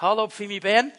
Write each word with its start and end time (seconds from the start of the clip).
Hallo 0.00 0.28
Pfimi 0.28 0.60
Bern. 0.60 0.92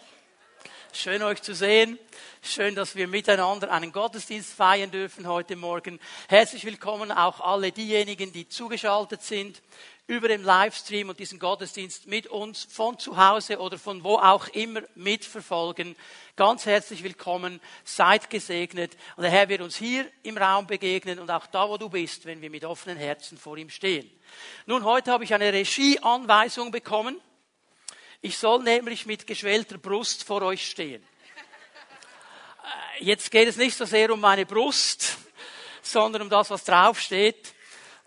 Schön 0.92 1.23
euch 1.23 1.42
zu 1.42 1.55
sehen. 1.55 1.98
Schön, 2.42 2.75
dass 2.75 2.98
wir 2.98 3.08
miteinander 3.08 3.72
einen 3.72 3.94
Gottesdienst 3.94 4.52
feiern 4.52 4.92
dürfen 4.92 5.25
heute 5.25 5.56
Morgen. 5.56 6.02
Herzlich 6.28 6.66
willkommen 6.66 7.09
auch 7.09 7.40
alle 7.40 7.72
diejenigen, 7.72 8.34
die 8.34 8.50
zugeschaltet 8.50 9.23
sind 9.23 9.62
über 10.07 10.27
den 10.27 10.43
Livestream 10.43 11.07
und 11.07 11.18
diesen 11.18 11.39
Gottesdienst 11.39 12.07
mit 12.07 12.27
uns 12.27 12.68
von 12.70 13.00
zu 13.00 13.16
Hause 13.16 13.59
oder 13.59 13.77
von 13.77 14.04
wo 14.04 14.16
auch 14.16 14.50
immer 14.50 14.82
mitverfolgen. 14.96 15.95
Ganz 16.36 16.66
herzlich 16.66 17.02
willkommen, 17.02 17.61
seid 17.86 18.29
gesegnet 18.29 18.97
und 19.16 19.23
der 19.23 19.31
Herr 19.31 19.47
wird 19.47 19.61
uns 19.61 19.77
hier 19.77 20.11
im 20.23 20.38
Raum 20.38 20.68
begegnen 20.68 21.20
und 21.20 21.31
auch 21.31 21.47
da, 21.47 21.70
wo 21.70 21.77
du 21.77 21.88
bist, 21.88 22.25
wenn 22.25 22.41
wir 22.41 22.50
mit 22.50 22.66
offenen 22.66 22.97
Herzen 22.97 23.38
vor 23.38 23.55
ihm 23.55 23.70
stehen. 23.70 24.11
Nun, 24.66 24.84
heute 24.84 25.13
habe 25.13 25.23
ich 25.23 25.34
eine 25.34 25.54
Regieanweisung 25.54 26.71
bekommen 26.71 27.21
ich 28.22 28.38
soll 28.38 28.64
nämlich 28.64 29.06
mit 29.06 29.26
geschwellter 29.26 29.78
Brust 29.78 30.24
vor 30.24 30.42
euch 30.42 30.70
stehen. 30.70 31.02
Äh, 33.00 33.04
jetzt 33.04 33.32
geht 33.32 33.48
es 33.48 33.58
nicht 33.58 33.76
so 33.76 33.86
sehr 33.86 34.12
um 34.12 34.20
meine 34.20 34.46
Brust, 34.46 35.18
sondern 35.82 36.24
um 36.24 36.30
das, 36.30 36.50
was 36.50 36.63
draufsteht. 36.63 37.54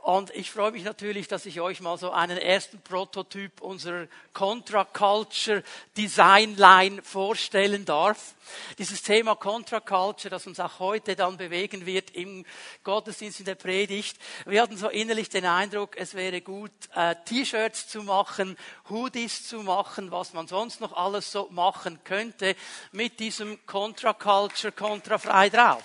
Und 0.02 0.34
ich 0.34 0.50
freue 0.50 0.72
mich 0.72 0.82
natürlich, 0.82 1.28
dass 1.28 1.46
ich 1.46 1.60
euch 1.60 1.80
mal 1.80 1.96
so 1.96 2.10
einen 2.10 2.36
ersten 2.36 2.80
Prototyp 2.80 3.60
unserer 3.60 4.08
Contra 4.32 4.84
Culture 4.84 5.62
Design 5.96 6.56
Line 6.56 7.00
vorstellen 7.04 7.84
darf. 7.84 8.34
Dieses 8.78 9.02
Thema 9.02 9.36
Contra 9.36 9.78
Culture, 9.78 10.28
das 10.28 10.48
uns 10.48 10.58
auch 10.58 10.80
heute 10.80 11.14
dann 11.14 11.36
bewegen 11.36 11.86
wird 11.86 12.10
im 12.16 12.44
Gottesdienst 12.82 13.38
in 13.38 13.46
der 13.46 13.54
Predigt. 13.54 14.18
Wir 14.44 14.62
hatten 14.62 14.76
so 14.76 14.88
innerlich 14.88 15.28
den 15.28 15.46
Eindruck, 15.46 15.96
es 15.96 16.14
wäre 16.14 16.40
gut, 16.40 16.72
äh, 16.96 17.14
T-Shirts 17.24 17.86
zu 17.86 18.02
machen, 18.02 18.58
Hoodies 18.90 19.46
zu 19.46 19.62
machen, 19.62 20.10
was 20.10 20.32
man 20.32 20.48
sonst 20.48 20.80
noch 20.80 20.94
alles 20.94 21.30
so 21.30 21.46
machen 21.52 22.00
könnte, 22.02 22.56
mit 22.90 23.20
diesem 23.20 23.64
Contra 23.66 24.14
Culture, 24.14 24.72
kontrafrei 24.72 25.48
drauf. 25.48 25.84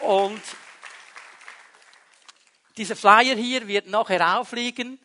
Und 0.00 0.42
dieser 2.78 2.96
Flyer 2.96 3.34
hier 3.34 3.66
wird 3.66 3.88
nachher 3.88 4.38
aufliegen. 4.38 5.00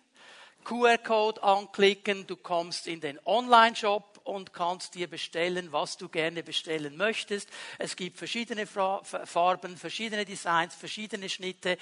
QR-Code 0.63 1.43
anklicken, 1.43 2.25
du 2.25 2.38
kommst 2.38 2.88
in 2.88 3.02
den 3.02 3.19
Online-Shop 3.25 4.21
und 4.23 4.53
kannst 4.53 4.95
dir 4.95 5.09
bestellen, 5.09 5.71
was 5.71 5.97
du 5.97 6.07
gerne 6.07 6.41
bestellen 6.44 6.95
möchtest. 6.95 7.49
Es 7.79 7.97
gibt 7.97 8.17
verschiedene 8.17 8.66
Farben, 8.66 9.75
verschiedene 9.75 10.23
Designs, 10.23 10.75
verschiedene 10.75 11.27
Schnitte. 11.27 11.77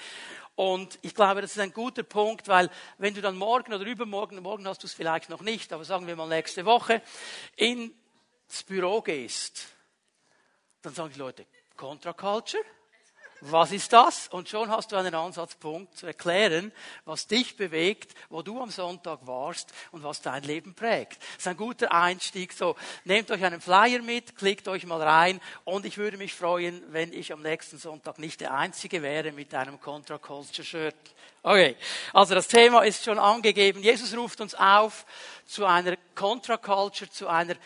Und 0.56 0.98
ich 1.02 1.14
glaube, 1.14 1.42
das 1.42 1.52
ist 1.52 1.60
ein 1.60 1.72
guter 1.72 2.02
Punkt, 2.02 2.48
weil 2.48 2.70
wenn 2.98 3.14
du 3.14 3.20
dann 3.20 3.36
morgen 3.36 3.72
oder 3.72 3.84
übermorgen, 3.84 4.42
morgen 4.42 4.66
hast 4.66 4.82
du 4.82 4.88
es 4.88 4.94
vielleicht 4.94 5.28
noch 5.28 5.42
nicht, 5.42 5.72
aber 5.72 5.84
sagen 5.84 6.08
wir 6.08 6.16
mal 6.16 6.26
nächste 6.26 6.64
Woche, 6.64 7.02
ins 7.54 7.92
Büro 8.66 9.02
gehst, 9.02 9.68
dann 10.80 10.94
sagen 10.94 11.12
die 11.12 11.20
Leute, 11.20 11.46
Contra 11.76 12.12
Culture? 12.14 12.64
Was 13.44 13.72
ist 13.72 13.92
das? 13.92 14.28
Und 14.28 14.48
schon 14.48 14.70
hast 14.70 14.92
du 14.92 14.96
einen 14.96 15.16
Ansatzpunkt 15.16 15.96
zu 15.96 16.06
erklären, 16.06 16.70
was 17.04 17.26
dich 17.26 17.56
bewegt, 17.56 18.14
wo 18.30 18.40
du 18.40 18.62
am 18.62 18.70
Sonntag 18.70 19.26
warst 19.26 19.72
und 19.90 20.04
was 20.04 20.22
dein 20.22 20.44
Leben 20.44 20.74
prägt. 20.74 21.20
Das 21.20 21.38
ist 21.38 21.48
ein 21.48 21.56
guter 21.56 21.90
Einstieg. 21.90 22.52
So, 22.52 22.76
nehmt 23.04 23.32
euch 23.32 23.42
einen 23.44 23.60
Flyer 23.60 24.00
mit, 24.00 24.36
klickt 24.36 24.68
euch 24.68 24.86
mal 24.86 25.02
rein 25.02 25.40
und 25.64 25.86
ich 25.86 25.98
würde 25.98 26.18
mich 26.18 26.34
freuen, 26.34 26.84
wenn 26.92 27.12
ich 27.12 27.32
am 27.32 27.42
nächsten 27.42 27.78
Sonntag 27.78 28.20
nicht 28.20 28.40
der 28.40 28.54
Einzige 28.54 29.02
wäre 29.02 29.32
mit 29.32 29.52
einem 29.54 29.80
Contra 29.80 30.18
Culture 30.18 30.64
Shirt. 30.64 30.94
Okay. 31.42 31.74
Also 32.12 32.36
das 32.36 32.46
Thema 32.46 32.82
ist 32.82 33.04
schon 33.04 33.18
angegeben. 33.18 33.82
Jesus 33.82 34.16
ruft 34.16 34.40
uns 34.40 34.54
auf 34.54 35.04
zu 35.46 35.66
einer 35.66 35.96
Contra 36.14 36.56
Culture, 36.56 37.10
zu 37.10 37.26
einer 37.26 37.56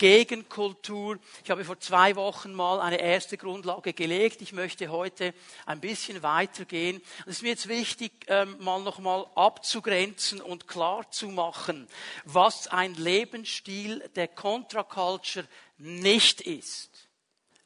Gegenkultur. 0.00 1.18
Ich 1.44 1.50
habe 1.50 1.62
vor 1.62 1.78
zwei 1.78 2.16
Wochen 2.16 2.54
mal 2.54 2.80
eine 2.80 2.98
erste 2.98 3.36
Grundlage 3.36 3.92
gelegt. 3.92 4.40
Ich 4.40 4.54
möchte 4.54 4.88
heute 4.88 5.34
ein 5.66 5.78
bisschen 5.78 6.22
weitergehen. 6.22 7.02
Es 7.26 7.36
ist 7.36 7.42
mir 7.42 7.50
jetzt 7.50 7.68
wichtig, 7.68 8.10
ähm, 8.28 8.56
mal 8.60 8.80
nochmal 8.80 9.26
abzugrenzen 9.34 10.40
und 10.40 10.66
klar 10.66 11.10
zu 11.10 11.28
machen, 11.28 11.86
was 12.24 12.66
ein 12.66 12.94
Lebensstil 12.94 14.08
der 14.16 14.28
Contra-Culture 14.28 15.46
nicht 15.76 16.40
ist. 16.40 17.06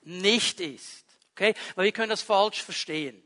Nicht 0.03 0.59
ist. 0.59 1.05
Okay? 1.37 1.55
Weil 1.77 1.85
wir 1.85 1.93
können 1.93 2.11
das 2.11 2.23
falsch 2.23 2.65
verstehen. 2.65 3.23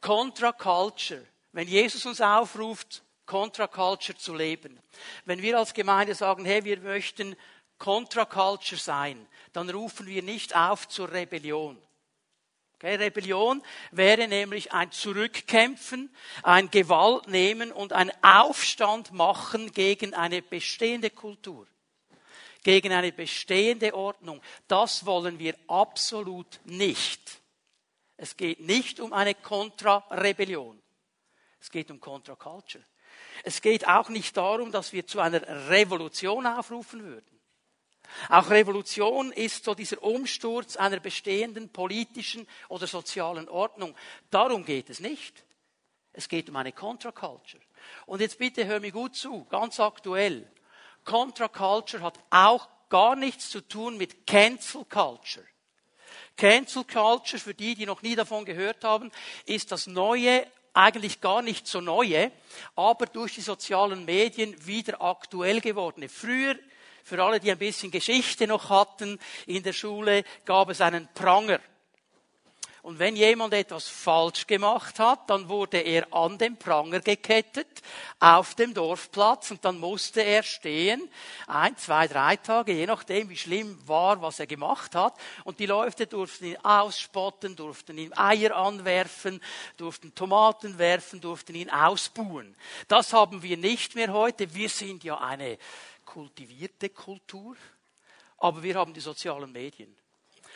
Contra-Culture. 0.00 1.24
Wenn 1.52 1.68
Jesus 1.68 2.04
uns 2.04 2.20
aufruft, 2.20 3.04
Contra-Culture 3.26 4.18
zu 4.18 4.34
leben. 4.34 4.80
Wenn 5.24 5.42
wir 5.42 5.58
als 5.58 5.74
Gemeinde 5.74 6.14
sagen, 6.14 6.44
hey, 6.44 6.64
wir 6.64 6.80
möchten 6.80 7.36
Contra-Culture 7.78 8.80
sein, 8.80 9.26
dann 9.52 9.70
rufen 9.70 10.06
wir 10.06 10.22
nicht 10.22 10.56
auf 10.56 10.88
zur 10.88 11.12
Rebellion. 11.12 11.80
Okay, 12.74 12.96
Rebellion 12.96 13.62
wäre 13.90 14.28
nämlich 14.28 14.72
ein 14.72 14.92
Zurückkämpfen, 14.92 16.14
ein 16.42 16.70
Gewalt 16.70 17.26
nehmen 17.26 17.72
und 17.72 17.94
ein 17.94 18.12
Aufstand 18.22 19.12
machen 19.12 19.72
gegen 19.72 20.12
eine 20.12 20.42
bestehende 20.42 21.08
Kultur, 21.08 21.66
gegen 22.62 22.92
eine 22.92 23.12
bestehende 23.12 23.94
Ordnung. 23.94 24.42
Das 24.68 25.06
wollen 25.06 25.38
wir 25.38 25.56
absolut 25.68 26.60
nicht. 26.64 27.40
Es 28.18 28.36
geht 28.36 28.60
nicht 28.60 29.00
um 29.00 29.14
eine 29.14 29.34
Kontra-Rebellion. 29.34 30.82
Es 31.58 31.70
geht 31.70 31.90
um 31.90 31.98
Contra-Culture. 31.98 32.84
Es 33.42 33.62
geht 33.62 33.88
auch 33.88 34.10
nicht 34.10 34.36
darum, 34.36 34.70
dass 34.70 34.92
wir 34.92 35.06
zu 35.06 35.20
einer 35.20 35.68
Revolution 35.70 36.46
aufrufen 36.46 37.02
würden. 37.02 37.40
Auch 38.28 38.50
Revolution 38.50 39.32
ist 39.32 39.64
so 39.64 39.74
dieser 39.74 40.02
Umsturz 40.02 40.76
einer 40.76 41.00
bestehenden 41.00 41.68
politischen 41.68 42.46
oder 42.68 42.86
sozialen 42.86 43.48
Ordnung. 43.48 43.94
Darum 44.30 44.64
geht 44.64 44.90
es 44.90 45.00
nicht. 45.00 45.44
Es 46.12 46.28
geht 46.28 46.48
um 46.48 46.56
eine 46.56 46.72
Contra-Culture. 46.72 47.62
Und 48.06 48.20
jetzt 48.20 48.38
bitte 48.38 48.64
hör 48.66 48.80
mir 48.80 48.92
gut 48.92 49.14
zu, 49.14 49.44
ganz 49.44 49.78
aktuell. 49.80 50.50
Contra-Culture 51.04 52.02
hat 52.02 52.18
auch 52.30 52.68
gar 52.88 53.16
nichts 53.16 53.50
zu 53.50 53.60
tun 53.60 53.96
mit 53.96 54.26
Cancel 54.26 54.84
Culture. 54.84 55.46
Cancel 56.36 56.84
Culture, 56.84 57.40
für 57.40 57.54
die, 57.54 57.74
die 57.74 57.86
noch 57.86 58.02
nie 58.02 58.14
davon 58.14 58.44
gehört 58.44 58.84
haben, 58.84 59.10
ist 59.44 59.72
das 59.72 59.86
neue, 59.86 60.46
eigentlich 60.72 61.20
gar 61.20 61.42
nicht 61.42 61.66
so 61.66 61.80
neue, 61.80 62.30
aber 62.74 63.06
durch 63.06 63.34
die 63.34 63.40
sozialen 63.40 64.04
Medien 64.04 64.66
wieder 64.66 65.00
aktuell 65.00 65.60
gewordene. 65.60 66.08
Früher 66.08 66.56
für 67.06 67.22
alle, 67.22 67.38
die 67.38 67.52
ein 67.52 67.58
bisschen 67.58 67.92
Geschichte 67.92 68.48
noch 68.48 68.68
hatten 68.68 69.20
in 69.46 69.62
der 69.62 69.72
Schule, 69.72 70.24
gab 70.44 70.70
es 70.70 70.80
einen 70.80 71.06
Pranger. 71.14 71.60
Und 72.82 72.98
wenn 72.98 73.14
jemand 73.14 73.54
etwas 73.54 73.86
falsch 73.86 74.46
gemacht 74.48 74.98
hat, 74.98 75.30
dann 75.30 75.48
wurde 75.48 75.78
er 75.78 76.12
an 76.12 76.36
den 76.36 76.56
Pranger 76.56 76.98
gekettet 76.98 77.68
auf 78.18 78.56
dem 78.56 78.74
Dorfplatz 78.74 79.52
und 79.52 79.64
dann 79.64 79.78
musste 79.78 80.20
er 80.20 80.42
stehen, 80.42 81.08
ein, 81.46 81.76
zwei, 81.76 82.08
drei 82.08 82.36
Tage, 82.36 82.72
je 82.72 82.86
nachdem, 82.86 83.28
wie 83.28 83.36
schlimm 83.36 83.78
war, 83.86 84.20
was 84.20 84.40
er 84.40 84.48
gemacht 84.48 84.96
hat. 84.96 85.14
Und 85.44 85.60
die 85.60 85.66
Leute 85.66 86.08
durften 86.08 86.46
ihn 86.46 86.56
ausspotten, 86.64 87.54
durften 87.54 87.98
ihm 87.98 88.12
Eier 88.16 88.56
anwerfen, 88.56 89.40
durften 89.76 90.12
Tomaten 90.14 90.78
werfen, 90.78 91.20
durften 91.20 91.54
ihn 91.54 91.70
ausbuhen. 91.70 92.56
Das 92.88 93.12
haben 93.12 93.44
wir 93.44 93.56
nicht 93.56 93.94
mehr 93.94 94.12
heute. 94.12 94.54
Wir 94.54 94.68
sind 94.68 95.04
ja 95.04 95.18
eine 95.18 95.58
kultivierte 96.06 96.88
Kultur, 96.88 97.56
aber 98.38 98.62
wir 98.62 98.76
haben 98.76 98.94
die 98.94 99.00
sozialen 99.00 99.52
Medien. 99.52 99.94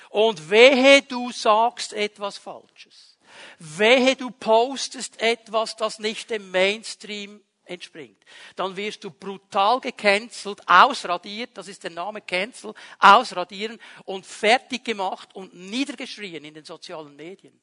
Und 0.08 0.48
wehe 0.48 1.02
du 1.02 1.30
sagst 1.30 1.92
etwas 1.92 2.38
Falsches. 2.38 3.18
Wehe 3.58 4.16
du 4.16 4.30
postest 4.30 5.20
etwas, 5.20 5.76
das 5.76 5.98
nicht 5.98 6.30
dem 6.30 6.50
Mainstream 6.50 7.40
entspringt. 7.64 8.18
Dann 8.56 8.76
wirst 8.76 9.04
du 9.04 9.10
brutal 9.10 9.80
gecancelt, 9.80 10.60
ausradiert, 10.66 11.50
das 11.54 11.68
ist 11.68 11.84
der 11.84 11.92
Name 11.92 12.20
Cancel, 12.20 12.74
ausradieren 12.98 13.78
und 14.04 14.26
fertig 14.26 14.84
gemacht 14.84 15.28
und 15.34 15.54
niedergeschrien 15.54 16.44
in 16.44 16.54
den 16.54 16.64
sozialen 16.64 17.14
Medien. 17.14 17.58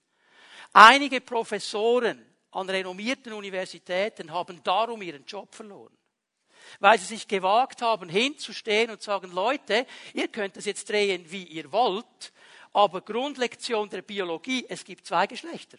Einige 0.71 1.19
Professoren 1.19 2.25
an 2.51 2.69
renommierten 2.69 3.33
Universitäten 3.33 4.31
haben 4.31 4.61
darum 4.63 5.01
ihren 5.01 5.25
Job 5.25 5.53
verloren 5.53 5.97
weil 6.79 6.97
sie 6.99 7.05
sich 7.05 7.27
gewagt 7.27 7.81
haben, 7.81 8.09
hinzustehen 8.09 8.91
und 8.91 9.01
sagen, 9.01 9.31
Leute, 9.31 9.85
ihr 10.13 10.27
könnt 10.27 10.57
es 10.57 10.65
jetzt 10.65 10.89
drehen, 10.89 11.29
wie 11.29 11.43
ihr 11.43 11.71
wollt, 11.71 12.33
aber 12.73 13.01
Grundlektion 13.01 13.89
der 13.89 14.01
Biologie, 14.01 14.65
es 14.69 14.83
gibt 14.83 15.05
zwei 15.05 15.27
Geschlechter. 15.27 15.77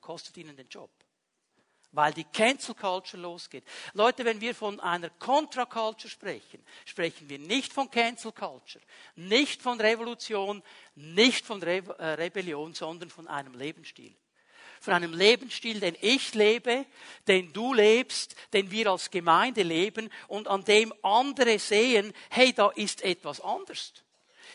Kostet 0.00 0.36
ihnen 0.36 0.56
den 0.56 0.68
Job. 0.68 0.90
Weil 1.92 2.12
die 2.12 2.24
Cancel 2.24 2.76
Culture 2.76 3.20
losgeht. 3.20 3.64
Leute, 3.94 4.24
wenn 4.24 4.40
wir 4.40 4.54
von 4.54 4.78
einer 4.78 5.10
Contra 5.10 5.64
Culture 5.66 6.08
sprechen, 6.08 6.64
sprechen 6.84 7.28
wir 7.28 7.40
nicht 7.40 7.72
von 7.72 7.90
Cancel 7.90 8.30
Culture, 8.30 8.84
nicht 9.16 9.60
von 9.60 9.80
Revolution, 9.80 10.62
nicht 10.94 11.44
von 11.44 11.60
Re 11.60 11.82
äh, 11.98 12.04
Rebellion, 12.14 12.74
sondern 12.74 13.10
von 13.10 13.26
einem 13.26 13.54
Lebensstil 13.54 14.14
von 14.80 14.94
einem 14.94 15.12
Lebensstil, 15.12 15.78
den 15.78 15.96
ich 16.00 16.34
lebe, 16.34 16.86
den 17.28 17.52
du 17.52 17.74
lebst, 17.74 18.34
den 18.52 18.70
wir 18.70 18.88
als 18.90 19.10
Gemeinde 19.10 19.62
leben 19.62 20.10
und 20.26 20.48
an 20.48 20.64
dem 20.64 20.92
andere 21.02 21.58
sehen, 21.58 22.12
hey, 22.30 22.52
da 22.52 22.70
ist 22.70 23.02
etwas 23.02 23.40
anders. 23.40 23.92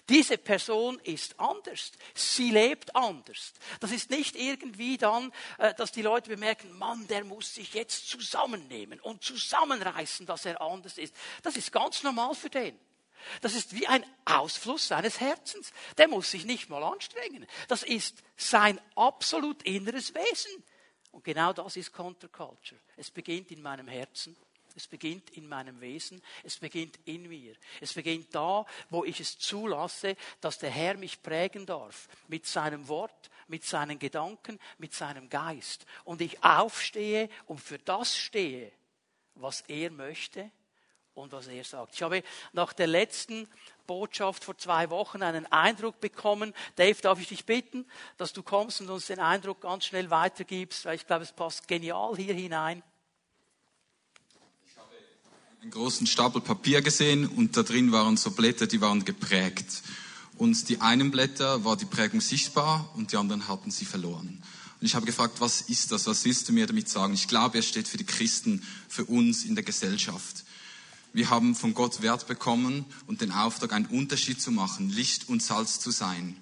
Diese 0.09 0.37
Person 0.37 0.99
ist 0.99 1.39
anders. 1.39 1.91
Sie 2.13 2.51
lebt 2.51 2.95
anders. 2.95 3.53
Das 3.79 3.91
ist 3.91 4.11
nicht 4.11 4.35
irgendwie 4.35 4.97
dann, 4.97 5.31
äh, 5.57 5.73
dass 5.73 5.91
die 5.91 6.03
Leute 6.03 6.29
bemerken, 6.29 6.71
Mann, 6.77 7.07
der 7.07 7.23
muss 7.23 7.55
sich 7.55 7.73
jetzt 7.73 8.07
zusammennehmen 8.07 8.99
und 8.99 9.23
zusammenreißen, 9.23 10.25
dass 10.25 10.45
er 10.45 10.61
anders 10.61 10.97
ist. 10.99 11.15
Das 11.41 11.57
ist 11.57 11.71
ganz 11.71 12.03
normal 12.03 12.35
für 12.35 12.49
den. 12.49 12.77
Das 13.41 13.55
ist 13.55 13.73
wie 13.73 13.87
ein 13.87 14.05
Ausfluss 14.25 14.87
seines 14.87 15.19
Herzens. 15.19 15.71
Der 15.97 16.07
muss 16.07 16.31
sich 16.31 16.45
nicht 16.45 16.69
mal 16.69 16.83
anstrengen. 16.83 17.45
Das 17.67 17.83
ist 17.83 18.23
sein 18.37 18.79
absolut 18.95 19.63
inneres 19.63 20.13
Wesen. 20.13 20.63
Und 21.11 21.23
genau 21.23 21.53
das 21.53 21.77
ist 21.77 21.93
Counterculture. 21.93 22.79
Es 22.97 23.09
beginnt 23.11 23.51
in 23.51 23.61
meinem 23.61 23.87
Herzen 23.87 24.35
es 24.75 24.87
beginnt 24.87 25.29
in 25.31 25.47
meinem 25.47 25.79
Wesen. 25.79 26.21
Es 26.43 26.57
beginnt 26.57 26.99
in 27.05 27.29
mir. 27.29 27.55
Es 27.79 27.93
beginnt 27.93 28.35
da, 28.35 28.65
wo 28.89 29.05
ich 29.05 29.21
es 29.21 29.39
zulasse, 29.39 30.17
dass 30.41 30.57
der 30.57 30.69
Herr 30.69 30.97
mich 30.97 31.21
prägen 31.21 31.65
darf. 31.65 32.09
Mit 32.27 32.45
seinem 32.45 32.87
Wort, 32.89 33.31
mit 33.47 33.63
seinen 33.63 33.97
Gedanken, 33.99 34.59
mit 34.77 34.93
seinem 34.93 35.29
Geist. 35.29 35.85
Und 36.03 36.19
ich 36.19 36.43
aufstehe 36.43 37.29
und 37.45 37.61
für 37.61 37.79
das 37.79 38.17
stehe, 38.17 38.71
was 39.35 39.61
er 39.61 39.91
möchte 39.91 40.51
und 41.15 41.31
was 41.31 41.47
er 41.47 41.63
sagt. 41.63 41.95
Ich 41.95 42.03
habe 42.03 42.23
nach 42.53 42.73
der 42.73 42.87
letzten 42.87 43.47
Botschaft 43.87 44.43
vor 44.43 44.57
zwei 44.57 44.89
Wochen 44.89 45.23
einen 45.23 45.45
Eindruck 45.51 45.99
bekommen. 45.99 46.53
Dave, 46.75 47.01
darf 47.01 47.19
ich 47.19 47.29
dich 47.29 47.45
bitten, 47.45 47.85
dass 48.17 48.33
du 48.33 48.43
kommst 48.43 48.81
und 48.81 48.89
uns 48.89 49.07
den 49.07 49.19
Eindruck 49.19 49.61
ganz 49.61 49.85
schnell 49.85 50.09
weitergibst, 50.09 50.85
weil 50.85 50.95
ich 50.95 51.07
glaube, 51.07 51.23
es 51.23 51.31
passt 51.31 51.67
genial 51.67 52.15
hier 52.15 52.33
hinein 52.33 52.83
einen 55.65 55.71
großen 55.71 56.05
Stapel 56.05 56.41
Papier 56.41 56.83
gesehen 56.83 57.25
und 57.25 57.57
da 57.57 57.63
drin 57.63 57.91
waren 57.91 58.17
so 58.17 58.29
Blätter, 58.29 58.67
die 58.67 58.81
waren 58.81 59.03
geprägt. 59.03 59.81
Und 60.37 60.69
die 60.69 60.79
einen 60.79 61.09
Blätter 61.09 61.63
war 61.63 61.75
die 61.75 61.85
Prägung 61.85 62.21
sichtbar 62.21 62.91
und 62.93 63.11
die 63.11 63.17
anderen 63.17 63.47
hatten 63.47 63.71
sie 63.71 63.85
verloren. 63.85 64.43
Und 64.79 64.85
ich 64.85 64.93
habe 64.93 65.07
gefragt, 65.07 65.41
was 65.41 65.61
ist 65.61 65.91
das? 65.91 66.05
Was 66.05 66.23
willst 66.23 66.47
du 66.47 66.53
mir 66.53 66.67
damit 66.67 66.87
sagen? 66.87 67.15
Ich 67.15 67.27
glaube, 67.27 67.57
er 67.57 67.63
steht 67.63 67.87
für 67.87 67.97
die 67.97 68.05
Christen, 68.05 68.61
für 68.87 69.05
uns 69.05 69.43
in 69.43 69.55
der 69.55 69.63
Gesellschaft. 69.63 70.44
Wir 71.15 71.29
haben 71.29 71.55
von 71.55 71.73
Gott 71.73 72.01
Wert 72.01 72.27
bekommen 72.27 72.83
und 73.07 73.21
den 73.21 73.31
Auftrag, 73.31 73.71
einen 73.71 73.85
Unterschied 73.85 74.41
zu 74.41 74.51
machen, 74.51 74.89
Licht 74.89 75.29
und 75.29 75.41
Salz 75.41 75.79
zu 75.79 75.89
sein. 75.89 76.35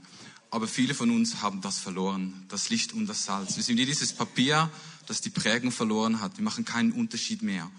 Aber 0.50 0.68
viele 0.68 0.96
von 0.96 1.12
uns 1.12 1.44
haben 1.44 1.62
das 1.62 1.78
verloren, 1.78 2.48
das 2.50 2.72
Licht 2.72 2.92
und 2.92 3.06
das 3.06 3.24
Salz. 3.24 3.56
Wir 3.56 3.62
sind 3.62 3.78
wie 3.78 3.86
dieses 3.86 4.14
Papier, 4.14 4.72
das 5.06 5.22
die 5.22 5.30
Prägung 5.30 5.72
verloren 5.72 6.22
hat. 6.22 6.38
Wir 6.38 6.44
machen 6.44 6.66
keinen 6.66 6.92
Unterschied 6.92 7.44
mehr. 7.44 7.70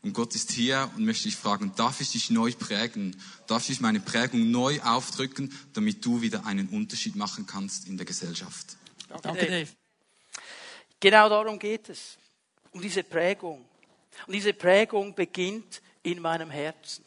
Und 0.00 0.14
Gott 0.14 0.34
ist 0.34 0.50
hier 0.50 0.90
und 0.96 1.04
möchte 1.04 1.24
dich 1.24 1.36
fragen, 1.36 1.72
darf 1.76 2.00
ich 2.00 2.12
dich 2.12 2.30
neu 2.30 2.52
prägen? 2.52 3.20
Darf 3.46 3.68
ich 3.68 3.82
meine 3.82 4.00
Prägung 4.00 4.50
neu 4.50 4.80
aufdrücken, 4.80 5.54
damit 5.74 6.02
du 6.06 6.22
wieder 6.22 6.46
einen 6.46 6.68
Unterschied 6.68 7.16
machen 7.16 7.44
kannst 7.46 7.86
in 7.86 7.98
der 7.98 8.06
Gesellschaft? 8.06 8.78
Danke, 9.20 9.44
Dave. 9.44 9.68
Genau 11.00 11.28
darum 11.28 11.58
geht 11.58 11.90
es. 11.90 12.16
Um 12.70 12.80
diese 12.80 13.02
Prägung. 13.02 13.62
Und 14.26 14.32
diese 14.32 14.54
Prägung 14.54 15.14
beginnt 15.14 15.82
in 16.02 16.20
meinem 16.20 16.50
Herzen. 16.50 17.04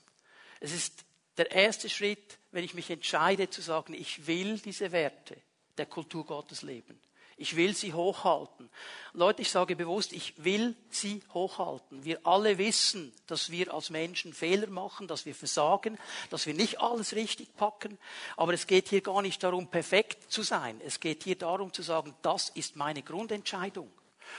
Es 0.59 0.71
ist 0.73 1.05
der 1.37 1.51
erste 1.51 1.89
Schritt, 1.89 2.37
wenn 2.51 2.63
ich 2.63 2.73
mich 2.73 2.89
entscheide 2.89 3.49
zu 3.49 3.61
sagen, 3.61 3.93
ich 3.93 4.27
will 4.27 4.59
diese 4.59 4.91
Werte 4.91 5.37
der 5.77 5.85
Kultur 5.85 6.25
Gottes 6.25 6.61
leben. 6.61 6.99
Ich 7.35 7.55
will 7.55 7.75
sie 7.75 7.93
hochhalten. 7.93 8.69
Leute, 9.13 9.41
ich 9.41 9.49
sage 9.49 9.75
bewusst, 9.75 10.13
ich 10.13 10.43
will 10.43 10.75
sie 10.89 11.23
hochhalten. 11.33 12.05
Wir 12.05 12.25
alle 12.25 12.59
wissen, 12.59 13.11
dass 13.25 13.49
wir 13.49 13.73
als 13.73 13.89
Menschen 13.89 14.33
Fehler 14.33 14.67
machen, 14.67 15.07
dass 15.07 15.25
wir 15.25 15.33
versagen, 15.33 15.97
dass 16.29 16.45
wir 16.45 16.53
nicht 16.53 16.79
alles 16.79 17.15
richtig 17.15 17.55
packen. 17.55 17.97
Aber 18.37 18.53
es 18.53 18.67
geht 18.67 18.89
hier 18.89 19.01
gar 19.01 19.23
nicht 19.23 19.41
darum, 19.41 19.67
perfekt 19.67 20.31
zu 20.31 20.43
sein. 20.43 20.79
Es 20.85 20.99
geht 20.99 21.23
hier 21.23 21.37
darum 21.37 21.73
zu 21.73 21.81
sagen, 21.81 22.13
das 22.21 22.49
ist 22.49 22.75
meine 22.75 23.01
Grundentscheidung. 23.01 23.91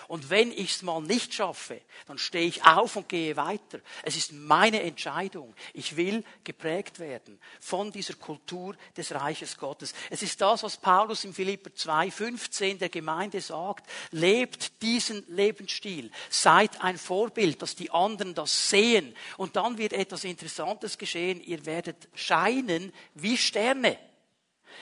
Und 0.09 0.31
wenn 0.31 0.53
ich 0.53 0.75
es 0.75 0.83
mal 0.83 1.01
nicht 1.01 1.35
schaffe, 1.35 1.81
dann 2.07 2.19
stehe 2.19 2.47
ich 2.47 2.65
auf 2.65 2.97
und 2.97 3.09
gehe 3.09 3.37
weiter. 3.37 3.81
Es 4.03 4.17
ist 4.17 4.33
meine 4.33 4.83
Entscheidung. 4.83 5.55
Ich 5.73 5.97
will 5.97 6.25
geprägt 6.45 6.99
werden 6.99 7.39
von 7.61 7.93
dieser 7.93 8.15
Kultur 8.15 8.77
des 8.97 9.13
Reiches 9.13 9.57
Gottes. 9.57 9.95
Es 10.11 10.23
ist 10.23 10.41
das, 10.41 10.63
was 10.63 10.77
Paulus 10.77 11.25
im 11.25 11.35
Philipper 11.35 11.71
2,15 11.71 12.79
der 12.79 12.89
Gemeinde 12.89 13.41
sagt. 13.41 13.89
Lebt 14.11 14.83
diesen 14.83 15.25
Lebensstil. 15.29 16.11
Seid 16.31 16.83
ein 16.83 16.99
Vorbild, 16.99 17.63
dass 17.63 17.77
die 17.77 17.91
anderen 17.91 18.35
das 18.35 18.71
sehen. 18.71 19.15
Und 19.37 19.57
dann 19.57 19.79
wird 19.79 19.93
etwas 19.93 20.25
Interessantes 20.25 20.99
geschehen. 20.99 21.43
Ihr 21.43 21.65
werdet 21.67 22.09
scheinen 22.15 22.93
wie 23.15 23.37
Sterne 23.37 23.99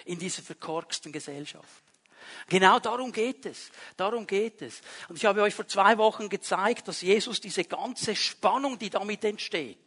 in 0.05 0.19
dieser 0.19 0.43
verkorksten 0.43 1.13
Gesellschaft. 1.13 1.83
Genau 2.49 2.79
darum 2.79 3.13
geht 3.13 3.47
es. 3.47 3.71
Darum 3.97 4.27
geht 4.27 4.63
es. 4.63 4.81
Und 5.09 5.17
ich 5.17 5.25
habe 5.25 5.43
euch 5.43 5.55
vor 5.55 5.67
zwei 5.67 5.97
Wochen 5.99 6.29
gezeigt, 6.29 6.89
dass 6.89 7.03
Jesus 7.03 7.41
diese 7.41 7.65
ganze 7.65 8.17
Spannung, 8.17 8.79
die 8.79 8.91
damit 8.91 9.25
entsteht, 9.25 9.79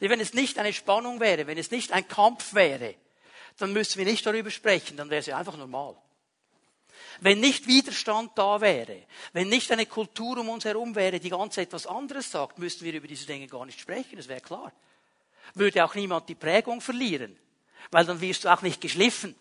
wenn 0.00 0.20
es 0.20 0.34
nicht 0.34 0.58
eine 0.58 0.72
Spannung 0.72 1.20
wäre, 1.20 1.46
wenn 1.46 1.58
es 1.58 1.70
nicht 1.70 1.92
ein 1.92 2.08
Kampf 2.08 2.54
wäre, 2.54 2.94
dann 3.58 3.72
müssten 3.72 3.98
wir 3.98 4.06
nicht 4.06 4.26
darüber 4.26 4.50
sprechen, 4.50 4.96
dann 4.96 5.10
wäre 5.10 5.20
es 5.20 5.26
ja 5.26 5.36
einfach 5.36 5.56
normal. 5.56 5.96
Wenn 7.20 7.40
nicht 7.40 7.66
Widerstand 7.66 8.32
da 8.34 8.60
wäre, 8.60 9.02
wenn 9.32 9.48
nicht 9.48 9.70
eine 9.70 9.86
Kultur 9.86 10.38
um 10.38 10.48
uns 10.48 10.64
herum 10.64 10.94
wäre, 10.94 11.20
die 11.20 11.30
ganz 11.30 11.56
etwas 11.56 11.86
anderes 11.86 12.30
sagt, 12.30 12.58
müssten 12.58 12.84
wir 12.84 12.92
über 12.92 13.06
diese 13.06 13.26
Dinge 13.26 13.46
gar 13.46 13.64
nicht 13.66 13.78
sprechen, 13.78 14.16
das 14.16 14.28
wäre 14.28 14.40
klar. 14.40 14.72
Würde 15.54 15.84
auch 15.84 15.94
niemand 15.94 16.28
die 16.28 16.34
Prägung 16.34 16.80
verlieren, 16.80 17.36
weil 17.90 18.04
dann 18.04 18.20
wirst 18.20 18.44
du 18.44 18.52
auch 18.52 18.62
nicht 18.62 18.80
geschliffen. 18.80 19.36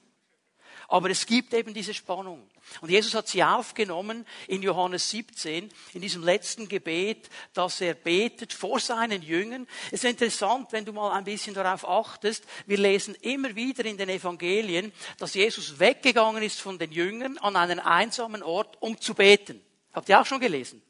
Aber 0.93 1.09
es 1.09 1.25
gibt 1.25 1.55
eben 1.55 1.73
diese 1.73 1.95
Spannung. 1.95 2.47
Und 2.79 2.91
Jesus 2.91 3.15
hat 3.15 3.27
sie 3.27 3.43
aufgenommen 3.43 4.27
in 4.47 4.61
Johannes 4.61 5.09
17, 5.09 5.67
in 5.93 6.01
diesem 6.01 6.21
letzten 6.21 6.69
Gebet, 6.69 7.31
dass 7.55 7.81
er 7.81 7.95
betet 7.95 8.53
vor 8.53 8.79
seinen 8.79 9.23
Jüngern. 9.23 9.67
Es 9.87 10.03
ist 10.03 10.11
interessant, 10.11 10.67
wenn 10.69 10.85
du 10.85 10.93
mal 10.93 11.11
ein 11.13 11.23
bisschen 11.23 11.55
darauf 11.55 11.89
achtest. 11.89 12.45
Wir 12.67 12.77
lesen 12.77 13.15
immer 13.21 13.55
wieder 13.55 13.85
in 13.85 13.97
den 13.97 14.07
Evangelien, 14.07 14.93
dass 15.17 15.33
Jesus 15.33 15.79
weggegangen 15.79 16.43
ist 16.43 16.61
von 16.61 16.77
den 16.77 16.91
Jüngern 16.91 17.39
an 17.39 17.55
einen 17.55 17.79
einsamen 17.79 18.43
Ort, 18.43 18.79
um 18.79 19.01
zu 19.01 19.15
beten. 19.15 19.65
Habt 19.93 20.09
ihr 20.09 20.21
auch 20.21 20.27
schon 20.27 20.41
gelesen? 20.41 20.83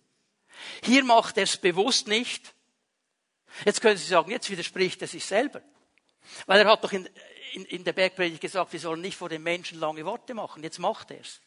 Hier 0.83 1.05
macht 1.05 1.37
er 1.37 1.43
es 1.43 1.55
bewusst 1.55 2.09
nicht. 2.09 2.53
Jetzt 3.63 3.79
können 3.79 3.95
Sie 3.95 4.07
sagen, 4.07 4.31
jetzt 4.31 4.49
widerspricht 4.49 5.01
er 5.01 5.07
sich 5.07 5.23
selber. 5.23 5.61
Weil 6.45 6.59
er 6.59 6.69
hat 6.69 6.83
doch 6.83 6.91
in, 6.91 7.07
in, 7.53 7.65
in 7.65 7.83
der 7.83 7.93
Bergpredigt 7.93 8.41
gesagt, 8.41 8.73
wir 8.73 8.79
sollen 8.79 9.01
nicht 9.01 9.17
vor 9.17 9.29
den 9.29 9.43
Menschen 9.43 9.79
lange 9.79 10.05
Worte 10.05 10.33
machen. 10.33 10.63
Jetzt 10.63 10.79
macht 10.79 11.11
er 11.11 11.21
es. 11.21 11.39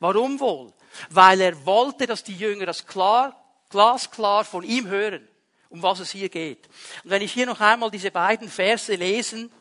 Warum 0.00 0.40
wohl? 0.40 0.72
Weil 1.10 1.40
er 1.40 1.64
wollte, 1.64 2.06
dass 2.06 2.24
die 2.24 2.36
Jünger 2.36 2.66
das 2.66 2.86
klar, 2.86 3.36
glasklar 3.70 4.44
von 4.44 4.64
ihm 4.64 4.88
hören, 4.88 5.26
um 5.68 5.82
was 5.82 6.00
es 6.00 6.10
hier 6.10 6.28
geht. 6.28 6.66
Und 7.04 7.10
wenn 7.10 7.22
ich 7.22 7.32
hier 7.32 7.46
noch 7.46 7.60
einmal 7.60 7.90
diese 7.90 8.10
beiden 8.10 8.48
Verse 8.48 8.94
lesen, 8.94 9.52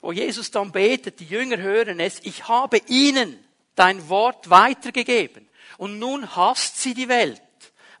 wo 0.00 0.12
Jesus 0.12 0.50
dann 0.50 0.70
betet, 0.70 1.18
die 1.20 1.26
Jünger 1.26 1.58
hören 1.58 1.98
es, 1.98 2.20
ich 2.22 2.46
habe 2.46 2.78
ihnen 2.86 3.44
dein 3.74 4.08
Wort 4.08 4.48
weitergegeben 4.48 5.48
und 5.78 5.98
nun 5.98 6.36
hasst 6.36 6.80
sie 6.80 6.94
die 6.94 7.08
Welt, 7.08 7.42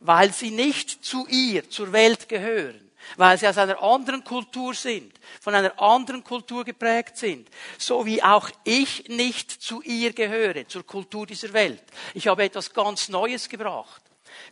weil 0.00 0.32
sie 0.32 0.50
nicht 0.50 1.04
zu 1.04 1.26
ihr, 1.26 1.68
zur 1.68 1.92
Welt 1.92 2.28
gehören 2.28 2.85
weil 3.16 3.38
sie 3.38 3.48
aus 3.48 3.58
einer 3.58 3.82
anderen 3.82 4.24
Kultur 4.24 4.74
sind, 4.74 5.12
von 5.40 5.54
einer 5.54 5.80
anderen 5.80 6.24
Kultur 6.24 6.64
geprägt 6.64 7.16
sind, 7.16 7.48
so 7.78 8.04
wie 8.06 8.22
auch 8.22 8.50
ich 8.64 9.08
nicht 9.08 9.50
zu 9.50 9.82
ihr 9.82 10.12
gehöre, 10.12 10.66
zur 10.68 10.84
Kultur 10.84 11.26
dieser 11.26 11.52
Welt. 11.52 11.82
Ich 12.14 12.28
habe 12.28 12.44
etwas 12.44 12.72
ganz 12.72 13.08
Neues 13.08 13.48
gebracht. 13.48 14.02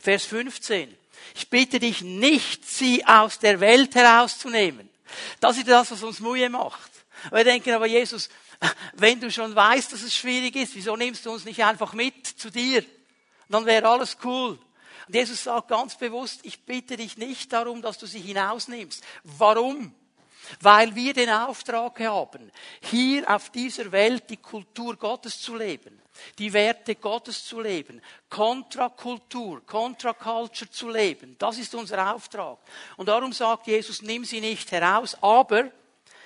Vers 0.00 0.24
15. 0.24 0.96
Ich 1.34 1.48
bitte 1.48 1.78
dich 1.78 2.02
nicht, 2.02 2.68
sie 2.68 3.04
aus 3.06 3.38
der 3.38 3.60
Welt 3.60 3.94
herauszunehmen. 3.94 4.88
Das 5.40 5.56
ist 5.56 5.68
das, 5.68 5.90
was 5.90 6.02
uns 6.02 6.20
Mühe 6.20 6.48
macht. 6.48 6.90
Wir 7.30 7.44
denken 7.44 7.72
aber, 7.72 7.86
Jesus, 7.86 8.28
wenn 8.94 9.20
du 9.20 9.30
schon 9.30 9.54
weißt, 9.54 9.92
dass 9.92 10.02
es 10.02 10.14
schwierig 10.14 10.56
ist, 10.56 10.74
wieso 10.74 10.96
nimmst 10.96 11.24
du 11.26 11.32
uns 11.32 11.44
nicht 11.44 11.62
einfach 11.64 11.92
mit 11.92 12.26
zu 12.26 12.50
dir? 12.50 12.84
Dann 13.48 13.66
wäre 13.66 13.88
alles 13.88 14.16
cool. 14.24 14.58
Und 15.06 15.14
Jesus 15.14 15.44
sagt 15.44 15.68
ganz 15.68 15.96
bewusst, 15.96 16.40
ich 16.44 16.64
bitte 16.64 16.96
dich 16.96 17.16
nicht 17.16 17.52
darum, 17.52 17.82
dass 17.82 17.98
du 17.98 18.06
sie 18.06 18.20
hinausnimmst. 18.20 19.04
Warum? 19.24 19.94
Weil 20.60 20.94
wir 20.94 21.14
den 21.14 21.30
Auftrag 21.30 22.00
haben, 22.00 22.50
hier 22.82 23.28
auf 23.34 23.50
dieser 23.50 23.90
Welt 23.92 24.28
die 24.28 24.36
Kultur 24.36 24.96
Gottes 24.96 25.40
zu 25.40 25.56
leben, 25.56 26.00
die 26.38 26.52
Werte 26.52 26.96
Gottes 26.96 27.44
zu 27.46 27.60
leben, 27.60 28.02
Kontrakultur, 28.28 29.64
Kontraculture 29.64 30.70
zu 30.70 30.90
leben. 30.90 31.36
Das 31.38 31.58
ist 31.58 31.74
unser 31.74 32.14
Auftrag. 32.14 32.58
Und 32.96 33.08
darum 33.08 33.32
sagt 33.32 33.66
Jesus, 33.66 34.02
nimm 34.02 34.24
sie 34.24 34.40
nicht 34.40 34.70
heraus, 34.70 35.16
aber 35.22 35.70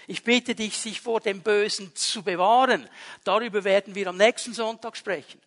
ich 0.08 0.24
bitte 0.24 0.54
dich, 0.54 0.76
sich 0.76 1.00
vor 1.00 1.20
dem 1.20 1.42
Bösen 1.42 1.94
zu 1.94 2.22
bewahren. 2.22 2.88
Darüber 3.24 3.62
werden 3.62 3.94
wir 3.94 4.08
am 4.08 4.16
nächsten 4.16 4.54
Sonntag 4.54 4.96
sprechen. 4.96 5.40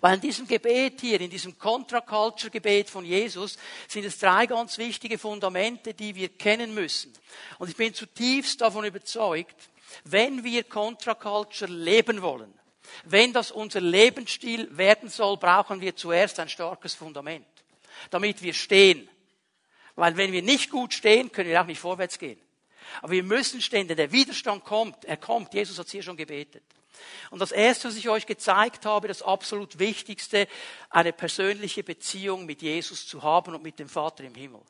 Weil 0.00 0.14
in 0.14 0.20
diesem 0.20 0.46
Gebet 0.46 1.00
hier, 1.00 1.20
in 1.20 1.30
diesem 1.30 1.58
Contra-Culture-Gebet 1.58 2.90
von 2.90 3.04
Jesus, 3.04 3.58
sind 3.88 4.04
es 4.04 4.18
drei 4.18 4.46
ganz 4.46 4.78
wichtige 4.78 5.18
Fundamente, 5.18 5.94
die 5.94 6.14
wir 6.14 6.28
kennen 6.28 6.74
müssen. 6.74 7.12
Und 7.58 7.68
ich 7.68 7.76
bin 7.76 7.94
zutiefst 7.94 8.60
davon 8.60 8.84
überzeugt, 8.84 9.56
wenn 10.04 10.44
wir 10.44 10.64
Contra-Culture 10.64 11.70
leben 11.70 12.22
wollen, 12.22 12.52
wenn 13.04 13.32
das 13.32 13.50
unser 13.50 13.80
Lebensstil 13.80 14.76
werden 14.76 15.08
soll, 15.08 15.36
brauchen 15.36 15.80
wir 15.80 15.94
zuerst 15.94 16.40
ein 16.40 16.48
starkes 16.48 16.94
Fundament, 16.94 17.46
damit 18.10 18.42
wir 18.42 18.54
stehen. 18.54 19.08
Weil 19.94 20.16
wenn 20.16 20.32
wir 20.32 20.42
nicht 20.42 20.70
gut 20.70 20.94
stehen, 20.94 21.32
können 21.32 21.50
wir 21.50 21.60
auch 21.60 21.66
nicht 21.66 21.80
vorwärts 21.80 22.18
gehen. 22.18 22.40
Aber 23.02 23.12
wir 23.12 23.22
müssen 23.22 23.60
stehen, 23.60 23.88
denn 23.88 23.96
der 23.96 24.12
Widerstand 24.12 24.64
kommt. 24.64 25.04
Er 25.04 25.16
kommt. 25.16 25.52
Jesus 25.54 25.78
hat 25.78 25.86
es 25.86 25.92
hier 25.92 26.02
schon 26.02 26.16
gebetet. 26.16 26.62
Und 27.30 27.40
das 27.40 27.52
Erste, 27.52 27.88
was 27.88 27.96
ich 27.96 28.08
euch 28.08 28.26
gezeigt 28.26 28.86
habe, 28.86 29.08
das 29.08 29.22
absolut 29.22 29.78
Wichtigste, 29.78 30.48
eine 30.90 31.12
persönliche 31.12 31.82
Beziehung 31.82 32.46
mit 32.46 32.62
Jesus 32.62 33.06
zu 33.06 33.22
haben 33.22 33.54
und 33.54 33.62
mit 33.62 33.78
dem 33.78 33.88
Vater 33.88 34.24
im 34.24 34.34
Himmel, 34.34 34.60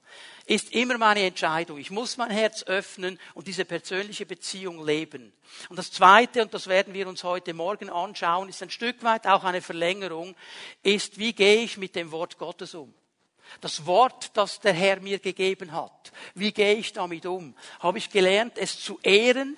ist 0.46 0.72
immer 0.72 0.98
meine 0.98 1.24
Entscheidung. 1.24 1.78
Ich 1.78 1.90
muss 1.90 2.16
mein 2.16 2.30
Herz 2.30 2.62
öffnen 2.64 3.18
und 3.34 3.46
diese 3.46 3.64
persönliche 3.64 4.26
Beziehung 4.26 4.84
leben. 4.84 5.32
Und 5.68 5.78
das 5.78 5.92
Zweite, 5.92 6.42
und 6.42 6.54
das 6.54 6.66
werden 6.66 6.94
wir 6.94 7.06
uns 7.08 7.24
heute 7.24 7.54
Morgen 7.54 7.90
anschauen, 7.90 8.48
ist 8.48 8.62
ein 8.62 8.70
Stück 8.70 9.02
weit 9.02 9.26
auch 9.26 9.44
eine 9.44 9.60
Verlängerung, 9.60 10.34
ist, 10.82 11.18
wie 11.18 11.32
gehe 11.32 11.62
ich 11.62 11.76
mit 11.76 11.94
dem 11.96 12.10
Wort 12.12 12.38
Gottes 12.38 12.74
um? 12.74 12.94
Das 13.60 13.86
Wort, 13.86 14.36
das 14.36 14.60
der 14.60 14.72
Herr 14.72 15.00
mir 15.00 15.18
gegeben 15.18 15.72
hat. 15.72 16.12
Wie 16.34 16.52
gehe 16.52 16.74
ich 16.74 16.92
damit 16.92 17.26
um? 17.26 17.54
Habe 17.80 17.98
ich 17.98 18.10
gelernt, 18.10 18.58
es 18.58 18.80
zu 18.80 18.98
ehren, 19.02 19.56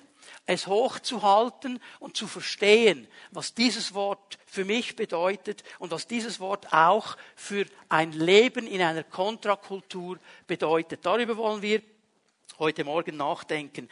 es 0.51 0.67
hochzuhalten 0.67 1.81
und 1.99 2.17
zu 2.17 2.27
verstehen, 2.27 3.07
was 3.31 3.53
dieses 3.53 3.93
Wort 3.93 4.37
für 4.45 4.65
mich 4.65 4.95
bedeutet 4.95 5.63
und 5.79 5.91
was 5.91 6.07
dieses 6.07 6.39
Wort 6.39 6.73
auch 6.73 7.17
für 7.35 7.65
ein 7.89 8.11
Leben 8.11 8.67
in 8.67 8.81
einer 8.81 9.03
Kontrakultur 9.03 10.19
bedeutet. 10.47 11.05
Darüber 11.05 11.37
wollen 11.37 11.61
wir 11.61 11.81
heute 12.59 12.83
Morgen 12.83 13.17
nachdenken. 13.17 13.89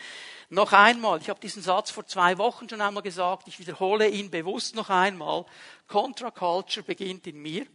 Noch 0.49 0.73
einmal, 0.73 1.19
ich 1.19 1.29
habe 1.29 1.39
diesen 1.39 1.63
Satz 1.63 1.91
vor 1.91 2.05
zwei 2.05 2.37
Wochen 2.37 2.69
schon 2.69 2.81
einmal 2.81 3.03
gesagt, 3.03 3.47
ich 3.47 3.59
wiederhole 3.59 4.07
ihn 4.07 4.29
bewusst 4.29 4.75
noch 4.75 4.89
einmal. 4.89 5.45
Contra-Culture 5.87 6.83
beginnt 6.83 7.25
in 7.27 7.41
mir, 7.41 7.65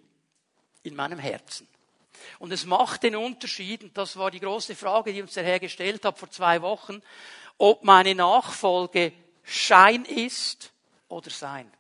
in 0.83 0.95
meinem 0.95 1.19
Herzen. 1.19 1.67
Und 2.39 2.53
es 2.53 2.65
macht 2.65 3.03
den 3.03 3.17
Unterschied, 3.17 3.83
und 3.83 3.97
das 3.99 4.17
war 4.17 4.31
die 4.31 4.41
große 4.41 4.75
Frage, 4.75 5.13
die 5.13 5.23
uns 5.23 5.35
der 5.35 5.45
Herr 5.45 5.59
gestellt 5.59 6.05
hat 6.05 6.19
vor 6.19 6.31
zwei 6.31 6.63
Wochen, 6.63 7.03
ob 7.59 7.85
meine 7.85 8.15
Nachfolge 8.15 9.13
Schein 9.43 10.05
ist 10.05 10.73
oder 11.09 11.31
Sein. 11.31 11.71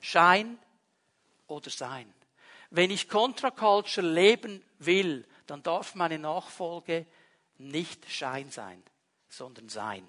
Schein 0.00 0.58
oder 1.46 1.70
Sein. 1.70 2.12
Wenn 2.70 2.90
ich 2.90 3.08
Contra-Culture 3.08 4.06
leben 4.06 4.64
will, 4.78 5.26
dann 5.46 5.62
darf 5.62 5.94
meine 5.94 6.18
Nachfolge 6.18 7.06
nicht 7.58 8.10
Schein 8.10 8.50
sein, 8.50 8.82
sondern 9.28 9.68
Sein. 9.68 10.08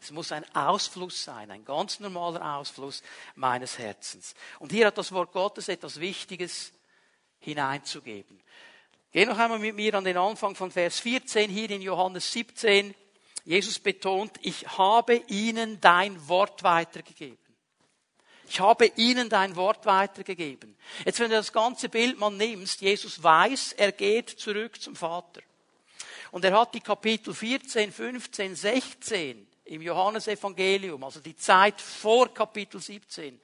Es 0.00 0.10
muss 0.10 0.32
ein 0.32 0.44
Ausfluss 0.54 1.24
sein, 1.24 1.50
ein 1.50 1.64
ganz 1.64 1.98
normaler 1.98 2.56
Ausfluss 2.56 3.02
meines 3.36 3.78
Herzens. 3.78 4.34
Und 4.58 4.70
hier 4.70 4.88
hat 4.88 4.98
das 4.98 5.12
Wort 5.12 5.32
Gottes 5.32 5.68
etwas 5.68 5.98
Wichtiges 5.98 6.72
hineinzugeben. 7.38 8.38
Geh 9.12 9.24
noch 9.24 9.38
einmal 9.38 9.58
mit 9.58 9.76
mir 9.76 9.94
an 9.94 10.04
den 10.04 10.18
Anfang 10.18 10.56
von 10.56 10.70
Vers 10.70 11.00
14 11.00 11.48
hier 11.48 11.70
in 11.70 11.80
Johannes 11.80 12.32
17. 12.32 12.94
Jesus 13.44 13.78
betont, 13.78 14.32
ich 14.40 14.66
habe 14.78 15.16
ihnen 15.28 15.80
dein 15.80 16.28
Wort 16.28 16.62
weitergegeben. 16.62 17.38
Ich 18.48 18.60
habe 18.60 18.86
ihnen 18.96 19.28
dein 19.28 19.56
Wort 19.56 19.86
weitergegeben. 19.86 20.76
Jetzt, 21.04 21.20
wenn 21.20 21.30
du 21.30 21.36
das 21.36 21.52
ganze 21.52 21.88
Bild 21.88 22.18
mal 22.18 22.30
nimmst, 22.30 22.80
Jesus 22.80 23.22
weiß, 23.22 23.72
er 23.72 23.92
geht 23.92 24.30
zurück 24.30 24.80
zum 24.80 24.96
Vater. 24.96 25.40
Und 26.30 26.44
er 26.44 26.58
hat 26.58 26.74
die 26.74 26.80
Kapitel 26.80 27.32
14, 27.32 27.92
15, 27.92 28.54
16 28.56 29.46
im 29.66 29.82
Johannesevangelium, 29.82 31.02
also 31.04 31.20
die 31.20 31.36
Zeit 31.36 31.80
vor 31.80 32.32
Kapitel 32.32 32.80
17, 32.80 33.40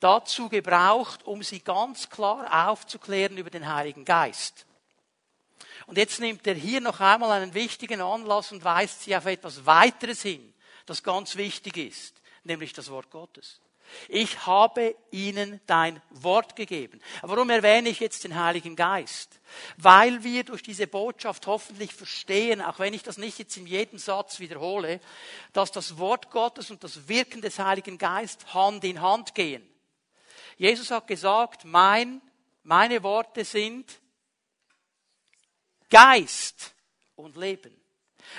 dazu 0.00 0.48
gebraucht, 0.48 1.26
um 1.26 1.42
sie 1.42 1.60
ganz 1.60 2.08
klar 2.08 2.70
aufzuklären 2.70 3.36
über 3.36 3.50
den 3.50 3.72
Heiligen 3.72 4.04
Geist. 4.04 4.66
Und 5.88 5.96
jetzt 5.96 6.20
nimmt 6.20 6.46
er 6.46 6.54
hier 6.54 6.82
noch 6.82 7.00
einmal 7.00 7.30
einen 7.30 7.54
wichtigen 7.54 8.02
Anlass 8.02 8.52
und 8.52 8.62
weist 8.62 9.04
sie 9.04 9.16
auf 9.16 9.24
etwas 9.24 9.64
weiteres 9.64 10.20
hin, 10.20 10.52
das 10.84 11.02
ganz 11.02 11.36
wichtig 11.36 11.78
ist, 11.78 12.20
nämlich 12.44 12.74
das 12.74 12.90
Wort 12.90 13.10
Gottes. 13.10 13.62
Ich 14.06 14.44
habe 14.44 14.94
ihnen 15.10 15.62
dein 15.66 16.02
Wort 16.10 16.56
gegeben. 16.56 17.00
Warum 17.22 17.48
erwähne 17.48 17.88
ich 17.88 18.00
jetzt 18.00 18.24
den 18.24 18.38
Heiligen 18.38 18.76
Geist? 18.76 19.40
Weil 19.78 20.22
wir 20.22 20.44
durch 20.44 20.62
diese 20.62 20.86
Botschaft 20.86 21.46
hoffentlich 21.46 21.94
verstehen, 21.94 22.60
auch 22.60 22.78
wenn 22.78 22.92
ich 22.92 23.02
das 23.02 23.16
nicht 23.16 23.38
jetzt 23.38 23.56
in 23.56 23.66
jedem 23.66 23.98
Satz 23.98 24.40
wiederhole, 24.40 25.00
dass 25.54 25.72
das 25.72 25.96
Wort 25.96 26.30
Gottes 26.30 26.70
und 26.70 26.84
das 26.84 27.08
Wirken 27.08 27.40
des 27.40 27.58
Heiligen 27.58 27.96
Geistes 27.96 28.52
Hand 28.52 28.84
in 28.84 29.00
Hand 29.00 29.34
gehen. 29.34 29.66
Jesus 30.58 30.90
hat 30.90 31.06
gesagt, 31.06 31.64
mein, 31.64 32.20
meine 32.62 33.02
Worte 33.02 33.46
sind 33.46 34.02
Geist 35.88 36.74
und 37.16 37.36
Leben. 37.36 37.78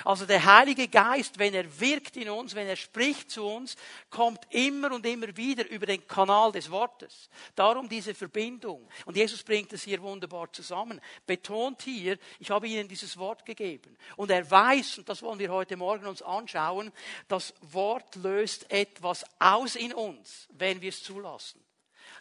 Also 0.04 0.26
der 0.26 0.44
Heilige 0.44 0.88
Geist, 0.88 1.38
wenn 1.38 1.54
er 1.54 1.80
wirkt 1.80 2.16
in 2.16 2.30
uns, 2.30 2.54
wenn 2.54 2.66
er 2.66 2.76
spricht 2.76 3.30
zu 3.30 3.44
uns, 3.46 3.76
kommt 4.08 4.46
immer 4.50 4.92
und 4.92 5.04
immer 5.04 5.36
wieder 5.36 5.68
über 5.68 5.86
den 5.86 6.06
Kanal 6.06 6.52
des 6.52 6.70
Wortes. 6.70 7.28
Darum 7.54 7.88
diese 7.88 8.14
Verbindung. 8.14 8.88
Und 9.04 9.16
Jesus 9.16 9.42
bringt 9.42 9.72
es 9.72 9.82
hier 9.82 10.00
wunderbar 10.02 10.52
zusammen. 10.52 11.00
Betont 11.26 11.82
hier, 11.82 12.18
ich 12.38 12.50
habe 12.50 12.68
ihnen 12.68 12.88
dieses 12.88 13.16
Wort 13.16 13.44
gegeben. 13.44 13.96
Und 14.16 14.30
er 14.30 14.48
weiß, 14.48 14.98
und 14.98 15.08
das 15.08 15.22
wollen 15.22 15.38
wir 15.38 15.50
heute 15.50 15.76
Morgen 15.76 16.06
uns 16.06 16.22
anschauen, 16.22 16.92
das 17.28 17.54
Wort 17.60 18.16
löst 18.16 18.70
etwas 18.70 19.24
aus 19.38 19.76
in 19.76 19.92
uns, 19.92 20.48
wenn 20.52 20.80
wir 20.80 20.90
es 20.90 21.02
zulassen. 21.02 21.60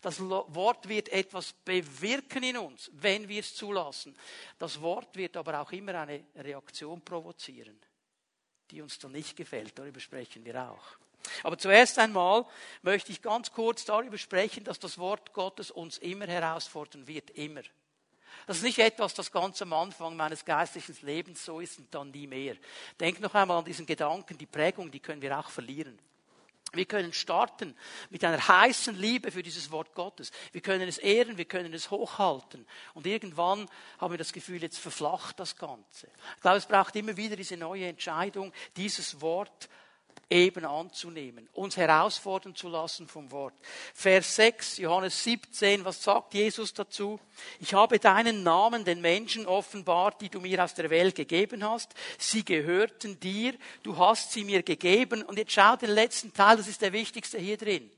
Das 0.01 0.19
Wort 0.21 0.87
wird 0.87 1.09
etwas 1.09 1.53
bewirken 1.53 2.43
in 2.43 2.57
uns, 2.57 2.89
wenn 2.93 3.27
wir 3.27 3.39
es 3.41 3.55
zulassen. 3.55 4.15
Das 4.57 4.79
Wort 4.81 5.15
wird 5.15 5.35
aber 5.37 5.59
auch 5.61 5.71
immer 5.71 5.95
eine 5.95 6.23
Reaktion 6.35 7.01
provozieren, 7.01 7.79
die 8.71 8.81
uns 8.81 8.99
dann 8.99 9.11
nicht 9.11 9.35
gefällt. 9.35 9.77
Darüber 9.77 9.99
sprechen 9.99 10.45
wir 10.45 10.69
auch. 10.69 10.97
Aber 11.43 11.57
zuerst 11.57 11.99
einmal 11.99 12.45
möchte 12.81 13.11
ich 13.11 13.21
ganz 13.21 13.51
kurz 13.51 13.85
darüber 13.85 14.17
sprechen, 14.17 14.63
dass 14.63 14.79
das 14.79 14.97
Wort 14.97 15.33
Gottes 15.33 15.71
uns 15.71 15.97
immer 15.97 16.27
herausfordern 16.27 17.07
wird, 17.07 17.29
immer. 17.31 17.61
Das 18.47 18.57
ist 18.57 18.63
nicht 18.63 18.79
etwas, 18.79 19.13
das 19.13 19.31
ganz 19.31 19.61
am 19.61 19.73
Anfang 19.73 20.15
meines 20.15 20.45
geistlichen 20.45 20.95
Lebens 21.05 21.45
so 21.45 21.59
ist 21.59 21.77
und 21.77 21.93
dann 21.93 22.11
nie 22.11 22.25
mehr. 22.25 22.55
Denk 22.99 23.19
noch 23.19 23.35
einmal 23.35 23.57
an 23.57 23.65
diesen 23.65 23.85
Gedanken, 23.85 24.37
die 24.37 24.45
Prägung, 24.45 24.89
die 24.89 24.99
können 24.99 25.21
wir 25.21 25.37
auch 25.37 25.49
verlieren. 25.49 25.99
Wir 26.73 26.85
können 26.85 27.13
starten 27.13 27.75
mit 28.09 28.23
einer 28.23 28.47
heißen 28.47 28.95
Liebe 28.95 29.31
für 29.31 29.43
dieses 29.43 29.71
Wort 29.71 29.93
Gottes. 29.93 30.31
Wir 30.51 30.61
können 30.61 30.87
es 30.87 30.97
ehren, 30.97 31.37
wir 31.37 31.45
können 31.45 31.73
es 31.73 31.91
hochhalten. 31.91 32.67
Und 32.93 33.07
irgendwann 33.07 33.69
haben 33.99 34.13
wir 34.13 34.17
das 34.17 34.33
Gefühl, 34.33 34.61
jetzt 34.61 34.79
verflacht 34.79 35.39
das 35.39 35.55
Ganze. 35.55 36.07
Ich 36.35 36.41
glaube, 36.41 36.57
es 36.57 36.65
braucht 36.65 36.95
immer 36.95 37.17
wieder 37.17 37.35
diese 37.35 37.57
neue 37.57 37.87
Entscheidung, 37.87 38.53
dieses 38.75 39.21
Wort 39.21 39.69
eben 40.29 40.65
anzunehmen, 40.65 41.49
uns 41.53 41.75
herausfordern 41.75 42.55
zu 42.55 42.69
lassen 42.69 43.07
vom 43.07 43.31
Wort. 43.31 43.53
Vers 43.93 44.35
6, 44.35 44.77
Johannes 44.77 45.23
17, 45.23 45.83
was 45.85 46.03
sagt 46.03 46.33
Jesus 46.33 46.73
dazu? 46.73 47.19
Ich 47.59 47.73
habe 47.73 47.99
deinen 47.99 48.43
Namen 48.43 48.85
den 48.85 49.01
Menschen 49.01 49.47
offenbart, 49.47 50.21
die 50.21 50.29
du 50.29 50.39
mir 50.39 50.63
aus 50.63 50.75
der 50.75 50.89
Welt 50.89 51.15
gegeben 51.15 51.63
hast. 51.63 51.93
Sie 52.17 52.45
gehörten 52.45 53.19
dir, 53.19 53.55
du 53.83 53.97
hast 53.97 54.31
sie 54.31 54.43
mir 54.43 54.61
gegeben. 54.61 55.23
Und 55.23 55.37
jetzt 55.37 55.53
schau 55.53 55.75
den 55.75 55.91
letzten 55.91 56.33
Teil, 56.33 56.57
das 56.57 56.67
ist 56.67 56.81
der 56.81 56.93
wichtigste 56.93 57.39
hier 57.39 57.57
drin. 57.57 57.89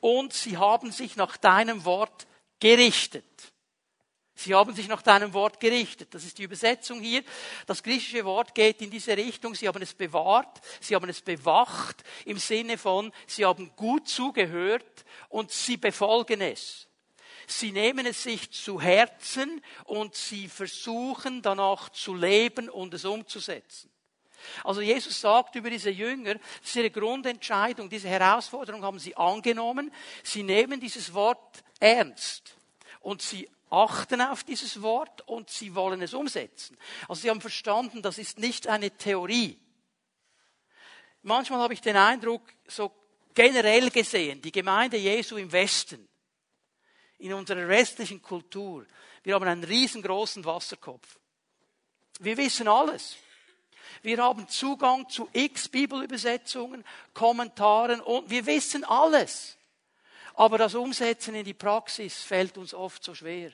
Und 0.00 0.32
sie 0.32 0.56
haben 0.56 0.92
sich 0.92 1.16
nach 1.16 1.36
deinem 1.36 1.84
Wort 1.84 2.26
gerichtet. 2.60 3.51
Sie 4.34 4.54
haben 4.54 4.74
sich 4.74 4.88
nach 4.88 5.02
deinem 5.02 5.34
Wort 5.34 5.60
gerichtet. 5.60 6.14
Das 6.14 6.24
ist 6.24 6.38
die 6.38 6.44
Übersetzung 6.44 7.00
hier. 7.00 7.22
Das 7.66 7.82
griechische 7.82 8.24
Wort 8.24 8.54
geht 8.54 8.80
in 8.80 8.90
diese 8.90 9.16
Richtung. 9.16 9.54
Sie 9.54 9.68
haben 9.68 9.82
es 9.82 9.94
bewahrt, 9.94 10.60
sie 10.80 10.94
haben 10.94 11.08
es 11.08 11.20
bewacht 11.20 12.02
im 12.24 12.38
Sinne 12.38 12.78
von, 12.78 13.12
sie 13.26 13.44
haben 13.44 13.72
gut 13.76 14.08
zugehört 14.08 15.04
und 15.28 15.50
sie 15.50 15.76
befolgen 15.76 16.40
es. 16.40 16.88
Sie 17.46 17.72
nehmen 17.72 18.06
es 18.06 18.22
sich 18.22 18.50
zu 18.50 18.80
Herzen 18.80 19.62
und 19.84 20.14
sie 20.14 20.48
versuchen 20.48 21.42
danach 21.42 21.90
zu 21.90 22.14
leben 22.14 22.68
und 22.70 22.94
es 22.94 23.04
umzusetzen. 23.04 23.90
Also 24.64 24.80
Jesus 24.80 25.20
sagt 25.20 25.54
über 25.54 25.70
diese 25.70 25.90
Jünger, 25.90 26.34
das 26.34 26.70
ist 26.70 26.76
ihre 26.76 26.90
Grundentscheidung, 26.90 27.88
diese 27.88 28.08
Herausforderung 28.08 28.82
haben 28.82 28.98
sie 28.98 29.16
angenommen. 29.16 29.92
Sie 30.22 30.42
nehmen 30.42 30.80
dieses 30.80 31.12
Wort 31.14 31.62
ernst 31.78 32.56
und 33.00 33.22
sie 33.22 33.48
achten 33.72 34.20
auf 34.20 34.44
dieses 34.44 34.82
Wort 34.82 35.26
und 35.26 35.48
sie 35.48 35.74
wollen 35.74 36.02
es 36.02 36.12
umsetzen. 36.12 36.76
Also 37.08 37.22
sie 37.22 37.30
haben 37.30 37.40
verstanden, 37.40 38.02
das 38.02 38.18
ist 38.18 38.38
nicht 38.38 38.66
eine 38.66 38.90
Theorie. 38.90 39.58
Manchmal 41.22 41.60
habe 41.60 41.74
ich 41.74 41.80
den 41.80 41.96
Eindruck, 41.96 42.42
so 42.66 42.92
generell 43.34 43.90
gesehen, 43.90 44.42
die 44.42 44.52
Gemeinde 44.52 44.98
Jesu 44.98 45.36
im 45.36 45.50
Westen 45.50 46.06
in 47.18 47.32
unserer 47.32 47.66
restlichen 47.66 48.20
Kultur, 48.20 48.84
wir 49.22 49.34
haben 49.34 49.46
einen 49.46 49.64
riesengroßen 49.64 50.44
Wasserkopf. 50.44 51.18
Wir 52.18 52.36
wissen 52.36 52.68
alles. 52.68 53.16
Wir 54.02 54.18
haben 54.18 54.48
Zugang 54.48 55.08
zu 55.08 55.28
x 55.32 55.68
Bibelübersetzungen, 55.68 56.84
Kommentaren 57.14 58.00
und 58.00 58.28
wir 58.28 58.44
wissen 58.46 58.84
alles. 58.84 59.56
Aber 60.34 60.58
das 60.58 60.74
Umsetzen 60.74 61.36
in 61.36 61.44
die 61.44 61.54
Praxis 61.54 62.22
fällt 62.22 62.58
uns 62.58 62.74
oft 62.74 63.04
so 63.04 63.14
schwer. 63.14 63.52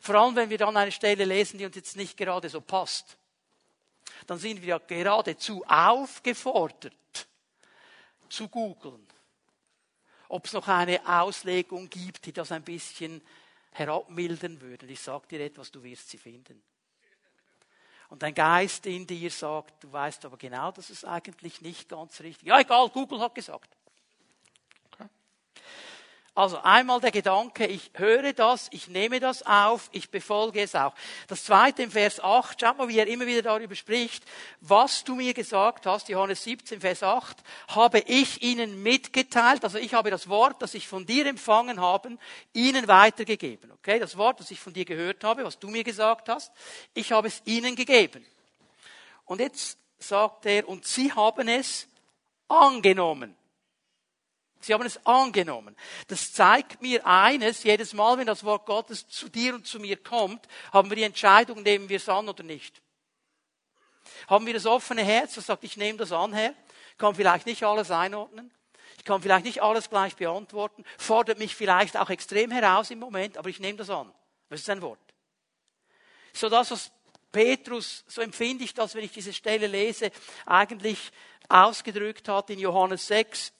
Vor 0.00 0.14
allem, 0.14 0.36
wenn 0.36 0.50
wir 0.50 0.58
dann 0.58 0.76
eine 0.76 0.92
Stelle 0.92 1.24
lesen, 1.24 1.58
die 1.58 1.66
uns 1.66 1.76
jetzt 1.76 1.96
nicht 1.96 2.16
gerade 2.16 2.48
so 2.48 2.60
passt. 2.60 3.16
Dann 4.26 4.38
sind 4.38 4.62
wir 4.62 4.68
ja 4.68 4.78
geradezu 4.78 5.64
aufgefordert, 5.66 6.94
zu 8.28 8.48
googeln. 8.48 9.06
Ob 10.28 10.46
es 10.46 10.52
noch 10.52 10.68
eine 10.68 11.06
Auslegung 11.06 11.90
gibt, 11.90 12.26
die 12.26 12.32
das 12.32 12.52
ein 12.52 12.62
bisschen 12.62 13.22
herabmildern 13.72 14.60
würde. 14.60 14.86
Ich 14.86 15.00
sage 15.00 15.26
dir 15.28 15.40
etwas, 15.40 15.70
du 15.70 15.82
wirst 15.82 16.08
sie 16.08 16.18
finden. 16.18 16.62
Und 18.08 18.22
ein 18.22 18.34
Geist 18.34 18.86
in 18.86 19.06
dir 19.06 19.30
sagt, 19.30 19.82
du 19.82 19.92
weißt 19.92 20.24
aber 20.24 20.36
genau, 20.36 20.70
dass 20.70 20.90
es 20.90 21.04
eigentlich 21.04 21.60
nicht 21.60 21.88
ganz 21.88 22.20
richtig. 22.20 22.46
Ja, 22.46 22.60
egal, 22.60 22.88
Google 22.90 23.20
hat 23.20 23.34
gesagt. 23.34 23.76
Also 26.36 26.58
einmal 26.58 27.00
der 27.00 27.12
Gedanke, 27.12 27.64
ich 27.64 27.92
höre 27.94 28.32
das, 28.32 28.66
ich 28.72 28.88
nehme 28.88 29.20
das 29.20 29.46
auf, 29.46 29.88
ich 29.92 30.10
befolge 30.10 30.62
es 30.62 30.74
auch. 30.74 30.92
Das 31.28 31.44
zweite 31.44 31.84
im 31.84 31.92
Vers 31.92 32.18
8, 32.18 32.60
schaut 32.60 32.76
mal, 32.76 32.88
wie 32.88 32.98
er 32.98 33.06
immer 33.06 33.24
wieder 33.24 33.42
darüber 33.42 33.76
spricht, 33.76 34.24
was 34.60 35.04
du 35.04 35.14
mir 35.14 35.32
gesagt 35.32 35.86
hast, 35.86 36.08
Johannes 36.08 36.42
17, 36.42 36.80
Vers 36.80 37.04
8, 37.04 37.36
habe 37.68 38.00
ich 38.00 38.42
ihnen 38.42 38.82
mitgeteilt, 38.82 39.62
also 39.62 39.78
ich 39.78 39.94
habe 39.94 40.10
das 40.10 40.28
Wort, 40.28 40.60
das 40.60 40.74
ich 40.74 40.88
von 40.88 41.06
dir 41.06 41.24
empfangen 41.26 41.80
habe, 41.80 42.18
ihnen 42.52 42.88
weitergegeben. 42.88 43.70
Okay, 43.70 44.00
das 44.00 44.16
Wort, 44.16 44.40
das 44.40 44.50
ich 44.50 44.58
von 44.58 44.72
dir 44.72 44.84
gehört 44.84 45.22
habe, 45.22 45.44
was 45.44 45.60
du 45.60 45.68
mir 45.68 45.84
gesagt 45.84 46.28
hast, 46.28 46.50
ich 46.94 47.12
habe 47.12 47.28
es 47.28 47.42
ihnen 47.44 47.76
gegeben. 47.76 48.26
Und 49.24 49.38
jetzt 49.38 49.78
sagt 50.00 50.46
er, 50.46 50.68
und 50.68 50.84
sie 50.84 51.12
haben 51.12 51.46
es 51.46 51.86
angenommen. 52.48 53.36
Sie 54.64 54.72
haben 54.72 54.86
es 54.86 55.04
angenommen. 55.06 55.76
Das 56.06 56.32
zeigt 56.32 56.80
mir 56.80 57.06
eines, 57.06 57.62
jedes 57.64 57.92
Mal, 57.92 58.16
wenn 58.16 58.26
das 58.26 58.44
Wort 58.44 58.64
Gottes 58.64 59.06
zu 59.08 59.28
dir 59.28 59.54
und 59.54 59.66
zu 59.66 59.78
mir 59.78 60.02
kommt, 60.02 60.48
haben 60.72 60.90
wir 60.90 60.96
die 60.96 61.02
Entscheidung, 61.02 61.62
nehmen 61.62 61.88
wir 61.88 61.98
es 61.98 62.08
an 62.08 62.28
oder 62.28 62.42
nicht. 62.42 62.80
Haben 64.26 64.46
wir 64.46 64.54
das 64.54 64.64
offene 64.64 65.02
Herz, 65.02 65.34
das 65.34 65.46
sagt, 65.46 65.64
ich 65.64 65.76
nehme 65.76 65.98
das 65.98 66.12
an, 66.12 66.32
Herr, 66.32 66.54
kann 66.96 67.14
vielleicht 67.14 67.46
nicht 67.46 67.62
alles 67.62 67.90
einordnen, 67.90 68.50
ich 68.96 69.04
kann 69.04 69.20
vielleicht 69.20 69.44
nicht 69.44 69.62
alles 69.62 69.90
gleich 69.90 70.16
beantworten, 70.16 70.84
fordert 70.96 71.38
mich 71.38 71.54
vielleicht 71.54 71.96
auch 71.96 72.08
extrem 72.08 72.50
heraus 72.50 72.90
im 72.90 73.00
Moment, 73.00 73.36
aber 73.36 73.50
ich 73.50 73.60
nehme 73.60 73.76
das 73.76 73.90
an. 73.90 74.12
Das 74.48 74.60
ist 74.60 74.70
ein 74.70 74.80
Wort. 74.80 74.98
So 76.32 76.48
das, 76.48 76.70
was 76.70 76.90
Petrus, 77.32 78.04
so 78.06 78.22
empfinde 78.22 78.64
ich 78.64 78.72
das, 78.72 78.94
wenn 78.94 79.04
ich 79.04 79.12
diese 79.12 79.32
Stelle 79.32 79.66
lese, 79.66 80.10
eigentlich 80.46 81.10
ausgedrückt 81.48 82.28
hat 82.28 82.48
in 82.48 82.58
Johannes 82.58 83.06
6, 83.08 83.52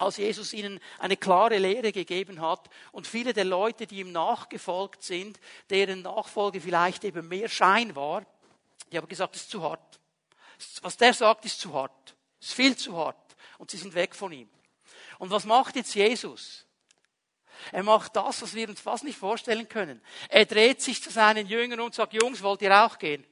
als 0.00 0.16
Jesus 0.16 0.54
ihnen 0.54 0.80
eine 0.98 1.16
klare 1.16 1.58
Lehre 1.58 1.92
gegeben 1.92 2.40
hat 2.40 2.70
und 2.90 3.06
viele 3.06 3.34
der 3.34 3.44
Leute, 3.44 3.86
die 3.86 4.00
ihm 4.00 4.12
nachgefolgt 4.12 5.02
sind, 5.02 5.38
deren 5.68 6.02
Nachfolge 6.02 6.60
vielleicht 6.60 7.04
eben 7.04 7.28
mehr 7.28 7.48
Schein 7.48 7.94
war, 7.94 8.24
die 8.90 8.96
haben 8.96 9.08
gesagt, 9.08 9.36
es 9.36 9.42
ist 9.42 9.50
zu 9.50 9.62
hart. 9.62 10.00
Was 10.80 10.96
der 10.96 11.12
sagt, 11.12 11.44
ist 11.44 11.60
zu 11.60 11.74
hart. 11.74 12.16
Es 12.40 12.48
ist 12.48 12.54
viel 12.54 12.76
zu 12.76 12.96
hart. 12.96 13.16
Und 13.58 13.70
sie 13.70 13.76
sind 13.76 13.94
weg 13.94 14.14
von 14.14 14.32
ihm. 14.32 14.48
Und 15.18 15.30
was 15.30 15.44
macht 15.44 15.76
jetzt 15.76 15.94
Jesus? 15.94 16.64
Er 17.72 17.82
macht 17.82 18.16
das, 18.16 18.40
was 18.40 18.54
wir 18.54 18.70
uns 18.70 18.80
fast 18.80 19.04
nicht 19.04 19.18
vorstellen 19.18 19.68
können. 19.68 20.00
Er 20.30 20.46
dreht 20.46 20.80
sich 20.80 21.02
zu 21.02 21.10
seinen 21.10 21.46
Jüngern 21.46 21.80
und 21.80 21.94
sagt, 21.94 22.14
Jungs, 22.14 22.42
wollt 22.42 22.62
ihr 22.62 22.74
auch 22.74 22.98
gehen? 22.98 23.26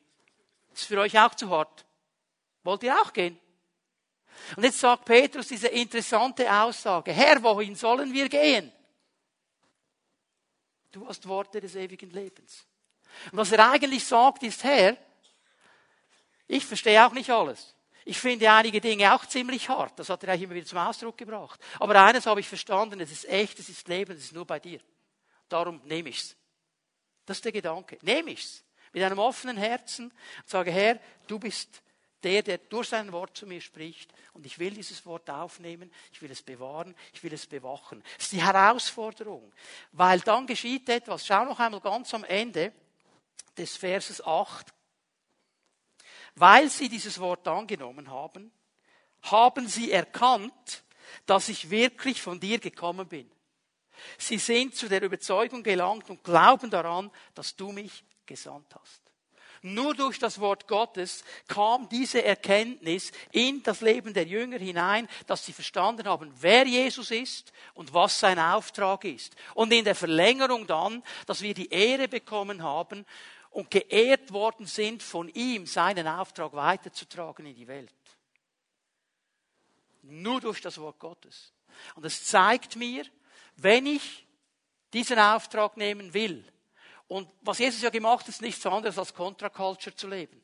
Das 0.71 0.83
ist 0.83 0.89
für 0.89 1.01
euch 1.01 1.19
auch 1.19 1.35
zu 1.35 1.49
hart. 1.49 1.87
Wollt 2.63 2.83
ihr 2.83 2.95
auch 3.01 3.15
gehen? 3.15 3.41
Und 4.57 4.65
jetzt 4.65 4.81
sagt 4.81 5.05
Petrus 5.05 5.49
diese 5.49 5.69
interessante 5.69 6.51
Aussage. 6.53 7.13
Herr, 7.13 7.43
wohin 7.43 7.75
sollen 7.75 8.13
wir 8.13 8.29
gehen? 8.29 8.73
Du 10.91 11.07
hast 11.07 11.27
Worte 11.29 11.61
des 11.61 11.75
ewigen 11.75 12.11
Lebens. 12.11 12.67
Und 13.31 13.39
was 13.39 13.53
er 13.53 13.71
eigentlich 13.71 14.05
sagt, 14.05 14.43
ist, 14.43 14.65
Herr, 14.65 14.97
ich 16.47 16.65
verstehe 16.65 17.07
auch 17.07 17.13
nicht 17.13 17.31
alles. 17.31 17.75
Ich 18.05 18.19
finde 18.19 18.51
einige 18.51 18.81
Dinge 18.81 19.15
auch 19.15 19.27
ziemlich 19.27 19.69
hart. 19.69 19.99
Das 19.99 20.09
hat 20.09 20.23
er 20.25 20.31
eigentlich 20.31 20.45
immer 20.45 20.55
wieder 20.55 20.67
zum 20.67 20.79
Ausdruck 20.79 21.19
gebracht. 21.19 21.61
Aber 21.79 22.03
eines 22.03 22.25
habe 22.25 22.41
ich 22.41 22.49
verstanden, 22.49 23.01
es 23.01 23.13
ist 23.13 23.29
echt, 23.29 23.59
es 23.59 23.69
ist 23.69 23.87
Leben, 23.87 24.17
es 24.17 24.25
ist 24.25 24.33
nur 24.33 24.47
bei 24.47 24.59
dir. 24.59 24.81
Darum 25.49 25.83
nehme 25.85 26.09
ich's. 26.09 26.35
Das 27.27 27.37
ist 27.37 27.45
der 27.45 27.53
Gedanke. 27.53 27.99
Nehme 28.01 28.31
ich's. 28.31 28.65
Mit 28.95 29.03
einem 29.03 29.19
offenen 29.19 29.59
Herzen 29.59 30.07
und 30.07 30.49
sage, 30.49 30.71
Herr, 30.71 30.99
du 31.27 31.39
bist 31.39 31.83
der, 32.23 32.43
der 32.43 32.59
durch 32.59 32.89
sein 32.89 33.13
Wort 33.13 33.37
zu 33.37 33.47
mir 33.47 33.61
spricht. 33.61 34.13
Und 34.33 34.47
ich 34.47 34.59
will 34.59 34.73
dieses 34.73 35.05
Wort 35.07 35.31
aufnehmen, 35.31 35.93
ich 36.13 36.21
will 36.21 36.31
es 36.31 36.43
bewahren, 36.43 36.95
ich 37.13 37.23
will 37.23 37.33
es 37.33 37.47
bewachen. 37.47 38.03
Das 38.17 38.27
ist 38.27 38.33
die 38.33 38.43
Herausforderung. 38.43 39.53
Weil 39.93 40.21
dann 40.21 40.47
geschieht 40.47 40.89
etwas. 40.89 41.27
Schau 41.27 41.45
noch 41.45 41.61
einmal 41.61 41.81
ganz 41.81 42.13
am 42.15 42.25
Ende 42.25 42.73
des 43.57 43.77
Verses 43.77 44.25
8. 44.25 44.67
Weil 46.35 46.69
sie 46.71 46.89
dieses 46.89 47.19
Wort 47.19 47.47
angenommen 47.49 48.11
haben, 48.11 48.53
haben 49.23 49.69
sie 49.69 49.91
erkannt, 49.91 50.85
dass 51.27 51.49
ich 51.49 51.71
wirklich 51.71 52.23
von 52.23 52.39
dir 52.39 52.59
gekommen 52.59 53.09
bin. 53.09 53.31
Sie 54.17 54.39
sind 54.39 54.77
zu 54.77 54.89
der 54.89 55.03
Überzeugung 55.03 55.63
gelangt 55.63 56.09
und 56.09 56.23
glauben 56.23 56.71
daran, 56.71 57.11
dass 57.35 57.57
du 57.57 57.73
mich 57.73 58.05
gesandt 58.27 58.75
hast. 58.75 59.08
Nur 59.63 59.95
durch 59.95 60.19
das 60.19 60.41
Wort 60.41 60.69
Gottes 60.69 61.25
kam 61.49 61.89
diese 61.89 62.25
Erkenntnis 62.25 63.13
in 63.33 63.63
das 63.63 63.81
Leben 63.81 64.15
der 64.15 64.25
Jünger 64.25 64.59
hinein, 64.59 65.09
dass 65.27 65.45
sie 65.45 65.53
verstanden 65.53 66.07
haben, 66.07 66.33
wer 66.41 66.67
Jesus 66.67 67.11
ist 67.11 67.53
und 67.75 67.93
was 67.93 68.19
sein 68.19 68.39
Auftrag 68.39 69.05
ist. 69.05 69.35
Und 69.55 69.73
in 69.73 69.85
der 69.85 69.95
Verlängerung 69.95 70.67
dann, 70.67 71.03
dass 71.27 71.43
wir 71.43 71.55
die 71.55 71.71
Ehre 71.71 72.09
bekommen 72.09 72.63
haben 72.63 73.05
und 73.51 73.71
geehrt 73.71 74.33
worden 74.33 74.67
sind 74.67 75.03
von 75.03 75.29
ihm, 75.31 75.67
seinen 75.67 76.07
Auftrag 76.07 76.53
weiterzutragen 76.53 77.47
in 77.47 77.55
die 77.55 77.67
Welt. 77.67 77.93
Nur 80.03 80.41
durch 80.41 80.61
das 80.61 80.79
Wort 80.79 80.99
Gottes. 80.99 81.53
Und 81.95 82.05
es 82.05 82.25
zeigt 82.25 82.77
mir, 82.77 83.05
wenn 83.57 83.87
ich 83.87 84.27
diesen 84.93 85.19
Auftrag 85.19 85.77
nehmen 85.77 86.15
will, 86.15 86.45
und 87.09 87.29
was 87.41 87.59
Jesus 87.59 87.83
ja 87.83 87.91
gemacht 87.91 88.21
hat, 88.21 88.29
ist 88.29 88.43
nichts 88.43 88.65
anderes 88.67 88.99
als 88.99 89.15
Contra-Culture 89.15 89.97
zu 89.97 90.07
leben. 90.09 90.41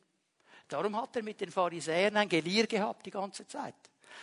Darum 0.67 0.95
hat 0.99 1.15
er 1.15 1.23
mit 1.23 1.39
den 1.39 1.51
Pharisäern 1.51 2.17
ein 2.17 2.27
Gelier 2.27 2.65
gehabt 2.65 3.05
die 3.05 3.11
ganze 3.11 3.47
Zeit. 3.47 3.75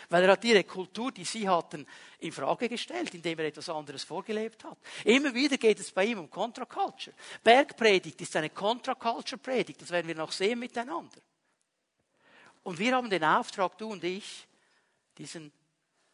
Weil 0.08 0.24
er 0.24 0.32
hat 0.32 0.44
ihre 0.44 0.64
Kultur, 0.64 1.12
die 1.12 1.24
sie 1.24 1.48
hatten, 1.48 1.86
in 2.18 2.32
Frage 2.32 2.68
gestellt, 2.68 3.14
indem 3.14 3.38
er 3.38 3.46
etwas 3.46 3.68
anderes 3.68 4.02
vorgelebt 4.02 4.64
hat. 4.64 4.78
Immer 5.04 5.32
wieder 5.34 5.56
geht 5.56 5.78
es 5.78 5.92
bei 5.92 6.06
ihm 6.06 6.18
um 6.18 6.30
Contra-Culture. 6.30 7.14
Bergpredigt 7.44 8.20
ist 8.20 8.34
eine 8.34 8.50
Contra-Culture-Predigt. 8.50 9.80
Das 9.82 9.90
werden 9.90 10.08
wir 10.08 10.16
noch 10.16 10.32
sehen 10.32 10.58
miteinander. 10.58 11.20
Und 12.64 12.78
wir 12.78 12.96
haben 12.96 13.10
den 13.10 13.22
Auftrag, 13.22 13.76
du 13.78 13.92
und 13.92 14.02
ich, 14.02 14.48
diesen 15.18 15.52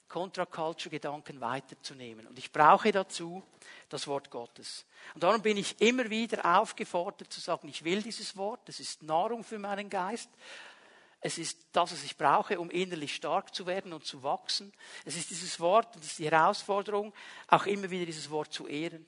Contra-Culture-Gedanken 0.08 1.40
weiterzunehmen. 1.40 2.26
Und 2.26 2.38
ich 2.38 2.50
brauche 2.50 2.90
dazu 2.92 3.42
das 3.88 4.06
Wort 4.06 4.30
Gottes. 4.30 4.86
Und 5.14 5.22
darum 5.22 5.42
bin 5.42 5.56
ich 5.56 5.80
immer 5.80 6.08
wieder 6.10 6.60
aufgefordert 6.60 7.32
zu 7.32 7.40
sagen, 7.40 7.68
ich 7.68 7.84
will 7.84 8.02
dieses 8.02 8.36
Wort, 8.36 8.68
es 8.68 8.80
ist 8.80 9.02
Nahrung 9.02 9.44
für 9.44 9.58
meinen 9.58 9.90
Geist. 9.90 10.30
Es 11.20 11.36
ist 11.36 11.58
das, 11.72 11.92
was 11.92 12.04
ich 12.04 12.16
brauche, 12.16 12.60
um 12.60 12.70
innerlich 12.70 13.14
stark 13.14 13.54
zu 13.54 13.66
werden 13.66 13.92
und 13.92 14.04
zu 14.04 14.22
wachsen. 14.22 14.72
Es 15.04 15.16
ist 15.16 15.30
dieses 15.30 15.58
Wort 15.58 15.96
und 15.96 16.04
es 16.04 16.12
ist 16.12 16.18
die 16.20 16.30
Herausforderung, 16.30 17.12
auch 17.48 17.66
immer 17.66 17.90
wieder 17.90 18.06
dieses 18.06 18.30
Wort 18.30 18.52
zu 18.52 18.68
ehren. 18.68 19.04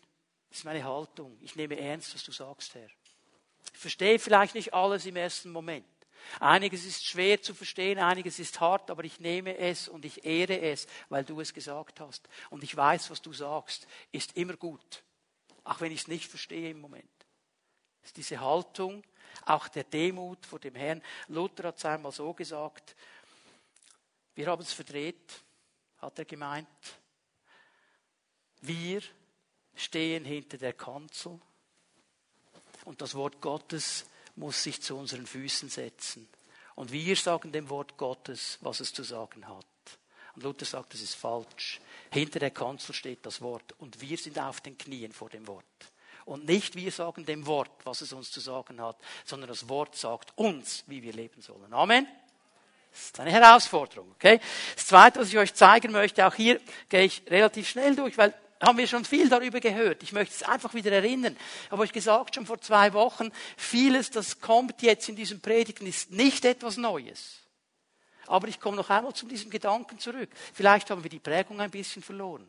Das 0.49 0.59
ist 0.59 0.65
meine 0.65 0.83
Haltung. 0.83 1.39
Ich 1.41 1.55
nehme 1.55 1.79
ernst, 1.79 2.13
was 2.15 2.25
du 2.25 2.33
sagst, 2.33 2.75
Herr. 2.75 2.89
Ich 3.73 3.79
verstehe 3.79 4.19
vielleicht 4.19 4.57
nicht 4.57 4.75
alles 4.75 5.07
im 5.07 5.15
ersten 5.15 5.53
Moment. 5.53 5.87
Einiges 6.39 6.85
ist 6.85 7.05
schwer 7.05 7.43
zu 7.43 7.55
verstehen, 7.55 7.99
einiges 7.99 8.39
ist 8.39 8.61
hart, 8.61 8.91
aber 8.91 9.05
ich 9.05 9.21
nehme 9.21 9.57
es 9.57 9.89
und 9.89 10.05
ich 10.05 10.25
ehre 10.25 10.61
es, 10.61 10.87
weil 11.09 11.25
du 11.25 11.41
es 11.41 11.53
gesagt 11.53 12.01
hast. 12.01 12.29
Und 12.51 12.63
ich 12.63 12.77
weiß, 12.77 13.11
was 13.11 13.23
du 13.23 13.33
sagst, 13.33 13.87
ist 14.13 14.37
immer 14.37 14.57
gut, 14.57 15.03
auch 15.65 15.81
wenn 15.81 15.93
ich 15.93 16.03
es 16.03 16.09
nicht 16.09 16.29
verstehe 16.29 16.71
im 16.71 16.81
Moment. 16.81 17.05
Es 18.03 18.11
ist 18.11 18.17
diese 18.17 18.41
Haltung, 18.41 19.03
auch 19.47 19.69
der 19.69 19.85
Demut 19.85 20.47
vor 20.47 20.59
dem 20.59 20.75
Herrn. 20.75 21.03
Luther 21.29 21.69
hat 21.69 21.79
es 21.79 21.85
einmal 21.85 22.13
so 22.13 22.33
gesagt, 22.33 22.97
wir 24.35 24.47
haben 24.47 24.63
es 24.63 24.73
verdreht, 24.73 25.43
hat 25.99 26.19
er 26.19 26.25
gemeint. 26.25 26.67
Wir 28.63 29.03
stehen 29.75 30.25
hinter 30.25 30.59
der 30.59 30.73
Kanzel 30.73 31.41
und 32.85 33.01
das 33.01 33.15
Wort 33.15 33.41
Gottes 33.41 34.07
muss 34.37 34.63
sich 34.63 34.81
zu 34.83 34.97
unseren 34.97 35.27
Füßen 35.27 35.69
setzen. 35.69 36.29
Und 36.75 36.93
wir 36.93 37.17
sagen 37.17 37.53
dem 37.53 37.69
Wort 37.69 37.97
Gottes, 37.97 38.59
was 38.61 38.81
es 38.81 38.93
zu 38.93 39.03
sagen 39.03 39.47
hat. 39.49 39.67
Und 40.35 40.45
Luther 40.45 40.65
sagt, 40.65 40.95
das 40.95 41.03
ist 41.03 41.15
falsch. 41.15 41.81
Hinter 42.11 42.39
der 42.39 42.51
Kanzel 42.51 42.95
steht 42.95 43.27
das 43.27 43.41
Wort 43.41 43.75
und 43.79 44.01
wir 44.01 44.17
sind 44.17 44.39
auf 44.39 44.61
den 44.61 44.79
Knien 44.79 45.13
vor 45.13 45.29
dem 45.29 45.47
Wort. 45.47 45.65
Und 46.25 46.47
nicht 46.47 46.77
wir 46.77 46.93
sagen 46.93 47.25
dem 47.25 47.47
Wort, 47.47 47.71
was 47.85 48.03
es 48.03 48.13
uns 48.13 48.31
zu 48.31 48.41
sagen 48.41 48.81
hat, 48.81 48.97
sondern 49.25 49.49
das 49.49 49.69
Wort 49.69 49.97
sagt 49.97 50.33
uns, 50.37 50.85
wie 50.87 51.03
wir 51.03 51.13
leben 51.13 51.43
sollen. 51.43 51.73
Amen. 51.73 52.07
Das 52.91 53.01
ist 53.05 53.21
eine 53.21 53.31
Herausforderung, 53.31 54.11
okay? 54.13 54.41
Das 54.75 54.87
zweite, 54.87 55.21
was 55.21 55.29
ich 55.29 55.39
euch 55.39 55.55
zeigen 55.55 55.93
möchte, 55.93 56.27
auch 56.27 56.35
hier 56.35 56.61
gehe 56.89 57.05
ich 57.05 57.23
relativ 57.29 57.69
schnell 57.69 57.95
durch, 57.95 58.19
weil 58.19 58.35
haben 58.61 58.79
wir 58.79 58.87
schon 58.87 59.05
viel 59.05 59.29
darüber 59.29 59.59
gehört. 59.59 60.03
Ich 60.03 60.13
möchte 60.13 60.35
es 60.35 60.43
einfach 60.43 60.75
wieder 60.75 60.93
erinnern. 60.93 61.37
Ich 61.67 61.79
euch 61.79 61.93
gesagt, 61.93 62.35
schon 62.35 62.47
vor 62.47 62.61
zwei 62.61 62.93
Wochen, 62.93 63.31
vieles, 63.57 64.11
das 64.11 64.41
kommt 64.41 64.83
jetzt 64.83 65.09
in 65.09 65.17
diesem 65.17 65.41
Predigen, 65.41 65.87
ist 65.87 66.11
nicht 66.11 66.45
etwas 66.45 66.77
Neues. 66.77 67.41
Aber 68.27 68.49
ich 68.49 68.61
komme 68.61 68.77
noch 68.77 68.91
einmal 68.91 69.15
zu 69.15 69.27
diesem 69.27 69.51
Gedanken 69.51 69.99
zurück. 69.99 70.29
Vielleicht 70.53 70.91
haben 70.91 71.03
wir 71.03 71.11
die 71.11 71.19
Prägung 71.19 71.61
ein 71.61 71.71
bisschen 71.71 72.03
verloren. 72.03 72.49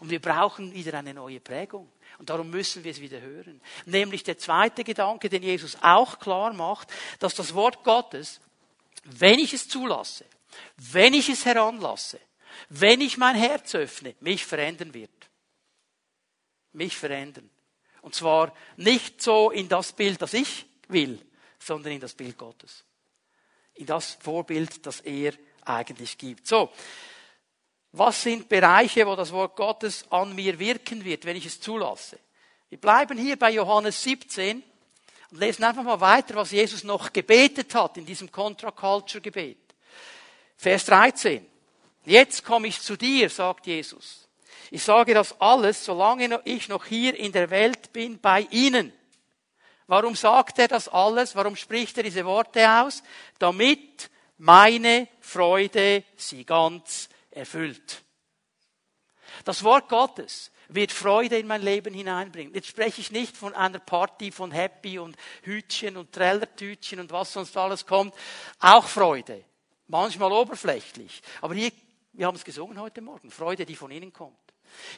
Und 0.00 0.10
wir 0.10 0.20
brauchen 0.20 0.72
wieder 0.72 0.94
eine 0.94 1.12
neue 1.12 1.40
Prägung. 1.40 1.90
Und 2.18 2.30
darum 2.30 2.48
müssen 2.48 2.84
wir 2.84 2.92
es 2.92 3.00
wieder 3.00 3.20
hören. 3.20 3.60
Nämlich 3.86 4.22
der 4.22 4.38
zweite 4.38 4.82
Gedanke, 4.82 5.28
den 5.28 5.42
Jesus 5.42 5.76
auch 5.82 6.18
klar 6.18 6.52
macht, 6.52 6.88
dass 7.18 7.34
das 7.34 7.54
Wort 7.54 7.84
Gottes, 7.84 8.40
wenn 9.04 9.38
ich 9.38 9.52
es 9.52 9.68
zulasse, 9.68 10.24
wenn 10.76 11.12
ich 11.12 11.28
es 11.28 11.44
heranlasse, 11.44 12.18
wenn 12.68 13.00
ich 13.00 13.18
mein 13.18 13.34
Herz 13.34 13.74
öffne, 13.74 14.14
mich 14.20 14.46
verändern 14.46 14.94
wird 14.94 15.10
mich 16.74 16.96
verändern. 16.96 17.48
Und 18.02 18.14
zwar 18.14 18.52
nicht 18.76 19.22
so 19.22 19.50
in 19.50 19.68
das 19.68 19.92
Bild, 19.92 20.20
das 20.20 20.34
ich 20.34 20.66
will, 20.88 21.18
sondern 21.58 21.92
in 21.92 22.00
das 22.00 22.14
Bild 22.14 22.36
Gottes. 22.36 22.84
In 23.74 23.86
das 23.86 24.18
Vorbild, 24.20 24.84
das 24.86 25.00
er 25.00 25.32
eigentlich 25.64 26.18
gibt. 26.18 26.46
So. 26.46 26.70
Was 27.92 28.22
sind 28.22 28.48
Bereiche, 28.48 29.06
wo 29.06 29.14
das 29.14 29.32
Wort 29.32 29.56
Gottes 29.56 30.04
an 30.10 30.34
mir 30.34 30.58
wirken 30.58 31.04
wird, 31.04 31.24
wenn 31.24 31.36
ich 31.36 31.46
es 31.46 31.60
zulasse? 31.60 32.18
Wir 32.68 32.78
bleiben 32.78 33.16
hier 33.16 33.38
bei 33.38 33.52
Johannes 33.52 34.02
17 34.02 34.62
und 35.30 35.38
lesen 35.38 35.64
einfach 35.64 35.84
mal 35.84 36.00
weiter, 36.00 36.34
was 36.34 36.50
Jesus 36.50 36.82
noch 36.82 37.12
gebetet 37.12 37.74
hat 37.74 37.96
in 37.96 38.04
diesem 38.04 38.30
Contra-Culture-Gebet. 38.32 39.58
Vers 40.56 40.86
13. 40.86 41.46
Jetzt 42.04 42.44
komme 42.44 42.68
ich 42.68 42.80
zu 42.80 42.96
dir, 42.96 43.30
sagt 43.30 43.66
Jesus. 43.66 44.23
Ich 44.70 44.82
sage 44.82 45.14
das 45.14 45.40
alles, 45.40 45.84
solange 45.84 46.40
ich 46.44 46.68
noch 46.68 46.84
hier 46.84 47.18
in 47.18 47.32
der 47.32 47.50
Welt 47.50 47.92
bin, 47.92 48.18
bei 48.20 48.46
Ihnen. 48.50 48.92
Warum 49.86 50.14
sagt 50.14 50.58
er 50.58 50.68
das 50.68 50.88
alles? 50.88 51.36
Warum 51.36 51.56
spricht 51.56 51.96
er 51.98 52.02
diese 52.02 52.24
Worte 52.24 52.68
aus? 52.68 53.02
Damit 53.38 54.10
meine 54.38 55.08
Freude 55.20 56.04
sie 56.16 56.44
ganz 56.44 57.08
erfüllt. 57.30 58.02
Das 59.44 59.62
Wort 59.62 59.88
Gottes 59.88 60.50
wird 60.68 60.92
Freude 60.92 61.38
in 61.38 61.46
mein 61.46 61.62
Leben 61.62 61.92
hineinbringen. 61.92 62.54
Jetzt 62.54 62.68
spreche 62.68 63.00
ich 63.00 63.10
nicht 63.10 63.36
von 63.36 63.54
einer 63.54 63.78
Party 63.78 64.32
von 64.32 64.50
Happy 64.50 64.98
und 64.98 65.16
Hütchen 65.42 65.96
und 65.96 66.12
Trellertütchen 66.12 67.00
und 67.00 67.12
was 67.12 67.32
sonst 67.32 67.56
alles 67.56 67.84
kommt. 67.84 68.14
Auch 68.60 68.86
Freude. 68.86 69.44
Manchmal 69.86 70.32
oberflächlich. 70.32 71.20
Aber 71.42 71.54
hier, 71.54 71.70
wir 72.12 72.26
haben 72.26 72.36
es 72.36 72.44
gesungen 72.44 72.80
heute 72.80 73.02
Morgen. 73.02 73.30
Freude, 73.30 73.66
die 73.66 73.76
von 73.76 73.90
innen 73.90 74.12
kommt. 74.12 74.43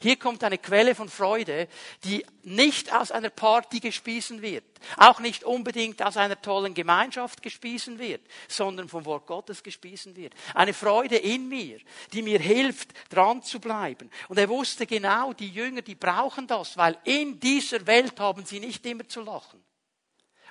Hier 0.00 0.16
kommt 0.16 0.44
eine 0.44 0.58
Quelle 0.58 0.94
von 0.94 1.08
Freude, 1.08 1.68
die 2.04 2.24
nicht 2.42 2.92
aus 2.92 3.10
einer 3.10 3.30
Party 3.30 3.80
gespiesen 3.80 4.42
wird, 4.42 4.64
auch 4.96 5.20
nicht 5.20 5.44
unbedingt 5.44 6.02
aus 6.02 6.16
einer 6.16 6.40
tollen 6.40 6.74
Gemeinschaft 6.74 7.42
gespiesen 7.42 7.98
wird, 7.98 8.22
sondern 8.48 8.88
vom 8.88 9.04
Wort 9.04 9.26
Gottes 9.26 9.62
gespiesen 9.62 10.16
wird. 10.16 10.32
Eine 10.54 10.74
Freude 10.74 11.16
in 11.16 11.48
mir, 11.48 11.78
die 12.12 12.22
mir 12.22 12.38
hilft, 12.38 12.90
dran 13.12 13.42
zu 13.42 13.60
bleiben. 13.60 14.10
Und 14.28 14.38
er 14.38 14.48
wusste 14.48 14.86
genau, 14.86 15.32
die 15.32 15.50
Jünger, 15.50 15.82
die 15.82 15.94
brauchen 15.94 16.46
das, 16.46 16.76
weil 16.76 16.96
in 17.04 17.40
dieser 17.40 17.86
Welt 17.86 18.18
haben 18.20 18.44
sie 18.44 18.60
nicht 18.60 18.84
immer 18.86 19.08
zu 19.08 19.22
lachen. 19.22 19.65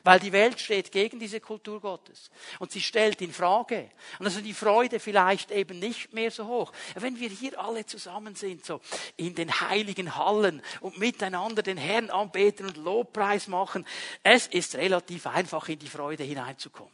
Weil 0.06 0.20
die 0.20 0.32
Welt 0.32 0.60
steht 0.60 0.92
gegen 0.92 1.20
diese 1.20 1.40
Kultur 1.40 1.82
Gottes. 1.82 2.30
Und 2.60 2.72
sie 2.72 2.80
stellt 2.80 3.22
in 3.22 3.34
Frage. 3.34 3.90
Und 4.20 4.28
also 4.28 4.40
die 4.40 4.54
Freude 4.54 5.00
vielleicht 5.00 5.50
eben 5.50 5.80
nicht 5.80 6.14
mehr 6.14 6.30
so 6.30 6.46
hoch. 6.46 6.72
Wenn 6.94 7.20
wir 7.20 7.28
hier 7.28 7.60
alle 7.60 7.88
zusammen 7.88 8.36
sind, 8.36 8.64
so 8.64 8.82
in 9.18 9.34
den 9.34 9.50
heiligen 9.62 10.16
Hallen 10.16 10.62
und 10.82 11.00
miteinander 11.00 11.64
den 11.64 11.78
Herrn 11.78 12.12
anbeten 12.12 12.68
und 12.68 12.78
Lobpreis 12.78 13.48
machen, 13.48 13.84
es 14.22 14.46
ist 14.46 14.76
relativ 14.76 15.26
einfach 15.26 15.68
in 15.70 15.80
die 15.80 15.90
Freude 15.90 16.24
hineinzukommen 16.24 16.94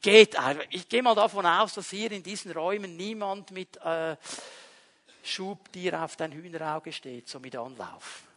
geht 0.00 0.36
einfach. 0.36 0.64
Ich 0.70 0.88
gehe 0.88 1.04
mal 1.04 1.14
davon 1.14 1.46
aus, 1.46 1.74
dass 1.74 1.90
hier 1.90 2.10
in 2.10 2.24
diesen 2.24 2.50
Räumen 2.50 2.96
niemand 2.96 3.52
mit 3.52 3.76
äh, 3.76 4.16
Schubtier 5.22 6.02
auf 6.02 6.16
dein 6.16 6.32
Hühnerauge 6.32 6.92
steht, 6.92 7.28
so 7.28 7.38
mit 7.38 7.54
Anlauf. 7.54 8.27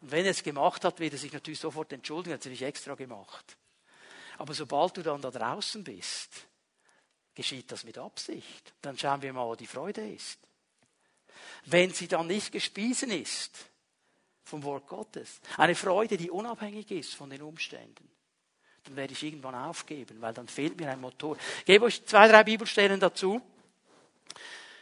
Und 0.00 0.10
wenn 0.10 0.24
er 0.24 0.30
es 0.30 0.42
gemacht 0.42 0.84
hat, 0.84 0.98
wird 0.98 1.12
er 1.12 1.18
sich 1.18 1.32
natürlich 1.32 1.60
sofort 1.60 1.92
entschuldigen, 1.92 2.34
hat 2.34 2.40
es 2.40 2.46
nicht 2.46 2.62
extra 2.62 2.94
gemacht. 2.94 3.56
Aber 4.38 4.54
sobald 4.54 4.96
du 4.96 5.02
dann 5.02 5.20
da 5.20 5.30
draußen 5.30 5.84
bist, 5.84 6.46
geschieht 7.34 7.70
das 7.70 7.84
mit 7.84 7.98
Absicht. 7.98 8.72
Dann 8.80 8.96
schauen 8.96 9.22
wir 9.22 9.32
mal, 9.32 9.46
wo 9.46 9.54
die 9.54 9.66
Freude 9.66 10.08
ist. 10.08 10.38
Wenn 11.66 11.92
sie 11.92 12.08
dann 12.08 12.26
nicht 12.26 12.52
gespiesen 12.52 13.10
ist 13.10 13.58
vom 14.44 14.62
Wort 14.62 14.86
Gottes, 14.86 15.40
eine 15.58 15.74
Freude, 15.74 16.16
die 16.16 16.30
unabhängig 16.30 16.90
ist 16.90 17.14
von 17.14 17.28
den 17.28 17.42
Umständen, 17.42 18.10
dann 18.84 18.96
werde 18.96 19.12
ich 19.12 19.22
irgendwann 19.22 19.54
aufgeben, 19.54 20.20
weil 20.22 20.32
dann 20.32 20.48
fehlt 20.48 20.78
mir 20.80 20.90
ein 20.90 21.00
Motor. 21.00 21.36
Ich 21.58 21.66
gebe 21.66 21.84
euch 21.84 22.04
zwei, 22.06 22.26
drei 22.28 22.42
Bibelstellen 22.44 22.98
dazu. 22.98 23.42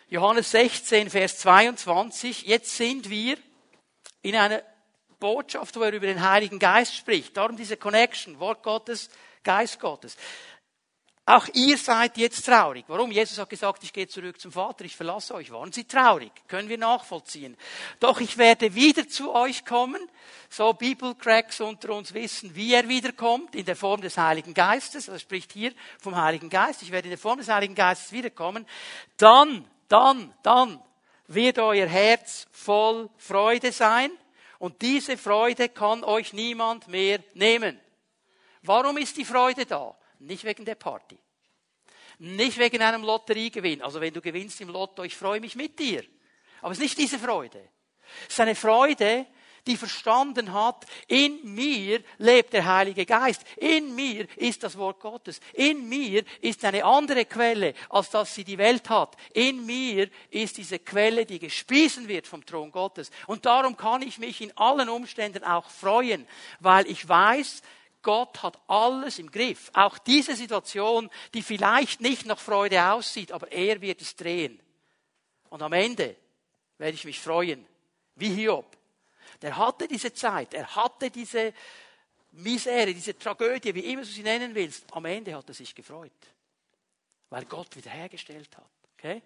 Johannes 0.08 0.52
16, 0.52 1.10
Vers 1.10 1.38
22. 1.40 2.42
Jetzt 2.42 2.76
sind 2.76 3.10
wir 3.10 3.36
in 4.22 4.36
einer 4.36 4.62
Botschaft, 5.18 5.76
wo 5.76 5.82
er 5.82 5.92
über 5.92 6.06
den 6.06 6.22
Heiligen 6.22 6.58
Geist 6.58 6.94
spricht. 6.94 7.36
Darum 7.36 7.56
diese 7.56 7.76
Connection, 7.76 8.38
Wort 8.38 8.62
Gottes, 8.62 9.10
Geist 9.42 9.80
Gottes. 9.80 10.16
Auch 11.28 11.46
ihr 11.52 11.76
seid 11.76 12.16
jetzt 12.16 12.46
traurig. 12.46 12.86
Warum? 12.88 13.10
Jesus 13.10 13.36
hat 13.36 13.50
gesagt, 13.50 13.84
ich 13.84 13.92
gehe 13.92 14.08
zurück 14.08 14.40
zum 14.40 14.50
Vater, 14.50 14.86
ich 14.86 14.96
verlasse 14.96 15.34
euch. 15.34 15.50
Waren 15.50 15.70
sie 15.70 15.84
traurig? 15.84 16.32
Können 16.48 16.70
wir 16.70 16.78
nachvollziehen. 16.78 17.54
Doch 18.00 18.18
ich 18.20 18.38
werde 18.38 18.74
wieder 18.74 19.06
zu 19.06 19.34
euch 19.34 19.66
kommen. 19.66 20.00
So 20.48 20.72
Bibelcracks 20.72 21.60
unter 21.60 21.90
uns 21.90 22.14
wissen, 22.14 22.56
wie 22.56 22.72
er 22.72 22.88
wiederkommt, 22.88 23.54
in 23.54 23.66
der 23.66 23.76
Form 23.76 24.00
des 24.00 24.16
Heiligen 24.16 24.54
Geistes. 24.54 25.08
Er 25.08 25.18
spricht 25.18 25.52
hier 25.52 25.74
vom 26.00 26.16
Heiligen 26.16 26.48
Geist. 26.48 26.80
Ich 26.80 26.92
werde 26.92 27.08
in 27.08 27.10
der 27.10 27.18
Form 27.18 27.36
des 27.36 27.48
Heiligen 27.48 27.74
Geistes 27.74 28.10
wiederkommen. 28.10 28.64
Dann, 29.18 29.68
dann, 29.88 30.32
dann 30.42 30.82
wird 31.26 31.58
euer 31.58 31.88
Herz 31.88 32.46
voll 32.52 33.10
Freude 33.18 33.70
sein 33.70 34.10
und 34.58 34.82
diese 34.82 35.16
Freude 35.16 35.68
kann 35.68 36.04
euch 36.04 36.32
niemand 36.32 36.88
mehr 36.88 37.20
nehmen. 37.34 37.80
Warum 38.62 38.96
ist 38.98 39.16
die 39.16 39.24
Freude 39.24 39.66
da? 39.66 39.96
Nicht 40.18 40.44
wegen 40.44 40.64
der 40.64 40.74
Party. 40.74 41.18
Nicht 42.18 42.58
wegen 42.58 42.82
einem 42.82 43.02
Lotteriegewinn. 43.02 43.82
Also 43.82 44.00
wenn 44.00 44.12
du 44.12 44.20
gewinnst 44.20 44.60
im 44.60 44.70
Lotto, 44.70 45.04
ich 45.04 45.16
freue 45.16 45.40
mich 45.40 45.54
mit 45.54 45.78
dir. 45.78 46.04
Aber 46.60 46.72
es 46.72 46.78
ist 46.78 46.82
nicht 46.82 46.98
diese 46.98 47.18
Freude. 47.18 47.68
Es 48.26 48.34
ist 48.34 48.40
eine 48.40 48.56
Freude, 48.56 49.26
die 49.68 49.76
verstanden 49.76 50.52
hat, 50.52 50.86
in 51.06 51.54
mir 51.54 52.02
lebt 52.16 52.52
der 52.54 52.64
Heilige 52.64 53.06
Geist, 53.06 53.44
in 53.56 53.94
mir 53.94 54.26
ist 54.36 54.64
das 54.64 54.76
Wort 54.76 54.98
Gottes, 54.98 55.40
in 55.52 55.88
mir 55.88 56.24
ist 56.40 56.64
eine 56.64 56.84
andere 56.84 57.26
Quelle, 57.26 57.74
als 57.90 58.10
dass 58.10 58.34
sie 58.34 58.44
die 58.44 58.58
Welt 58.58 58.88
hat. 58.88 59.16
In 59.34 59.64
mir 59.66 60.08
ist 60.30 60.56
diese 60.56 60.78
Quelle, 60.78 61.26
die 61.26 61.38
gespiesen 61.38 62.08
wird 62.08 62.26
vom 62.26 62.44
Thron 62.44 62.72
Gottes. 62.72 63.10
Und 63.26 63.46
darum 63.46 63.76
kann 63.76 64.02
ich 64.02 64.18
mich 64.18 64.40
in 64.40 64.56
allen 64.56 64.88
Umständen 64.88 65.44
auch 65.44 65.68
freuen, 65.68 66.26
weil 66.60 66.90
ich 66.90 67.06
weiß, 67.06 67.62
Gott 68.00 68.42
hat 68.42 68.58
alles 68.68 69.18
im 69.18 69.30
Griff. 69.30 69.70
Auch 69.74 69.98
diese 69.98 70.34
Situation, 70.34 71.10
die 71.34 71.42
vielleicht 71.42 72.00
nicht 72.00 72.24
nach 72.24 72.38
Freude 72.38 72.90
aussieht, 72.90 73.32
aber 73.32 73.52
er 73.52 73.82
wird 73.82 74.00
es 74.00 74.16
drehen. 74.16 74.58
Und 75.50 75.60
am 75.60 75.74
Ende 75.74 76.16
werde 76.78 76.94
ich 76.94 77.04
mich 77.04 77.20
freuen, 77.20 77.66
wie 78.14 78.30
Hiob. 78.30 78.77
Der 79.40 79.56
hatte 79.56 79.86
diese 79.86 80.12
Zeit, 80.12 80.54
er 80.54 80.74
hatte 80.74 81.10
diese 81.10 81.52
Misere, 82.32 82.92
diese 82.92 83.18
Tragödie, 83.18 83.74
wie 83.74 83.92
immer 83.92 84.02
du 84.02 84.08
sie 84.08 84.22
nennen 84.22 84.54
willst. 84.54 84.84
Am 84.92 85.04
Ende 85.04 85.34
hat 85.34 85.48
er 85.48 85.54
sich 85.54 85.74
gefreut, 85.74 86.12
weil 87.30 87.44
Gott 87.44 87.74
wiederhergestellt 87.76 88.56
hat. 88.56 88.70
Okay? 88.94 89.22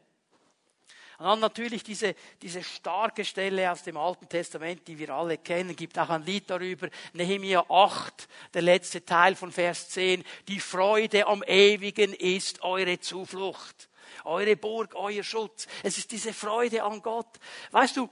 Und 1.19 1.27
dann 1.27 1.41
natürlich 1.41 1.85
diese, 1.85 2.15
diese 2.41 2.63
starke 2.65 3.25
Stelle 3.25 3.71
aus 3.71 3.83
dem 3.83 3.97
Alten 3.97 4.29
Testament, 4.29 4.89
die 4.89 4.99
wir 4.99 5.11
alle 5.11 5.39
kennen, 5.39 5.77
gibt 5.77 5.99
auch 5.99 6.11
ein 6.11 6.25
Lied 6.25 6.49
darüber, 6.51 6.89
Nehemiah 7.13 7.65
8, 7.69 8.29
der 8.55 8.63
letzte 8.63 9.05
Teil 9.05 9.37
von 9.37 9.53
Vers 9.53 9.91
10, 9.91 10.25
die 10.49 10.59
Freude 10.59 11.27
am 11.27 11.43
Ewigen 11.45 12.13
ist 12.13 12.63
eure 12.63 12.99
Zuflucht, 12.99 13.89
eure 14.25 14.57
Burg, 14.57 14.95
euer 14.95 15.23
Schutz. 15.23 15.69
Es 15.83 15.99
ist 15.99 16.11
diese 16.11 16.33
Freude 16.33 16.83
an 16.83 17.03
Gott. 17.03 17.39
Weißt 17.71 17.97
du, 17.99 18.09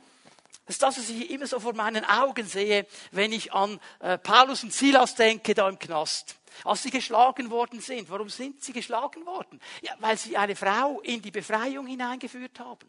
Das 0.70 0.76
ist 0.76 0.83
das, 0.83 0.98
was 0.98 1.11
ich 1.11 1.30
immer 1.30 1.48
so 1.48 1.59
vor 1.59 1.74
meinen 1.74 2.04
Augen 2.04 2.46
sehe, 2.46 2.87
wenn 3.11 3.33
ich 3.33 3.52
an 3.52 3.80
äh, 3.98 4.18
Paulus 4.18 4.62
und 4.62 4.72
Silas 4.72 5.16
denke, 5.16 5.52
da 5.52 5.68
im 5.68 5.80
Knast. 5.80 6.37
Als 6.62 6.85
sie 6.85 6.92
geschlagen 6.92 7.50
worden 7.50 7.80
sind. 7.80 8.09
Warum 8.09 8.28
sind 8.28 8.62
sie 8.62 8.72
geschlagen 8.72 9.26
worden? 9.26 9.61
Ja, 9.83 9.94
weil 9.98 10.16
sie 10.16 10.37
eine 10.37 10.54
Frau 10.54 11.00
in 11.00 11.20
die 11.22 11.33
Befreiung 11.33 11.88
hineingeführt 11.88 12.61
haben. 12.61 12.87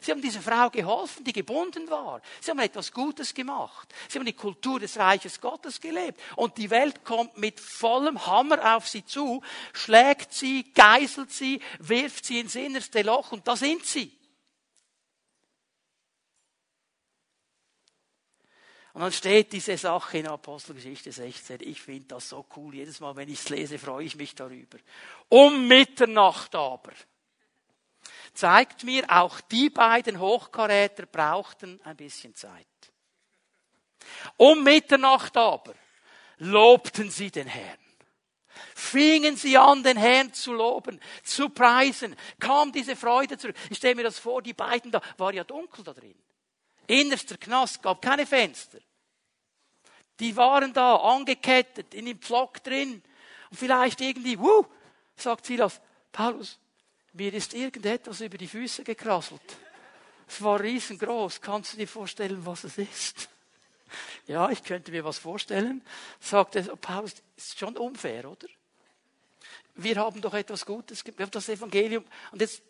Sie 0.00 0.10
haben 0.10 0.22
dieser 0.22 0.40
Frau 0.40 0.70
geholfen, 0.70 1.22
die 1.22 1.34
gebunden 1.34 1.90
war. 1.90 2.22
Sie 2.40 2.50
haben 2.50 2.60
etwas 2.60 2.90
Gutes 2.90 3.34
gemacht. 3.34 3.92
Sie 4.08 4.18
haben 4.18 4.24
die 4.24 4.32
Kultur 4.32 4.80
des 4.80 4.96
Reiches 4.96 5.38
Gottes 5.38 5.82
gelebt. 5.82 6.18
Und 6.36 6.56
die 6.56 6.70
Welt 6.70 7.04
kommt 7.04 7.36
mit 7.36 7.60
vollem 7.60 8.24
Hammer 8.26 8.74
auf 8.74 8.88
sie 8.88 9.04
zu, 9.04 9.42
schlägt 9.74 10.32
sie, 10.32 10.72
geißelt 10.72 11.30
sie, 11.30 11.60
wirft 11.78 12.24
sie 12.24 12.40
ins 12.40 12.54
innerste 12.54 13.02
Loch 13.02 13.32
und 13.32 13.46
da 13.46 13.54
sind 13.54 13.84
sie. 13.84 14.16
Und 18.94 19.00
dann 19.00 19.12
steht 19.12 19.52
diese 19.52 19.76
Sache 19.78 20.18
in 20.18 20.26
Apostelgeschichte 20.26 21.12
16. 21.12 21.60
Ich 21.62 21.80
finde 21.80 22.08
das 22.08 22.28
so 22.28 22.44
cool. 22.56 22.74
Jedes 22.74 23.00
Mal, 23.00 23.16
wenn 23.16 23.28
ich 23.28 23.40
es 23.40 23.48
lese, 23.48 23.78
freue 23.78 24.04
ich 24.04 24.16
mich 24.16 24.34
darüber. 24.34 24.78
Um 25.30 25.66
Mitternacht 25.66 26.54
aber 26.54 26.92
zeigt 28.34 28.84
mir, 28.84 29.04
auch 29.08 29.40
die 29.40 29.70
beiden 29.70 30.18
Hochkaräter 30.18 31.06
brauchten 31.06 31.80
ein 31.84 31.96
bisschen 31.96 32.34
Zeit. 32.34 32.66
Um 34.36 34.62
Mitternacht 34.62 35.36
aber 35.36 35.74
lobten 36.38 37.10
sie 37.10 37.30
den 37.30 37.46
Herrn. 37.46 37.78
Fingen 38.74 39.36
sie 39.36 39.56
an, 39.56 39.82
den 39.82 39.96
Herrn 39.96 40.34
zu 40.34 40.52
loben, 40.52 41.00
zu 41.22 41.48
preisen, 41.48 42.14
kam 42.38 42.72
diese 42.72 42.96
Freude 42.96 43.38
zurück. 43.38 43.56
Ich 43.70 43.78
stelle 43.78 43.94
mir 43.94 44.02
das 44.02 44.18
vor, 44.18 44.42
die 44.42 44.52
beiden 44.52 44.90
da, 44.90 45.00
war 45.16 45.32
ja 45.32 45.44
dunkel 45.44 45.84
da 45.84 45.94
drin. 45.94 46.14
Innerster 46.86 47.36
Knast, 47.36 47.82
gab 47.82 48.02
keine 48.02 48.26
Fenster. 48.26 48.78
Die 50.20 50.36
waren 50.36 50.72
da 50.72 50.96
angekettet, 50.96 51.94
in 51.94 52.06
dem 52.06 52.18
Pflock 52.18 52.62
drin. 52.62 53.02
Und 53.50 53.56
vielleicht 53.56 54.00
irgendwie, 54.00 54.38
wuh, 54.38 54.64
sagt 55.16 55.46
Silas, 55.46 55.80
Paulus, 56.12 56.58
mir 57.12 57.32
ist 57.32 57.54
irgendetwas 57.54 58.20
über 58.20 58.38
die 58.38 58.48
Füße 58.48 58.84
gekrasselt. 58.84 59.40
Es 60.28 60.42
war 60.42 60.60
riesengroß. 60.60 61.40
Kannst 61.40 61.74
du 61.74 61.76
dir 61.78 61.88
vorstellen, 61.88 62.44
was 62.46 62.64
es 62.64 62.78
ist? 62.78 63.28
Ja, 64.26 64.50
ich 64.50 64.62
könnte 64.62 64.90
mir 64.90 65.04
was 65.04 65.18
vorstellen. 65.18 65.82
Sagte 66.20 66.62
Paulus, 66.76 67.14
ist 67.36 67.58
schon 67.58 67.76
unfair, 67.76 68.30
oder? 68.30 68.48
Wir 69.74 69.96
haben 69.96 70.20
doch 70.20 70.34
etwas 70.34 70.64
Gutes, 70.66 71.04
wir 71.04 71.12
haben 71.18 71.30
das 71.30 71.48
Evangelium 71.48 72.04
und 72.30 72.40
jetzt 72.40 72.62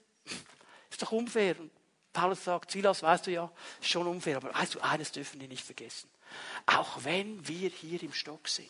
ist 0.91 1.03
doch 1.03 1.13
unfair. 1.13 1.59
Und 1.59 1.71
Paulus 2.13 2.45
sagt, 2.45 2.71
Silas, 2.71 3.03
weißt 3.03 3.27
du 3.27 3.31
ja, 3.31 3.51
ist 3.81 3.89
schon 3.89 4.07
unfair, 4.07 4.37
aber 4.37 4.55
weißt 4.55 4.75
du, 4.75 4.81
eines 4.81 5.13
dürfen 5.13 5.41
die 5.41 5.49
nicht 5.49 5.65
vergessen. 5.65 6.09
Auch 6.67 7.05
wenn 7.05 7.47
wir 7.49 7.71
hier 7.71 8.03
im 8.03 8.13
Stock 8.13 8.49
sind, 8.49 8.69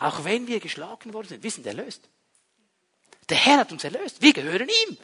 auch 0.00 0.24
wenn 0.24 0.46
wir 0.46 0.60
geschlagen 0.60 1.12
worden 1.12 1.28
sind, 1.28 1.42
wissen, 1.42 1.64
der 1.64 1.74
löst. 1.74 2.08
Der 3.28 3.36
Herr 3.36 3.58
hat 3.58 3.72
uns 3.72 3.84
erlöst. 3.84 4.20
Wir 4.20 4.32
gehören 4.32 4.68
ihm. 4.68 4.98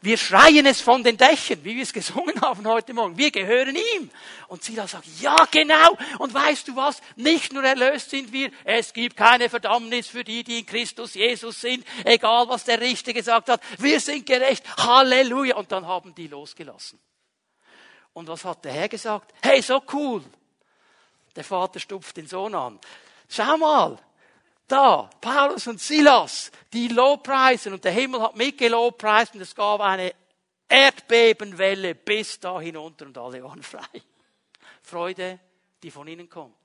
Wir 0.00 0.16
schreien 0.16 0.64
es 0.66 0.80
von 0.80 1.02
den 1.02 1.16
Dächern, 1.16 1.64
wie 1.64 1.74
wir 1.74 1.82
es 1.82 1.92
gesungen 1.92 2.40
haben 2.40 2.66
heute 2.66 2.94
Morgen. 2.94 3.18
Wir 3.18 3.30
gehören 3.30 3.74
ihm. 3.74 4.10
Und 4.46 4.62
Silas 4.62 4.92
sagt, 4.92 5.06
ja, 5.20 5.36
genau. 5.50 5.96
Und 6.18 6.32
weißt 6.32 6.68
du 6.68 6.76
was? 6.76 7.00
Nicht 7.16 7.52
nur 7.52 7.64
erlöst 7.64 8.10
sind 8.10 8.32
wir, 8.32 8.50
es 8.64 8.92
gibt 8.92 9.16
keine 9.16 9.48
Verdammnis 9.48 10.06
für 10.06 10.22
die, 10.22 10.44
die 10.44 10.60
in 10.60 10.66
Christus 10.66 11.14
Jesus 11.14 11.60
sind, 11.60 11.84
egal 12.04 12.48
was 12.48 12.64
der 12.64 12.80
Richter 12.80 13.12
gesagt 13.12 13.48
hat. 13.48 13.60
Wir 13.78 13.98
sind 13.98 14.24
gerecht. 14.24 14.64
Halleluja. 14.76 15.56
Und 15.56 15.72
dann 15.72 15.86
haben 15.86 16.14
die 16.14 16.28
losgelassen. 16.28 17.00
Und 18.12 18.28
was 18.28 18.44
hat 18.44 18.64
der 18.64 18.72
Herr 18.72 18.88
gesagt? 18.88 19.34
Hey, 19.42 19.62
so 19.62 19.82
cool. 19.92 20.22
Der 21.34 21.44
Vater 21.44 21.80
stupft 21.80 22.16
den 22.16 22.26
Sohn 22.26 22.54
an. 22.54 22.78
Schau 23.28 23.56
mal, 23.58 23.98
da, 24.68 25.10
Paulus 25.20 25.66
und 25.66 25.80
Silas, 25.80 26.50
die 26.72 26.88
Lobpreisen 26.88 27.72
und 27.72 27.84
der 27.84 27.92
Himmel 27.92 28.20
hat 28.22 28.36
mitgelobpreist 28.36 29.34
und 29.34 29.40
es 29.40 29.54
gab 29.54 29.80
eine 29.80 30.14
Erdbebenwelle 30.68 31.94
bis 31.94 32.38
da 32.38 32.60
hinunter 32.60 33.06
und 33.06 33.16
alle 33.16 33.42
waren 33.42 33.62
frei. 33.62 34.02
Freude, 34.82 35.40
die 35.82 35.90
von 35.90 36.06
ihnen 36.06 36.28
kommt. 36.28 36.57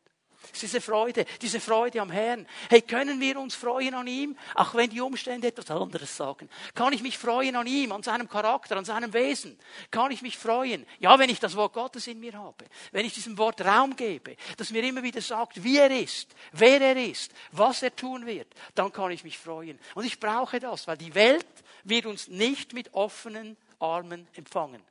Es 0.51 0.63
ist 0.63 0.73
diese 0.73 0.81
Freude, 0.81 1.25
diese 1.41 1.59
Freude 1.59 2.01
am 2.01 2.11
Herrn. 2.11 2.47
Hey, 2.69 2.81
können 2.81 3.19
wir 3.19 3.39
uns 3.39 3.55
freuen 3.55 3.93
an 3.93 4.07
ihm, 4.07 4.37
auch 4.55 4.75
wenn 4.75 4.89
die 4.89 5.01
Umstände 5.01 5.47
etwas 5.47 5.71
anderes 5.71 6.15
sagen? 6.15 6.49
Kann 6.75 6.93
ich 6.93 7.01
mich 7.01 7.17
freuen 7.17 7.55
an 7.55 7.65
ihm, 7.65 7.91
an 7.91 8.03
seinem 8.03 8.27
Charakter, 8.27 8.75
an 8.77 8.85
seinem 8.85 9.13
Wesen? 9.13 9.57
Kann 9.89 10.11
ich 10.11 10.21
mich 10.21 10.37
freuen? 10.37 10.85
Ja, 10.99 11.17
wenn 11.17 11.29
ich 11.29 11.39
das 11.39 11.55
Wort 11.55 11.73
Gottes 11.73 12.07
in 12.07 12.19
mir 12.19 12.33
habe, 12.33 12.65
wenn 12.91 13.05
ich 13.05 13.13
diesem 13.13 13.37
Wort 13.37 13.61
Raum 13.61 13.95
gebe, 13.95 14.35
das 14.57 14.71
mir 14.71 14.83
immer 14.83 15.03
wieder 15.03 15.21
sagt, 15.21 15.63
wie 15.63 15.77
er 15.77 15.91
ist, 15.91 16.35
wer 16.51 16.81
er 16.81 16.97
ist, 16.97 17.31
was 17.51 17.81
er 17.81 17.95
tun 17.95 18.25
wird, 18.25 18.53
dann 18.75 18.91
kann 18.91 19.11
ich 19.11 19.23
mich 19.23 19.37
freuen. 19.37 19.79
Und 19.95 20.05
ich 20.05 20.19
brauche 20.19 20.59
das, 20.59 20.87
weil 20.87 20.97
die 20.97 21.15
Welt 21.15 21.47
wird 21.83 22.05
uns 22.05 22.27
nicht 22.27 22.73
mit 22.73 22.93
offenen 22.93 23.57
Armen 23.79 24.27
empfangen. 24.33 24.81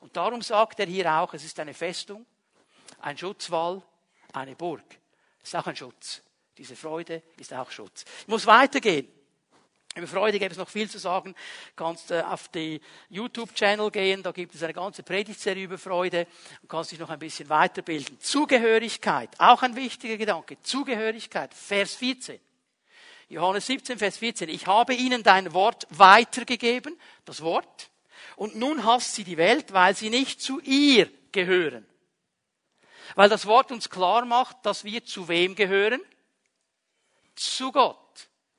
Und 0.00 0.16
darum 0.16 0.42
sagt 0.42 0.78
er 0.80 0.86
hier 0.86 1.12
auch, 1.12 1.34
es 1.34 1.44
ist 1.44 1.58
eine 1.58 1.74
Festung, 1.74 2.26
ein 3.00 3.16
Schutzwall, 3.18 3.82
eine 4.36 4.54
Burg. 4.54 4.84
Ist 5.42 5.56
auch 5.56 5.66
ein 5.66 5.76
Schutz. 5.76 6.22
Diese 6.56 6.76
Freude 6.76 7.22
ist 7.38 7.52
auch 7.52 7.70
Schutz. 7.70 8.04
Ich 8.20 8.28
muss 8.28 8.46
weitergehen. 8.46 9.08
Über 9.94 10.06
Freude 10.06 10.38
gibt 10.38 10.52
es 10.52 10.58
noch 10.58 10.68
viel 10.68 10.90
zu 10.90 10.98
sagen. 10.98 11.34
Du 11.74 11.84
kannst 11.84 12.10
äh, 12.10 12.20
auf 12.20 12.48
die 12.48 12.80
YouTube-Channel 13.08 13.90
gehen, 13.90 14.22
da 14.22 14.30
gibt 14.32 14.54
es 14.54 14.62
eine 14.62 14.74
ganze 14.74 15.02
Predigtserie 15.02 15.64
über 15.64 15.78
Freude 15.78 16.26
und 16.60 16.68
kannst 16.68 16.92
dich 16.92 16.98
noch 16.98 17.08
ein 17.08 17.18
bisschen 17.18 17.48
weiterbilden. 17.48 18.20
Zugehörigkeit, 18.20 19.30
auch 19.38 19.62
ein 19.62 19.74
wichtiger 19.74 20.18
Gedanke. 20.18 20.60
Zugehörigkeit, 20.60 21.54
Vers 21.54 21.94
14. 21.94 22.38
Johannes 23.28 23.66
17, 23.66 23.98
Vers 23.98 24.18
14. 24.18 24.50
Ich 24.50 24.66
habe 24.66 24.94
ihnen 24.94 25.22
dein 25.22 25.54
Wort 25.54 25.86
weitergegeben, 25.90 26.98
das 27.24 27.40
Wort, 27.40 27.90
und 28.36 28.54
nun 28.54 28.84
hasst 28.84 29.14
sie 29.14 29.24
die 29.24 29.38
Welt, 29.38 29.72
weil 29.72 29.96
sie 29.96 30.10
nicht 30.10 30.42
zu 30.42 30.60
ihr 30.60 31.08
gehören. 31.32 31.86
Weil 33.14 33.28
das 33.28 33.46
Wort 33.46 33.70
uns 33.72 33.88
klar 33.88 34.24
macht, 34.24 34.56
dass 34.64 34.84
wir 34.84 35.04
zu 35.04 35.28
wem 35.28 35.54
gehören? 35.54 36.00
Zu 37.34 37.72
Gott. 37.72 37.98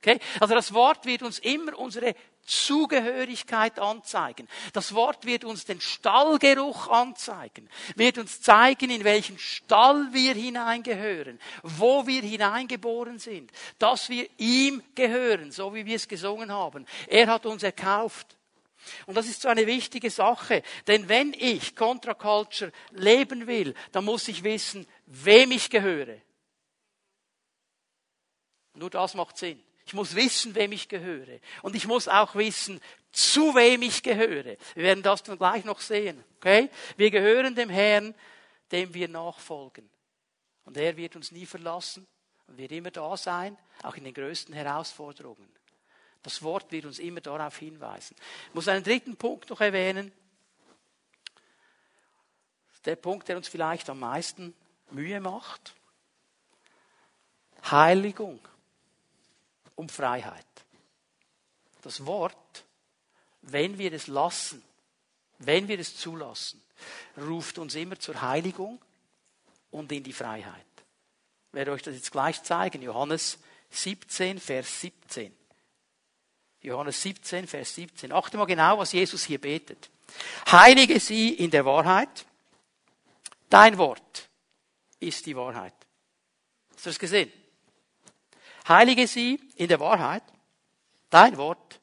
Okay? 0.00 0.20
Also 0.40 0.54
das 0.54 0.72
Wort 0.72 1.04
wird 1.06 1.22
uns 1.22 1.38
immer 1.38 1.78
unsere 1.78 2.14
Zugehörigkeit 2.48 3.78
anzeigen. 3.78 4.48
Das 4.72 4.94
Wort 4.94 5.26
wird 5.26 5.44
uns 5.44 5.66
den 5.66 5.82
Stallgeruch 5.82 6.88
anzeigen, 6.88 7.68
wird 7.94 8.16
uns 8.16 8.40
zeigen, 8.40 8.90
in 8.90 9.04
welchen 9.04 9.38
Stall 9.38 10.08
wir 10.12 10.32
hineingehören, 10.32 11.38
wo 11.62 12.06
wir 12.06 12.22
hineingeboren 12.22 13.18
sind, 13.18 13.50
dass 13.78 14.08
wir 14.08 14.26
ihm 14.38 14.82
gehören, 14.94 15.52
so 15.52 15.74
wie 15.74 15.84
wir 15.84 15.96
es 15.96 16.08
gesungen 16.08 16.50
haben. 16.50 16.86
Er 17.06 17.26
hat 17.26 17.44
uns 17.44 17.62
erkauft. 17.62 18.37
Und 19.06 19.16
das 19.16 19.26
ist 19.26 19.42
so 19.42 19.48
eine 19.48 19.66
wichtige 19.66 20.10
Sache. 20.10 20.62
Denn 20.86 21.08
wenn 21.08 21.32
ich 21.32 21.74
Contra 21.74 22.14
Culture 22.14 22.72
leben 22.90 23.46
will, 23.46 23.74
dann 23.92 24.04
muss 24.04 24.28
ich 24.28 24.44
wissen, 24.44 24.86
wem 25.06 25.50
ich 25.52 25.70
gehöre. 25.70 26.20
Nur 28.74 28.90
das 28.90 29.14
macht 29.14 29.36
Sinn. 29.38 29.62
Ich 29.86 29.94
muss 29.94 30.14
wissen, 30.14 30.54
wem 30.54 30.72
ich 30.72 30.88
gehöre. 30.88 31.40
Und 31.62 31.74
ich 31.74 31.86
muss 31.86 32.08
auch 32.08 32.34
wissen, 32.34 32.80
zu 33.10 33.54
wem 33.54 33.82
ich 33.82 34.02
gehöre. 34.02 34.56
Wir 34.74 34.84
werden 34.84 35.02
das 35.02 35.22
dann 35.22 35.38
gleich 35.38 35.64
noch 35.64 35.80
sehen. 35.80 36.22
Okay? 36.36 36.68
Wir 36.96 37.10
gehören 37.10 37.54
dem 37.54 37.70
Herrn, 37.70 38.14
dem 38.70 38.92
wir 38.92 39.08
nachfolgen. 39.08 39.88
Und 40.64 40.76
er 40.76 40.96
wird 40.96 41.16
uns 41.16 41.32
nie 41.32 41.46
verlassen 41.46 42.06
und 42.46 42.58
wird 42.58 42.72
immer 42.72 42.90
da 42.90 43.16
sein, 43.16 43.56
auch 43.82 43.96
in 43.96 44.04
den 44.04 44.14
größten 44.14 44.54
Herausforderungen. 44.54 45.57
Das 46.22 46.42
Wort 46.42 46.70
wird 46.72 46.84
uns 46.84 46.98
immer 46.98 47.20
darauf 47.20 47.56
hinweisen. 47.58 48.16
Ich 48.48 48.54
muss 48.54 48.68
einen 48.68 48.84
dritten 48.84 49.16
Punkt 49.16 49.50
noch 49.50 49.60
erwähnen. 49.60 50.12
Der 52.84 52.96
Punkt, 52.96 53.28
der 53.28 53.36
uns 53.36 53.48
vielleicht 53.48 53.90
am 53.90 54.00
meisten 54.00 54.54
Mühe 54.90 55.20
macht. 55.20 55.74
Heiligung 57.70 58.40
und 59.74 59.92
Freiheit. 59.92 60.46
Das 61.82 62.06
Wort, 62.06 62.64
wenn 63.42 63.78
wir 63.78 63.92
es 63.92 64.06
lassen, 64.06 64.62
wenn 65.38 65.68
wir 65.68 65.78
es 65.78 65.96
zulassen, 65.96 66.62
ruft 67.16 67.58
uns 67.58 67.74
immer 67.74 67.98
zur 67.98 68.20
Heiligung 68.20 68.80
und 69.70 69.92
in 69.92 70.02
die 70.02 70.12
Freiheit. 70.12 70.64
Ich 71.48 71.54
werde 71.54 71.72
euch 71.72 71.82
das 71.82 71.94
jetzt 71.94 72.12
gleich 72.12 72.42
zeigen. 72.42 72.82
Johannes 72.82 73.38
17, 73.70 74.38
Vers 74.40 74.80
17. 74.80 75.34
Johannes 76.68 77.02
17, 77.02 77.46
Vers 77.46 77.74
17. 77.74 78.12
Achte 78.12 78.36
mal 78.36 78.44
genau, 78.44 78.78
was 78.78 78.92
Jesus 78.92 79.24
hier 79.24 79.40
betet. 79.40 79.90
Heilige 80.50 81.00
sie 81.00 81.34
in 81.34 81.50
der 81.50 81.64
Wahrheit. 81.64 82.26
Dein 83.50 83.78
Wort 83.78 84.28
ist 85.00 85.26
die 85.26 85.36
Wahrheit. 85.36 85.74
Hast 86.74 86.86
du 86.86 86.90
das 86.90 86.98
gesehen? 86.98 87.32
Heilige 88.68 89.06
sie 89.06 89.40
in 89.56 89.68
der 89.68 89.80
Wahrheit. 89.80 90.22
Dein 91.10 91.36
Wort 91.36 91.80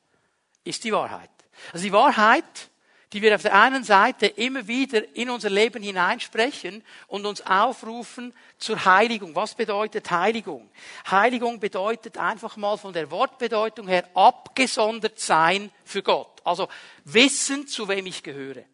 ist 0.63 0.84
die 0.84 0.91
Wahrheit. 0.91 1.32
Also 1.74 1.84
die 1.84 1.91
Wahrheit, 1.91 2.69
die 3.15 3.21
wir 3.21 3.34
auf 3.34 3.43
der 3.43 3.58
einen 3.58 3.86
Seite 3.86 4.28
immer 4.28 4.67
wieder 4.67 5.15
in 5.15 5.30
unser 5.30 5.49
Leben 5.49 5.82
hineinsprechen 5.82 6.84
und 7.08 7.25
uns 7.25 7.39
aufrufen 7.45 8.34
zur 8.58 8.84
Heiligung. 8.84 9.34
Was 9.36 9.56
bedeutet 9.56 10.12
Heiligung? 10.12 10.69
Heiligung 11.10 11.62
bedeutet 11.62 12.17
einfach 12.17 12.58
mal 12.58 12.75
von 12.75 12.91
der 12.91 13.10
Wortbedeutung 13.10 13.88
her 13.88 14.10
abgesondert 14.15 15.17
sein 15.17 15.71
für 15.86 16.04
Gott. 16.04 16.41
Also 16.43 16.67
wissen, 17.06 17.67
zu 17.67 17.88
wem 17.88 18.06
ich 18.06 18.21
gehöre. 18.21 18.65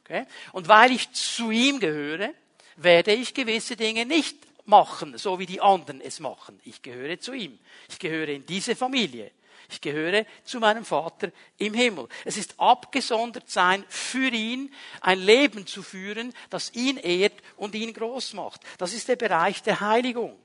Okay? 0.00 0.24
Und 0.52 0.66
weil 0.66 0.90
ich 0.90 1.12
zu 1.12 1.50
ihm 1.50 1.78
gehöre, 1.78 2.32
werde 2.76 3.12
ich 3.12 3.34
gewisse 3.34 3.76
Dinge 3.76 4.06
nicht 4.06 4.38
machen, 4.64 5.18
so 5.18 5.38
wie 5.38 5.46
die 5.46 5.60
anderen 5.60 6.00
es 6.00 6.20
machen. 6.20 6.58
Ich 6.64 6.80
gehöre 6.80 7.20
zu 7.20 7.34
ihm. 7.34 7.58
Ich 7.90 7.98
gehöre 7.98 8.28
in 8.28 8.46
diese 8.46 8.76
Familie. 8.76 9.30
Ich 9.70 9.80
gehöre 9.80 10.26
zu 10.44 10.60
meinem 10.60 10.84
Vater 10.84 11.30
im 11.58 11.74
Himmel. 11.74 12.08
Es 12.24 12.36
ist 12.36 12.54
abgesondert 12.58 13.50
sein 13.50 13.84
für 13.88 14.28
ihn, 14.28 14.72
ein 15.00 15.18
Leben 15.18 15.66
zu 15.66 15.82
führen, 15.82 16.32
das 16.50 16.72
ihn 16.74 16.96
ehrt 16.96 17.34
und 17.56 17.74
ihn 17.74 17.92
groß 17.92 18.34
macht. 18.34 18.60
Das 18.78 18.92
ist 18.92 19.08
der 19.08 19.16
Bereich 19.16 19.62
der 19.62 19.80
Heiligung. 19.80 20.38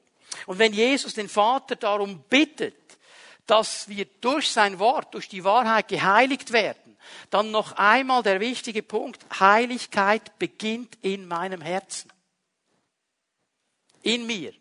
Und 0.46 0.60
wenn 0.60 0.74
Jesus 0.74 1.14
den 1.14 1.30
Vater 1.30 1.76
darum 1.76 2.24
bittet, 2.30 2.76
dass 3.46 3.90
wir 3.90 4.06
durch 4.22 4.50
sein 4.50 4.78
Wort, 4.78 5.14
durch 5.16 5.28
die 5.28 5.44
Wahrheit 5.44 5.88
geheiligt 5.88 6.52
werden, 6.52 6.98
dann 7.30 7.52
noch 7.52 7.74
einmal 7.74 8.22
der 8.22 8.40
wichtige 8.40 8.84
Punkt, 8.84 9.26
Heiligkeit 9.40 10.38
beginnt 10.38 10.98
in 11.02 11.28
meinem 11.28 11.62
Herzen. 11.62 12.12
In 14.04 14.28
mir. 14.28 14.54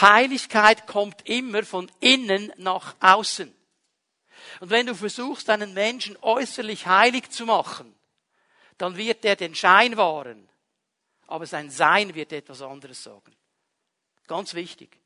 Heiligkeit 0.00 0.86
kommt 0.86 1.28
immer 1.28 1.62
von 1.64 1.90
innen 2.00 2.52
nach 2.56 2.96
außen. 3.00 3.54
Und 4.60 4.70
wenn 4.70 4.86
du 4.86 4.94
versuchst, 4.94 5.50
einen 5.50 5.74
Menschen 5.74 6.16
äußerlich 6.22 6.86
heilig 6.86 7.30
zu 7.30 7.46
machen, 7.46 7.94
dann 8.78 8.96
wird 8.96 9.24
er 9.24 9.36
den 9.36 9.54
Schein 9.54 9.96
wahren, 9.96 10.48
aber 11.26 11.46
sein 11.46 11.70
Sein 11.70 12.14
wird 12.14 12.32
etwas 12.32 12.62
anderes 12.62 13.02
sagen. 13.02 13.34
Ganz 14.26 14.54
wichtig. 14.54 14.98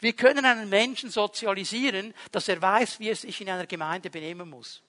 Wir 0.00 0.12
können 0.12 0.44
einen 0.44 0.68
Menschen 0.68 1.10
sozialisieren, 1.10 2.14
dass 2.30 2.48
er 2.48 2.60
weiß, 2.62 3.00
wie 3.00 3.10
er 3.10 3.16
sich 3.16 3.40
in 3.40 3.50
einer 3.50 3.66
Gemeinde 3.66 4.10
benehmen 4.10 4.48
muss. 4.48 4.82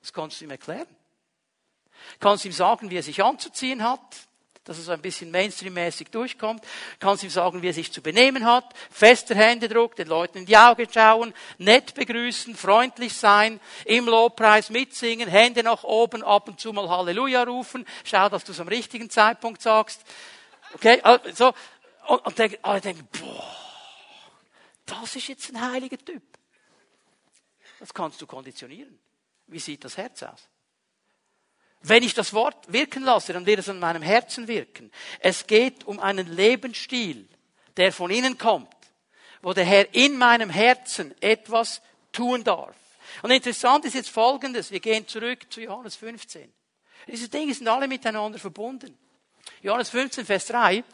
Das 0.00 0.12
kannst 0.12 0.40
du 0.40 0.44
ihm 0.44 0.50
erklären. 0.50 0.88
Kannst 2.18 2.44
ihm 2.44 2.52
sagen, 2.52 2.90
wie 2.90 2.96
er 2.96 3.02
sich 3.02 3.22
anzuziehen 3.22 3.82
hat, 3.82 4.28
dass 4.64 4.78
so 4.78 4.92
ein 4.92 5.02
bisschen 5.02 5.30
Mainstream-mäßig 5.30 6.10
durchkommt. 6.10 6.64
Kannst 7.00 7.24
ihm 7.24 7.30
sagen, 7.30 7.62
wie 7.62 7.68
er 7.68 7.74
sich 7.74 7.92
zu 7.92 8.00
benehmen 8.00 8.44
hat. 8.46 8.64
Fester 8.90 9.34
Händedruck, 9.34 9.96
den 9.96 10.08
Leuten 10.08 10.38
in 10.38 10.46
die 10.46 10.56
Augen 10.56 10.86
schauen, 10.92 11.34
nett 11.58 11.94
begrüßen, 11.94 12.54
freundlich 12.54 13.14
sein, 13.14 13.60
im 13.84 14.06
Lobpreis 14.06 14.70
mitsingen, 14.70 15.28
Hände 15.28 15.62
nach 15.62 15.82
oben, 15.82 16.22
ab 16.22 16.48
und 16.48 16.60
zu 16.60 16.72
mal 16.72 16.88
Halleluja 16.88 17.42
rufen. 17.42 17.86
Schau, 18.04 18.28
dass 18.28 18.44
du 18.44 18.52
es 18.52 18.60
am 18.60 18.68
richtigen 18.68 19.10
Zeitpunkt 19.10 19.62
sagst. 19.62 20.02
Okay, 20.74 21.00
also, 21.02 21.52
und, 22.06 22.24
und 22.26 22.38
denk, 22.38 22.58
alle 22.62 22.80
denken, 22.80 23.08
boah, 23.20 23.56
das 24.86 25.16
ist 25.16 25.28
jetzt 25.28 25.50
ein 25.50 25.72
heiliger 25.72 25.98
Typ. 25.98 26.22
Das 27.80 27.92
kannst 27.92 28.20
du 28.22 28.26
konditionieren. 28.26 28.96
Wie 29.48 29.58
sieht 29.58 29.84
das 29.84 29.96
Herz 29.96 30.22
aus? 30.22 30.48
Wenn 31.82 32.02
ich 32.02 32.14
das 32.14 32.32
Wort 32.32 32.72
wirken 32.72 33.02
lasse, 33.02 33.32
dann 33.32 33.46
wird 33.46 33.58
es 33.58 33.68
an 33.68 33.80
meinem 33.80 34.02
Herzen 34.02 34.46
wirken. 34.46 34.92
Es 35.18 35.46
geht 35.46 35.84
um 35.84 35.98
einen 35.98 36.28
Lebensstil, 36.28 37.28
der 37.76 37.92
von 37.92 38.10
innen 38.10 38.38
kommt, 38.38 38.74
wo 39.42 39.52
der 39.52 39.64
Herr 39.64 39.92
in 39.94 40.16
meinem 40.16 40.50
Herzen 40.50 41.14
etwas 41.20 41.82
tun 42.12 42.44
darf. 42.44 42.76
Und 43.22 43.30
interessant 43.30 43.84
ist 43.84 43.94
jetzt 43.94 44.10
Folgendes. 44.10 44.70
Wir 44.70 44.80
gehen 44.80 45.06
zurück 45.08 45.52
zu 45.52 45.60
Johannes 45.60 45.96
15. 45.96 46.52
Diese 47.08 47.28
Dinge 47.28 47.52
sind 47.52 47.66
alle 47.68 47.88
miteinander 47.88 48.38
verbunden. 48.38 48.96
Johannes 49.60 49.90
15, 49.90 50.24
Vers 50.24 50.46
3. 50.46 50.84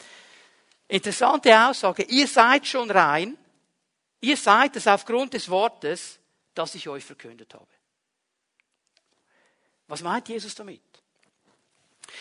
Interessante 0.88 1.54
Aussage. 1.58 2.04
Ihr 2.04 2.26
seid 2.26 2.66
schon 2.66 2.90
rein. 2.90 3.36
Ihr 4.20 4.36
seid 4.36 4.74
es 4.76 4.86
aufgrund 4.86 5.34
des 5.34 5.48
Wortes, 5.50 6.18
das 6.54 6.74
ich 6.74 6.88
euch 6.88 7.04
verkündet 7.04 7.52
habe. 7.54 7.77
Was 9.88 10.02
meint 10.02 10.28
Jesus 10.28 10.54
damit? 10.54 10.80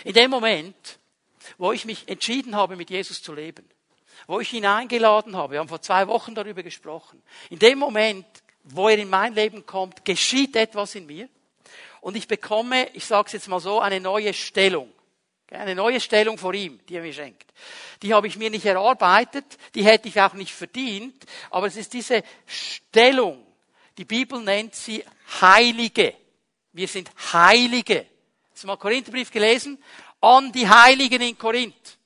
In 0.03 0.13
dem 0.13 0.32
Moment, 0.32 0.99
wo 1.58 1.71
ich 1.71 1.86
mich 1.86 2.08
entschieden 2.08 2.56
habe, 2.56 2.75
mit 2.75 2.89
Jesus 2.89 3.21
zu 3.21 3.34
leben, 3.34 3.67
wo 4.25 4.39
ich 4.39 4.51
ihn 4.53 4.65
eingeladen 4.65 5.36
habe, 5.36 5.53
wir 5.53 5.60
haben 5.60 5.69
vor 5.69 5.82
zwei 5.82 6.08
Wochen 6.08 6.34
darüber 6.34 6.63
gesprochen, 6.63 7.21
in 7.49 7.60
dem 7.60 7.77
Moment, 7.77 8.25
wo 8.63 8.89
er 8.89 8.97
in 8.97 9.10
mein 9.10 9.34
Leben 9.34 9.65
kommt, 9.65 10.03
geschieht 10.03 10.56
etwas 10.56 10.95
in 10.95 11.06
mir 11.06 11.30
und 12.01 12.15
ich 12.15 12.27
bekomme, 12.27 12.89
ich 12.93 13.06
sage 13.06 13.27
es 13.27 13.34
jetzt 13.34 13.47
mal 13.47 13.60
so, 13.60 13.80
eine 13.80 13.99
neue 13.99 14.34
Stellung. 14.34 14.91
Eine 15.49 15.75
neue 15.75 16.01
Stellung 16.01 16.38
vor 16.38 16.53
ihm, 16.53 16.80
die 16.88 16.95
er 16.95 17.01
mir 17.01 17.13
schenkt. 17.13 17.53
Die 18.01 18.13
habe 18.13 18.27
ich 18.27 18.38
mir 18.38 18.49
nicht 18.49 18.65
erarbeitet, 18.65 19.45
die 19.75 19.86
hätte 19.86 20.10
ich 20.10 20.19
auch 20.19 20.34
nicht 20.34 20.53
verdient, 20.53 21.25
aber 21.49 21.67
es 21.67 21.77
ist 21.77 21.93
diese 21.93 22.21
Stellung. 22.45 23.45
Die 23.97 24.03
Bibel 24.03 24.41
nennt 24.41 24.75
sie 24.75 25.06
Heilige. 25.39 26.13
Wir 26.78 26.88
sind 26.88 27.10
Heilige. 27.34 28.06
Hast 28.52 28.62
du 28.62 28.68
mal 28.68 28.78
Korintherbrief 28.78 29.32
gelesen? 29.32 29.84
An 30.22 30.52
die 30.52 30.70
Heiligen 30.70 31.24
in 31.24 31.36
Korinth. 31.36 31.98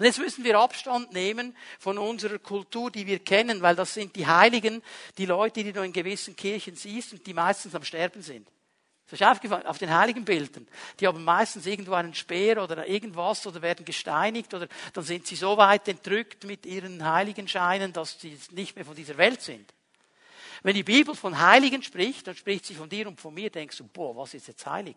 Und 0.00 0.04
jetzt 0.04 0.18
müssen 0.18 0.42
wir 0.42 0.58
Abstand 0.58 1.12
nehmen 1.12 1.56
von 1.78 1.96
unserer 1.96 2.40
Kultur, 2.40 2.90
die 2.90 3.06
wir 3.06 3.20
kennen, 3.20 3.62
weil 3.62 3.76
das 3.76 3.94
sind 3.94 4.16
die 4.16 4.26
Heiligen, 4.26 4.82
die 5.16 5.26
Leute, 5.26 5.62
die 5.62 5.72
du 5.72 5.80
in 5.84 5.92
gewissen 5.92 6.34
Kirchen 6.34 6.74
siehst 6.74 7.12
und 7.12 7.24
die 7.24 7.32
meistens 7.32 7.76
am 7.76 7.84
Sterben 7.84 8.20
sind. 8.20 8.48
Das 9.08 9.20
ist 9.20 9.24
aufgefallen, 9.24 9.66
auf 9.66 9.78
den 9.78 9.94
heiligen 9.96 10.24
Bildern. 10.24 10.66
Die 10.98 11.06
haben 11.06 11.22
meistens 11.22 11.66
irgendwo 11.66 11.92
einen 11.92 12.14
Speer 12.14 12.60
oder 12.60 12.84
irgendwas 12.88 13.46
oder 13.46 13.62
werden 13.62 13.84
gesteinigt 13.84 14.52
oder 14.54 14.66
dann 14.92 15.04
sind 15.04 15.28
sie 15.28 15.36
so 15.36 15.56
weit 15.56 15.86
entrückt 15.86 16.42
mit 16.42 16.66
ihren 16.66 17.08
Heiligenscheinen, 17.08 17.92
dass 17.92 18.20
sie 18.20 18.36
nicht 18.50 18.74
mehr 18.74 18.84
von 18.84 18.96
dieser 18.96 19.16
Welt 19.18 19.40
sind. 19.40 19.72
Wenn 20.62 20.74
die 20.74 20.82
Bibel 20.82 21.14
von 21.14 21.38
Heiligen 21.38 21.82
spricht, 21.82 22.26
dann 22.26 22.36
spricht 22.36 22.66
sie 22.66 22.74
von 22.74 22.88
dir 22.88 23.08
und 23.08 23.20
von 23.20 23.32
mir, 23.32 23.50
denkst 23.50 23.78
du, 23.78 23.84
boah, 23.84 24.16
was 24.16 24.34
ist 24.34 24.48
jetzt 24.48 24.66
heilig? 24.66 24.96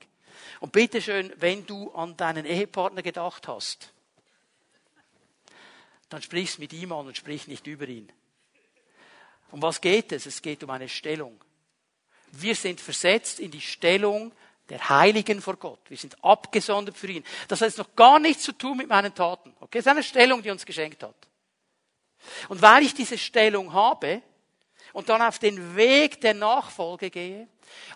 Und 0.60 0.72
bitteschön, 0.72 1.32
wenn 1.38 1.66
du 1.66 1.92
an 1.92 2.18
deinen 2.18 2.46
Ehepartner 2.46 3.02
gedacht 3.02 3.48
hast, 3.48 3.94
dann 6.10 6.22
sprichst 6.22 6.60
mit 6.60 6.74
ihm 6.74 6.92
an 6.92 7.08
und 7.08 7.18
sprich 7.18 7.48
nicht 7.48 7.66
über 7.68 7.88
ihn. 7.88 8.12
Um 9.52 9.62
was 9.62 9.82
geht 9.82 10.12
es? 10.12 10.26
Es 10.26 10.42
geht 10.42 10.64
um 10.64 10.70
eine 10.70 10.90
Stellung. 10.90 11.40
Wir 12.32 12.56
sind 12.56 12.82
versetzt 12.82 13.40
in 13.40 13.52
die 13.52 13.62
Stellung 13.62 14.34
der 14.70 14.90
Heiligen 14.90 15.42
vor 15.42 15.58
Gott. 15.58 15.80
Wir 15.90 15.98
sind 15.98 16.24
abgesondert 16.24 16.98
für 16.98 17.08
ihn. 17.08 17.24
Das 17.48 17.62
hat 17.62 17.68
jetzt 17.68 17.78
noch 17.78 17.96
gar 17.96 18.20
nichts 18.20 18.44
zu 18.44 18.52
tun 18.54 18.78
mit 18.78 18.88
meinen 18.88 19.14
Taten. 19.14 19.54
Okay? 19.60 19.80
Das 19.80 19.86
ist 19.86 19.92
eine 19.92 20.04
Stellung, 20.04 20.42
die 20.42 20.50
uns 20.50 20.66
geschenkt 20.66 21.04
hat. 21.04 21.16
Und 22.50 22.62
weil 22.62 22.84
ich 22.84 22.94
diese 22.94 23.18
Stellung 23.18 23.74
habe, 23.74 24.22
und 24.94 25.10
dann 25.10 25.22
auf 25.22 25.40
den 25.40 25.76
Weg 25.76 26.22
der 26.22 26.36
Nachfolge 26.36 27.10
gehe, 27.10 27.48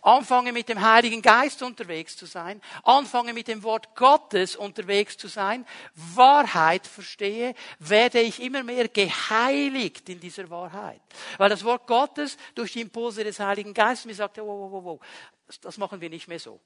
anfange 0.01 0.51
mit 0.51 0.67
dem 0.67 0.81
Heiligen 0.81 1.21
Geist 1.21 1.61
unterwegs 1.61 2.17
zu 2.17 2.25
sein, 2.25 2.61
anfange 2.83 3.33
mit 3.33 3.47
dem 3.47 3.63
Wort 3.63 3.95
Gottes 3.95 4.55
unterwegs 4.55 5.17
zu 5.17 5.27
sein, 5.27 5.65
Wahrheit 5.93 6.85
verstehe, 6.85 7.53
werde 7.79 8.19
ich 8.19 8.41
immer 8.41 8.63
mehr 8.63 8.87
geheiligt 8.87 10.09
in 10.09 10.19
dieser 10.19 10.49
Wahrheit. 10.49 11.01
Weil 11.37 11.49
das 11.49 11.63
Wort 11.63 11.87
Gottes 11.87 12.37
durch 12.55 12.73
die 12.73 12.81
Impulse 12.81 13.23
des 13.23 13.39
Heiligen 13.39 13.73
Geistes 13.73 14.05
mir 14.05 14.15
sagt, 14.15 14.37
wow, 14.39 14.47
wow, 14.47 14.71
wow, 14.71 14.83
wow, 14.83 14.99
das 15.61 15.77
machen 15.77 16.01
wir 16.01 16.09
nicht 16.09 16.27
mehr 16.27 16.39
so. 16.39 16.59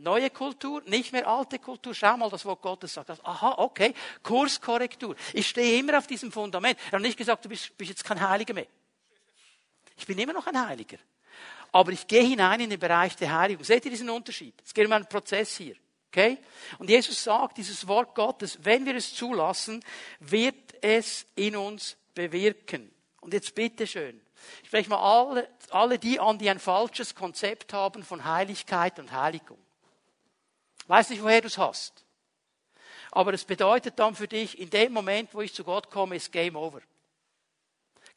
Neue 0.00 0.30
Kultur, 0.30 0.80
nicht 0.86 1.12
mehr 1.12 1.26
alte 1.26 1.58
Kultur. 1.58 1.92
Schau 1.92 2.16
mal, 2.16 2.30
das 2.30 2.44
Wort 2.44 2.62
Gottes 2.62 2.94
sagt 2.94 3.08
das. 3.08 3.22
Aha, 3.24 3.54
okay. 3.58 3.92
Kurskorrektur. 4.22 5.16
Ich 5.32 5.48
stehe 5.48 5.80
immer 5.80 5.98
auf 5.98 6.06
diesem 6.06 6.30
Fundament. 6.30 6.78
Er 6.86 6.92
hat 6.92 7.02
nicht 7.02 7.18
gesagt, 7.18 7.44
du 7.44 7.48
bist, 7.48 7.76
bist 7.76 7.90
jetzt 7.90 8.04
kein 8.04 8.20
Heiliger 8.20 8.54
mehr. 8.54 8.68
Ich 9.98 10.06
bin 10.06 10.18
immer 10.18 10.32
noch 10.32 10.46
ein 10.46 10.66
Heiliger. 10.66 10.98
Aber 11.72 11.92
ich 11.92 12.06
gehe 12.06 12.22
hinein 12.22 12.60
in 12.60 12.70
den 12.70 12.78
Bereich 12.78 13.16
der 13.16 13.36
Heiligung. 13.36 13.64
Seht 13.64 13.84
ihr 13.84 13.90
diesen 13.90 14.08
Unterschied? 14.08 14.54
Es 14.64 14.72
geht 14.72 14.86
um 14.86 14.92
einen 14.92 15.06
Prozess 15.06 15.56
hier. 15.56 15.76
Okay? 16.10 16.38
Und 16.78 16.88
Jesus 16.88 17.22
sagt, 17.22 17.58
dieses 17.58 17.86
Wort 17.86 18.14
Gottes, 18.14 18.58
wenn 18.62 18.86
wir 18.86 18.94
es 18.94 19.14
zulassen, 19.14 19.84
wird 20.20 20.82
es 20.82 21.26
in 21.34 21.56
uns 21.56 21.96
bewirken. 22.14 22.90
Und 23.20 23.34
jetzt 23.34 23.54
bitteschön. 23.54 24.20
Ich 24.62 24.68
spreche 24.68 24.88
mal 24.88 24.98
alle, 24.98 25.48
alle 25.70 25.98
die 25.98 26.18
an, 26.18 26.38
die 26.38 26.48
ein 26.48 26.60
falsches 26.60 27.14
Konzept 27.14 27.72
haben 27.72 28.02
von 28.02 28.24
Heiligkeit 28.24 28.98
und 28.98 29.12
Heiligung. 29.12 29.58
Ich 30.82 30.88
weiß 30.88 31.10
nicht, 31.10 31.22
woher 31.22 31.42
du 31.42 31.48
es 31.48 31.58
hast. 31.58 32.04
Aber 33.10 33.34
es 33.34 33.44
bedeutet 33.44 33.98
dann 33.98 34.14
für 34.14 34.28
dich, 34.28 34.58
in 34.58 34.70
dem 34.70 34.92
Moment, 34.92 35.34
wo 35.34 35.40
ich 35.40 35.52
zu 35.52 35.64
Gott 35.64 35.90
komme, 35.90 36.16
ist 36.16 36.32
Game 36.32 36.56
Over. 36.56 36.80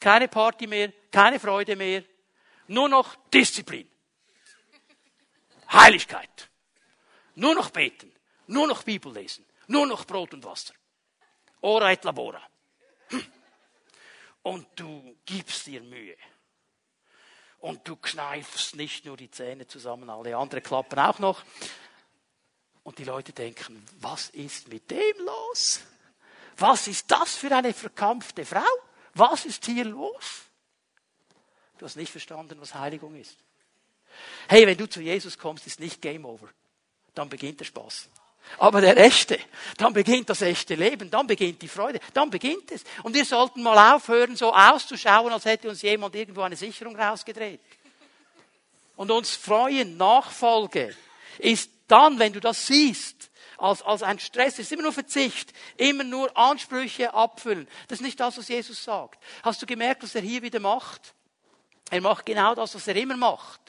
Keine 0.02 0.28
Party 0.28 0.66
mehr, 0.66 0.92
keine 1.12 1.40
Freude 1.40 1.76
mehr, 1.76 2.04
nur 2.68 2.90
noch 2.90 3.16
Disziplin. 3.30 3.88
Heiligkeit. 5.72 6.50
Nur 7.36 7.54
noch 7.54 7.70
beten, 7.70 8.12
nur 8.48 8.68
noch 8.68 8.84
Bibel 8.84 9.14
lesen, 9.14 9.46
nur 9.68 9.86
noch 9.86 10.06
Brot 10.06 10.34
und 10.34 10.44
Wasser. 10.44 10.74
Ora 11.62 11.92
et 11.92 12.04
labora. 12.04 12.42
Und 14.42 14.68
du 14.76 15.18
gibst 15.24 15.68
dir 15.68 15.82
Mühe. 15.82 16.18
Und 17.60 17.88
du 17.88 17.96
kneifst 17.96 18.76
nicht 18.76 19.06
nur 19.06 19.16
die 19.16 19.30
Zähne 19.30 19.68
zusammen, 19.68 20.10
alle 20.10 20.36
anderen 20.36 20.64
klappen 20.64 20.98
auch 20.98 21.20
noch. 21.20 21.44
Und 22.82 22.98
die 22.98 23.04
Leute 23.04 23.34
denken, 23.34 23.86
was 24.00 24.30
ist 24.32 24.68
mit 24.68 24.90
dem 24.90 25.18
los? 25.20 25.82
Was 26.58 26.88
ist 26.88 27.12
das 27.12 27.36
für 27.36 27.56
eine 27.56 27.72
verkampfte 27.72 28.44
Frau? 28.46 28.66
Was 29.14 29.46
ist 29.46 29.66
hier 29.66 29.86
los? 29.86 30.44
Du 31.78 31.86
hast 31.86 31.96
nicht 31.96 32.12
verstanden, 32.12 32.58
was 32.60 32.76
Heiligung 32.76 33.16
ist. 33.16 33.38
Hey, 34.48 34.68
wenn 34.68 34.78
du 34.78 34.88
zu 34.88 35.02
Jesus 35.02 35.38
kommst, 35.38 35.66
ist 35.68 35.80
nicht 35.80 36.02
Game 36.02 36.26
Over. 36.26 36.48
Dann 37.16 37.30
beginnt 37.30 37.60
der 37.60 37.66
Spaß. 37.66 38.10
Aber 38.58 38.82
der 38.82 38.98
echte, 38.98 39.40
dann 39.78 39.94
beginnt 39.94 40.30
das 40.30 40.42
echte 40.42 40.76
Leben, 40.76 41.10
dann 41.10 41.28
beginnt 41.28 41.62
die 41.62 41.68
Freude, 41.68 42.00
dann 42.14 42.30
beginnt 42.30 42.72
es. 42.72 42.84
Und 43.04 43.14
wir 43.14 43.24
sollten 43.24 43.64
mal 43.64 43.96
aufhören, 43.96 44.36
so 44.36 44.54
auszuschauen, 44.54 45.32
als 45.32 45.46
hätte 45.46 45.70
uns 45.70 45.82
jemand 45.82 46.16
irgendwo 46.16 46.42
eine 46.42 46.56
Sicherung 46.56 46.96
rausgedreht. 46.96 47.62
Und 48.96 49.10
uns 49.10 49.36
freuen, 49.36 49.98
Nachfolge 49.98 50.96
ist 51.40 51.70
dann, 51.88 52.20
wenn 52.20 52.34
du 52.34 52.40
das 52.40 52.68
siehst, 52.68 53.31
als, 53.62 53.82
als 53.84 54.04
ein 54.04 54.20
Stress, 54.20 54.54
es 54.54 54.60
ist 54.60 54.72
immer 54.72 54.84
nur 54.84 54.94
Verzicht, 54.94 55.54
immer 55.78 56.04
nur 56.04 56.36
Ansprüche 56.38 57.14
abfüllen. 57.14 57.68
Das 57.88 58.00
ist 58.00 58.06
nicht 58.06 58.20
das, 58.20 58.38
was 58.38 58.48
Jesus 58.48 58.84
sagt. 58.84 59.24
Hast 59.44 59.62
du 59.62 59.66
gemerkt, 59.66 60.04
was 60.04 60.16
er 60.16 60.22
hier 60.22 60.42
wieder 60.42 60.60
macht? 60.60 61.14
Er 61.90 62.02
macht 62.02 62.26
genau 62.26 62.56
das, 62.56 62.76
was 62.76 62.88
er 62.88 62.96
immer 62.96 63.18
macht. 63.18 63.60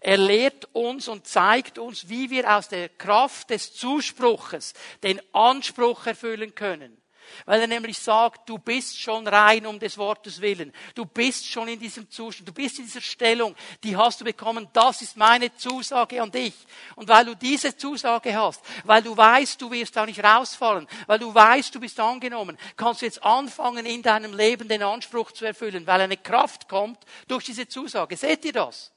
Er 0.00 0.16
lehrt 0.16 0.68
uns 0.74 1.06
und 1.06 1.26
zeigt 1.26 1.78
uns, 1.78 2.08
wie 2.08 2.30
wir 2.30 2.56
aus 2.56 2.68
der 2.68 2.88
Kraft 2.88 3.50
des 3.50 3.74
Zuspruches 3.74 4.74
den 5.02 5.20
Anspruch 5.32 6.06
erfüllen 6.06 6.54
können. 6.54 7.01
Weil 7.44 7.60
er 7.60 7.66
nämlich 7.66 7.98
sagt, 7.98 8.48
du 8.48 8.58
bist 8.58 9.00
schon 9.00 9.26
rein 9.26 9.66
um 9.66 9.78
des 9.78 9.98
Wortes 9.98 10.40
willen. 10.40 10.72
Du 10.94 11.04
bist 11.04 11.46
schon 11.46 11.68
in 11.68 11.78
diesem 11.78 12.10
Zustand. 12.10 12.48
Du 12.48 12.52
bist 12.52 12.78
in 12.78 12.84
dieser 12.84 13.00
Stellung. 13.00 13.54
Die 13.82 13.96
hast 13.96 14.20
du 14.20 14.24
bekommen. 14.24 14.68
Das 14.72 15.02
ist 15.02 15.16
meine 15.16 15.54
Zusage 15.56 16.22
an 16.22 16.30
dich. 16.30 16.54
Und 16.96 17.08
weil 17.08 17.24
du 17.24 17.34
diese 17.34 17.76
Zusage 17.76 18.36
hast, 18.36 18.62
weil 18.84 19.02
du 19.02 19.16
weißt, 19.16 19.60
du 19.60 19.70
wirst 19.70 19.96
da 19.96 20.06
nicht 20.06 20.22
rausfallen, 20.22 20.86
weil 21.06 21.18
du 21.18 21.34
weißt, 21.34 21.74
du 21.74 21.80
bist 21.80 21.98
angenommen, 22.00 22.58
kannst 22.76 23.02
du 23.02 23.06
jetzt 23.06 23.22
anfangen, 23.22 23.86
in 23.86 24.02
deinem 24.02 24.34
Leben 24.34 24.68
den 24.68 24.82
Anspruch 24.82 25.32
zu 25.32 25.44
erfüllen, 25.44 25.86
weil 25.86 26.00
eine 26.00 26.16
Kraft 26.16 26.68
kommt 26.68 26.98
durch 27.28 27.44
diese 27.44 27.68
Zusage. 27.68 28.16
Seht 28.16 28.44
ihr 28.44 28.52
das? 28.52 28.92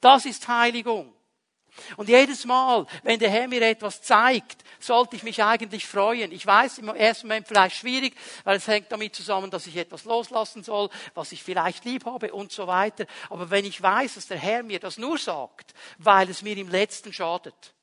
Das 0.00 0.26
ist 0.26 0.46
Heiligung. 0.48 1.14
Und 1.96 2.08
jedes 2.08 2.44
Mal, 2.44 2.86
wenn 3.02 3.18
der 3.18 3.30
Herr 3.30 3.48
mir 3.48 3.62
etwas 3.62 4.02
zeigt, 4.02 4.62
sollte 4.78 5.16
ich 5.16 5.22
mich 5.22 5.42
eigentlich 5.42 5.86
freuen. 5.86 6.32
Ich 6.32 6.46
weiß 6.46 6.78
im 6.78 6.88
ersten 6.88 7.26
Moment 7.26 7.48
vielleicht 7.48 7.76
schwierig, 7.76 8.14
weil 8.44 8.56
es 8.56 8.66
hängt 8.66 8.92
damit 8.92 9.14
zusammen, 9.14 9.50
dass 9.50 9.66
ich 9.66 9.76
etwas 9.76 10.04
loslassen 10.04 10.62
soll, 10.62 10.90
was 11.14 11.32
ich 11.32 11.42
vielleicht 11.42 11.84
lieb 11.84 12.04
habe 12.04 12.32
und 12.32 12.52
so 12.52 12.66
weiter. 12.66 13.06
Aber 13.30 13.50
wenn 13.50 13.64
ich 13.64 13.80
weiß, 13.82 14.14
dass 14.14 14.26
der 14.26 14.38
Herr 14.38 14.62
mir 14.62 14.80
das 14.80 14.98
nur 14.98 15.18
sagt, 15.18 15.74
weil 15.98 16.28
es 16.28 16.42
mir 16.42 16.56
im 16.56 16.68
Letzten 16.68 17.12
schadet, 17.12 17.74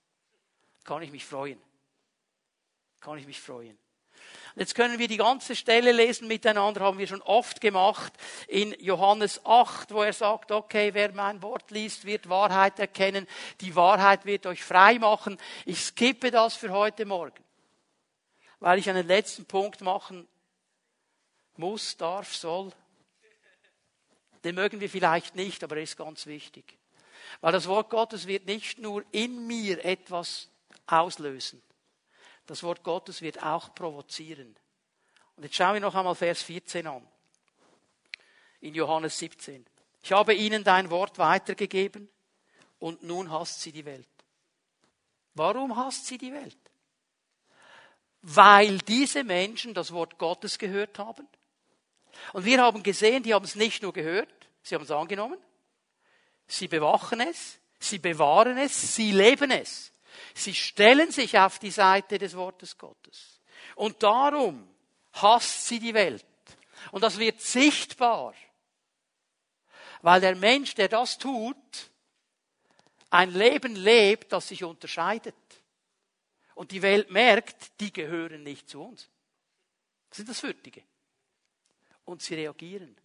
kann 0.84 1.02
ich 1.02 1.12
mich 1.12 1.26
freuen. 1.26 1.60
Kann 3.00 3.18
ich 3.18 3.26
mich 3.26 3.40
freuen. 3.40 3.78
Jetzt 4.56 4.76
können 4.76 5.00
wir 5.00 5.08
die 5.08 5.18
ganze 5.18 5.56
Stelle 5.56 5.92
lesen 5.92 6.28
miteinander, 6.28 6.82
haben 6.82 6.98
wir 6.98 7.08
schon 7.08 7.22
oft 7.22 7.62
gemacht, 7.62 8.14
in 8.48 8.76
Johannes 8.80 9.46
8, 9.46 9.92
wo 9.94 10.02
er 10.02 10.14
sagt, 10.14 10.52
okay, 10.52 10.94
wer 10.94 11.12
mein 11.14 11.42
Wort 11.42 11.72
liest, 11.72 12.06
wird 12.06 12.30
Wahrheit 12.30 12.80
erkennen, 12.80 13.28
die 13.62 13.76
Wahrheit 13.76 14.26
wird 14.26 14.46
euch 14.46 14.64
frei 14.64 15.00
machen. 15.00 15.38
Ich 15.66 15.82
skippe 15.82 16.32
das 16.32 16.56
für 16.56 16.72
heute 16.72 17.06
Morgen, 17.06 17.44
weil 18.60 18.80
ich 18.80 18.90
einen 18.90 19.08
letzten 19.08 19.46
Punkt 19.46 19.82
machen 19.82 20.28
muss, 21.58 21.98
darf, 21.98 22.36
soll. 22.36 22.72
Den 24.44 24.56
mögen 24.56 24.80
wir 24.80 24.90
vielleicht 24.90 25.36
nicht, 25.36 25.64
aber 25.64 25.78
er 25.78 25.84
ist 25.84 25.98
ganz 25.98 26.26
wichtig. 26.26 26.78
Weil 27.42 27.52
das 27.52 27.68
Wort 27.68 27.90
Gottes 27.90 28.28
wird 28.28 28.46
nicht 28.46 28.80
nur 28.80 29.04
in 29.12 29.46
mir 29.46 29.84
etwas 29.86 30.50
auslösen, 30.88 31.62
das 32.50 32.64
Wort 32.64 32.84
Gottes 32.84 33.22
wird 33.22 33.44
auch 33.44 33.76
provozieren. 33.76 34.56
Und 35.36 35.44
jetzt 35.44 35.56
schauen 35.56 35.76
wir 35.76 35.82
noch 35.82 35.94
einmal 35.94 36.16
Vers 36.16 36.42
14 36.42 36.88
an. 36.88 37.08
In 38.62 38.74
Johannes 38.74 39.20
17. 39.20 39.66
Ich 40.02 40.12
habe 40.12 40.34
ihnen 40.34 40.64
dein 40.64 40.90
Wort 40.90 41.20
weitergegeben 41.20 42.10
und 42.80 43.04
nun 43.04 43.30
hasst 43.30 43.62
sie 43.62 43.72
die 43.72 43.86
Welt. 43.86 44.08
Warum 45.36 45.76
hasst 45.76 46.08
sie 46.08 46.18
die 46.18 46.34
Welt? 46.34 46.58
Weil 48.24 48.80
diese 48.80 49.24
Menschen 49.24 49.76
das 49.76 49.92
Wort 49.92 50.18
Gottes 50.18 50.58
gehört 50.58 50.98
haben. 50.98 51.28
Und 52.34 52.46
wir 52.46 52.64
haben 52.64 52.82
gesehen, 52.82 53.22
die 53.22 53.36
haben 53.36 53.46
es 53.46 53.54
nicht 53.54 53.84
nur 53.84 53.94
gehört, 53.94 54.50
sie 54.64 54.74
haben 54.74 54.84
es 54.84 54.92
angenommen, 54.92 55.38
sie 56.48 56.68
bewachen 56.68 57.22
es, 57.22 57.60
sie 57.80 58.00
bewahren 58.00 58.58
es, 58.58 58.96
sie 58.96 59.12
leben 59.12 59.52
es. 59.52 59.94
Sie 60.34 60.54
stellen 60.54 61.12
sich 61.12 61.38
auf 61.38 61.60
die 61.60 61.72
Seite 61.72 62.18
des 62.18 62.36
Wortes 62.36 62.78
Gottes. 62.78 63.42
Und 63.76 64.02
darum 64.04 64.68
hasst 65.14 65.68
sie 65.68 65.80
die 65.80 65.94
Welt. 65.94 66.26
Und 66.92 67.04
das 67.04 67.18
wird 67.18 67.42
sichtbar. 67.42 68.34
Weil 70.02 70.22
der 70.22 70.36
Mensch, 70.36 70.76
der 70.76 70.88
das 70.88 71.18
tut, 71.18 71.56
ein 73.10 73.32
Leben 73.32 73.76
lebt, 73.76 74.32
das 74.32 74.48
sich 74.48 74.64
unterscheidet. 74.64 75.36
Und 76.56 76.72
die 76.72 76.82
Welt 76.82 77.10
merkt, 77.10 77.80
die 77.80 77.92
gehören 77.92 78.44
nicht 78.44 78.70
zu 78.70 78.82
uns. 78.82 79.10
Das 80.10 80.18
sind 80.18 80.30
das 80.30 80.44
Würdige. 80.44 80.84
Und 82.06 82.22
sie 82.22 82.36
reagieren. 82.36 82.96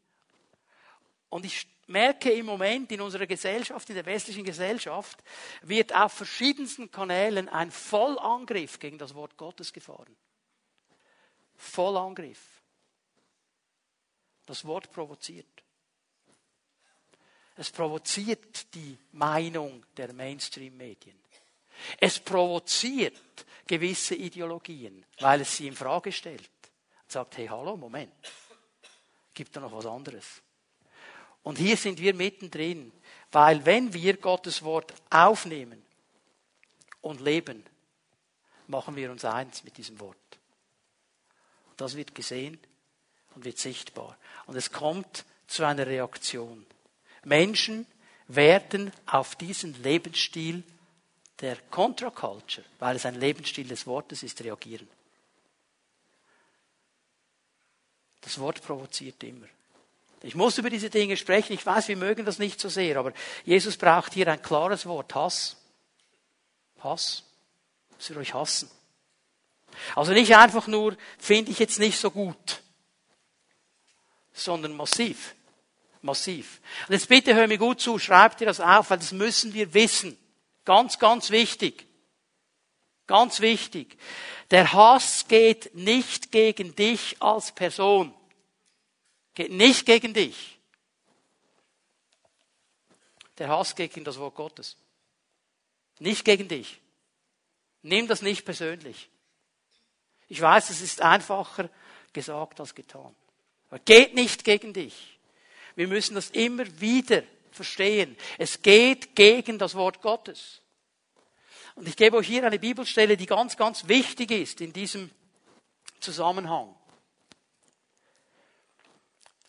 Und 1.29 1.45
ich 1.45 1.67
merke 1.87 2.33
im 2.33 2.47
Moment 2.47 2.91
in 2.93 3.01
unserer 3.01 3.27
Gesellschaft, 3.27 3.89
in 3.89 3.95
der 3.95 4.07
westlichen 4.07 4.45
Gesellschaft, 4.45 5.23
wird 5.63 5.95
auf 5.95 6.13
verschiedensten 6.13 6.91
Kanälen 6.91 7.49
ein 7.49 7.71
Vollangriff 7.71 8.79
gegen 8.79 8.99
das 8.99 9.15
Wort 9.15 9.37
Gottes 9.37 9.73
gefahren. 9.73 10.17
Vollangriff. 11.57 12.63
Das 14.47 14.65
Wort 14.65 14.91
provoziert. 14.93 15.47
Es 17.57 17.71
provoziert 17.71 18.75
die 18.75 18.99
Meinung 19.13 19.85
der 19.97 20.13
Mainstream-Medien. 20.13 21.19
Es 21.99 22.19
provoziert 22.19 23.47
gewisse 23.67 24.15
Ideologien, 24.15 25.05
weil 25.21 25.41
es 25.43 25.57
sie 25.57 25.69
in 25.69 25.75
Frage 25.75 26.13
stellt. 26.13 26.51
Und 27.03 27.13
sagt, 27.13 27.37
hey, 27.37 27.47
hallo, 27.47 27.77
Moment. 27.77 28.13
Gibt 29.33 29.55
da 29.57 29.61
noch 29.61 29.73
was 29.73 29.87
anderes? 29.87 30.43
Und 31.45 31.59
hier 31.59 31.77
sind 31.77 32.01
wir 32.01 32.15
mittendrin, 32.15 32.91
weil 33.31 33.65
wenn 33.65 33.93
wir 33.93 34.17
Gottes 34.17 34.63
Wort 34.63 34.93
aufnehmen 35.11 35.81
und 37.03 37.21
leben, 37.21 37.63
machen 38.67 38.97
wir 38.97 39.13
uns 39.13 39.25
eins 39.25 39.63
mit 39.63 39.77
diesem 39.77 40.01
Wort. 40.01 40.17
Das 41.77 41.97
wird 41.97 42.15
gesehen 42.15 42.59
und 43.35 43.45
wird 43.45 43.59
sichtbar. 43.59 44.17
Und 44.47 44.57
es 44.57 44.73
kommt 44.73 45.25
zu 45.47 45.65
einer 45.65 45.87
Reaktion. 45.87 46.65
Menschen 47.25 47.87
werden 48.27 48.91
auf 49.07 49.37
diesen 49.37 49.81
Lebensstil 49.83 50.65
der 51.41 51.57
Contra-Culture, 51.71 52.65
weil 52.79 52.97
es 52.97 53.05
ein 53.05 53.21
Lebensstil 53.21 53.69
des 53.69 53.87
Wortes 53.87 54.23
ist, 54.23 54.43
reagieren. 54.43 54.89
Das 58.23 58.39
Wort 58.39 58.63
provoziert 58.63 59.23
immer. 59.25 59.49
Ich 60.25 60.35
muss 60.35 60.57
über 60.57 60.71
diese 60.71 60.89
Dinge 60.89 61.19
sprechen. 61.19 61.53
Ich 61.53 61.67
weiß, 61.67 61.89
wir 61.89 61.99
mögen 61.99 62.25
das 62.25 62.39
nicht 62.39 62.59
so 62.59 62.71
sehr, 62.71 62.97
aber 62.97 63.13
Jesus 63.45 63.77
braucht 63.77 64.15
hier 64.15 64.27
ein 64.27 64.41
klares 64.41 64.87
Wort. 64.87 65.15
Hass. 65.15 65.57
Hass. 66.81 67.25
Dass 67.99 68.09
wir 68.09 68.17
euch 68.17 68.33
hassen. 68.33 68.71
Also 69.95 70.13
nicht 70.13 70.35
einfach 70.35 70.67
nur, 70.67 70.97
finde 71.19 71.51
ich 71.51 71.59
jetzt 71.59 71.79
nicht 71.79 71.99
so 71.99 72.11
gut, 72.11 72.63
sondern 74.33 74.75
massiv. 74.75 75.35
Massiv. 76.01 76.61
Und 76.89 76.95
jetzt 76.95 77.09
bitte 77.09 77.35
hör 77.35 77.47
mir 77.47 77.59
gut 77.59 77.81
zu, 77.81 77.99
schreib 77.99 78.39
dir 78.39 78.47
das 78.47 78.61
auf, 78.61 78.91
weil 78.91 78.99
das 78.99 79.13
müssen 79.13 79.53
wir 79.53 79.75
wissen. 79.75 80.17
Ganz, 80.65 80.99
ganz 80.99 81.31
wichtig. 81.31 81.87
Ganz 83.07 83.41
wichtig. 83.41 83.99
Der 84.51 84.73
Hass 84.73 85.29
geht 85.29 85.75
nicht 85.75 86.33
gegen 86.33 86.75
dich 86.75 87.17
als 87.21 87.53
Person. 87.53 88.15
Geht 89.35 89.51
nicht 89.51 89.85
gegen 89.87 90.15
dich. 90.15 90.59
Der 93.39 93.49
Hass 93.49 93.75
geht 93.75 93.93
gegen 93.93 94.05
das 94.05 94.19
Wort 94.19 94.35
Gottes. 94.35 94.77
Nicht 95.99 96.25
gegen 96.25 96.49
dich. 96.49 96.81
Nimm 97.83 98.07
das 98.07 98.23
nicht 98.23 98.45
persönlich. 98.45 99.11
Ich 100.29 100.41
weiß, 100.41 100.71
es 100.71 100.81
ist 100.81 101.03
einfacher 101.03 101.69
gesagt 102.13 102.61
als 102.61 102.75
getan. 102.75 103.15
Aber 103.69 103.81
geht 103.81 104.15
nicht 104.15 104.45
gegen 104.45 104.73
dich. 104.73 105.19
Wir 105.75 105.89
müssen 105.89 106.15
das 106.15 106.31
immer 106.31 106.65
wieder 106.81 107.25
verstehen. 107.51 108.17
Es 108.39 108.63
geht 108.63 109.17
gegen 109.17 109.59
das 109.59 109.75
Wort 109.75 110.01
Gottes. 110.01 110.61
Und 111.75 111.89
ich 111.89 111.97
gebe 111.97 112.17
euch 112.17 112.29
hier 112.29 112.45
eine 112.45 112.59
Bibelstelle, 112.59 113.17
die 113.17 113.27
ganz, 113.27 113.57
ganz 113.57 113.89
wichtig 113.89 114.31
ist 114.31 114.61
in 114.61 114.73
diesem 114.73 115.11
Zusammenhang. 115.99 116.75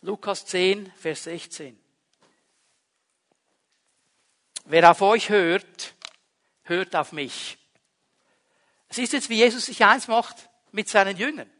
Lukas 0.02 0.46
10, 0.46 0.92
Vers 0.96 1.24
16. 1.24 1.78
wer 4.66 4.90
auf 4.90 5.00
euch 5.00 5.30
hört, 5.30 5.94
hört 6.64 6.94
auf 6.94 7.12
mich. 7.12 7.58
Es 8.88 8.98
ist 8.98 9.12
jetzt, 9.12 9.30
wie 9.30 9.36
Jesus 9.36 9.66
sich 9.66 9.84
eins 9.84 10.08
macht 10.08 10.48
mit 10.72 10.88
seinen 10.88 11.16
Jüngern. 11.16 11.50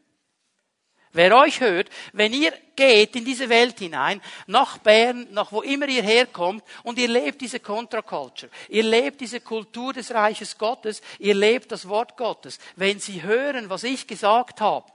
Wer 1.13 1.35
euch 1.35 1.61
hört, 1.61 1.89
wenn 2.13 2.33
ihr 2.33 2.53
geht 2.75 3.15
in 3.15 3.25
diese 3.25 3.49
Welt 3.49 3.79
hinein, 3.79 4.21
nach 4.45 4.77
Bern, 4.77 5.27
nach 5.31 5.51
wo 5.51 5.61
immer 5.61 5.87
ihr 5.87 6.03
herkommt, 6.03 6.63
und 6.83 6.99
ihr 6.99 7.07
lebt 7.07 7.41
diese 7.41 7.59
Contra-Culture, 7.59 8.51
ihr 8.69 8.83
lebt 8.83 9.21
diese 9.21 9.39
Kultur 9.39 9.93
des 9.93 10.11
Reiches 10.11 10.57
Gottes, 10.57 11.01
ihr 11.17 11.33
lebt 11.33 11.71
das 11.71 11.87
Wort 11.87 12.17
Gottes, 12.17 12.59
wenn 12.75 12.99
sie 12.99 13.23
hören, 13.23 13.69
was 13.69 13.83
ich 13.83 14.05
gesagt 14.05 14.61
habe, 14.61 14.91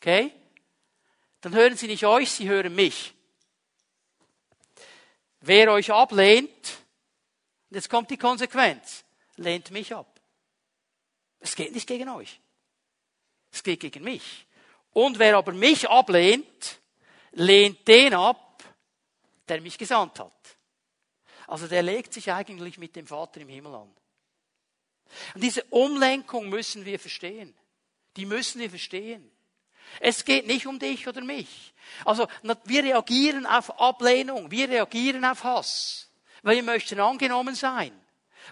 okay, 0.00 0.32
dann 1.48 1.58
hören 1.58 1.76
sie 1.76 1.86
nicht 1.86 2.04
euch, 2.04 2.30
sie 2.30 2.48
hören 2.48 2.74
mich. 2.74 3.14
Wer 5.40 5.72
euch 5.72 5.90
ablehnt, 5.90 6.78
jetzt 7.70 7.88
kommt 7.88 8.10
die 8.10 8.18
Konsequenz, 8.18 9.04
lehnt 9.36 9.70
mich 9.70 9.94
ab. 9.94 10.20
Es 11.40 11.54
geht 11.54 11.72
nicht 11.72 11.86
gegen 11.86 12.08
euch. 12.10 12.40
Es 13.50 13.62
geht 13.62 13.80
gegen 13.80 14.04
mich. 14.04 14.46
Und 14.92 15.18
wer 15.18 15.38
aber 15.38 15.52
mich 15.52 15.88
ablehnt, 15.88 16.80
lehnt 17.32 17.86
den 17.88 18.12
ab, 18.12 18.62
der 19.48 19.62
mich 19.62 19.78
gesandt 19.78 20.18
hat. 20.18 20.58
Also 21.46 21.66
der 21.66 21.82
legt 21.82 22.12
sich 22.12 22.30
eigentlich 22.30 22.76
mit 22.76 22.94
dem 22.94 23.06
Vater 23.06 23.40
im 23.40 23.48
Himmel 23.48 23.74
an. 23.74 23.94
Und 25.34 25.42
diese 25.42 25.64
Umlenkung 25.64 26.50
müssen 26.50 26.84
wir 26.84 26.98
verstehen. 26.98 27.56
Die 28.16 28.26
müssen 28.26 28.60
wir 28.60 28.68
verstehen. 28.68 29.30
Es 30.00 30.24
geht 30.24 30.46
nicht 30.46 30.66
um 30.66 30.78
dich 30.78 31.08
oder 31.08 31.20
mich. 31.22 31.74
Also 32.04 32.26
wir 32.64 32.84
reagieren 32.84 33.46
auf 33.46 33.80
Ablehnung, 33.80 34.50
wir 34.50 34.68
reagieren 34.68 35.24
auf 35.24 35.44
Hass, 35.44 36.10
weil 36.42 36.56
wir 36.56 36.62
möchten 36.62 37.00
angenommen 37.00 37.54
sein. 37.54 37.92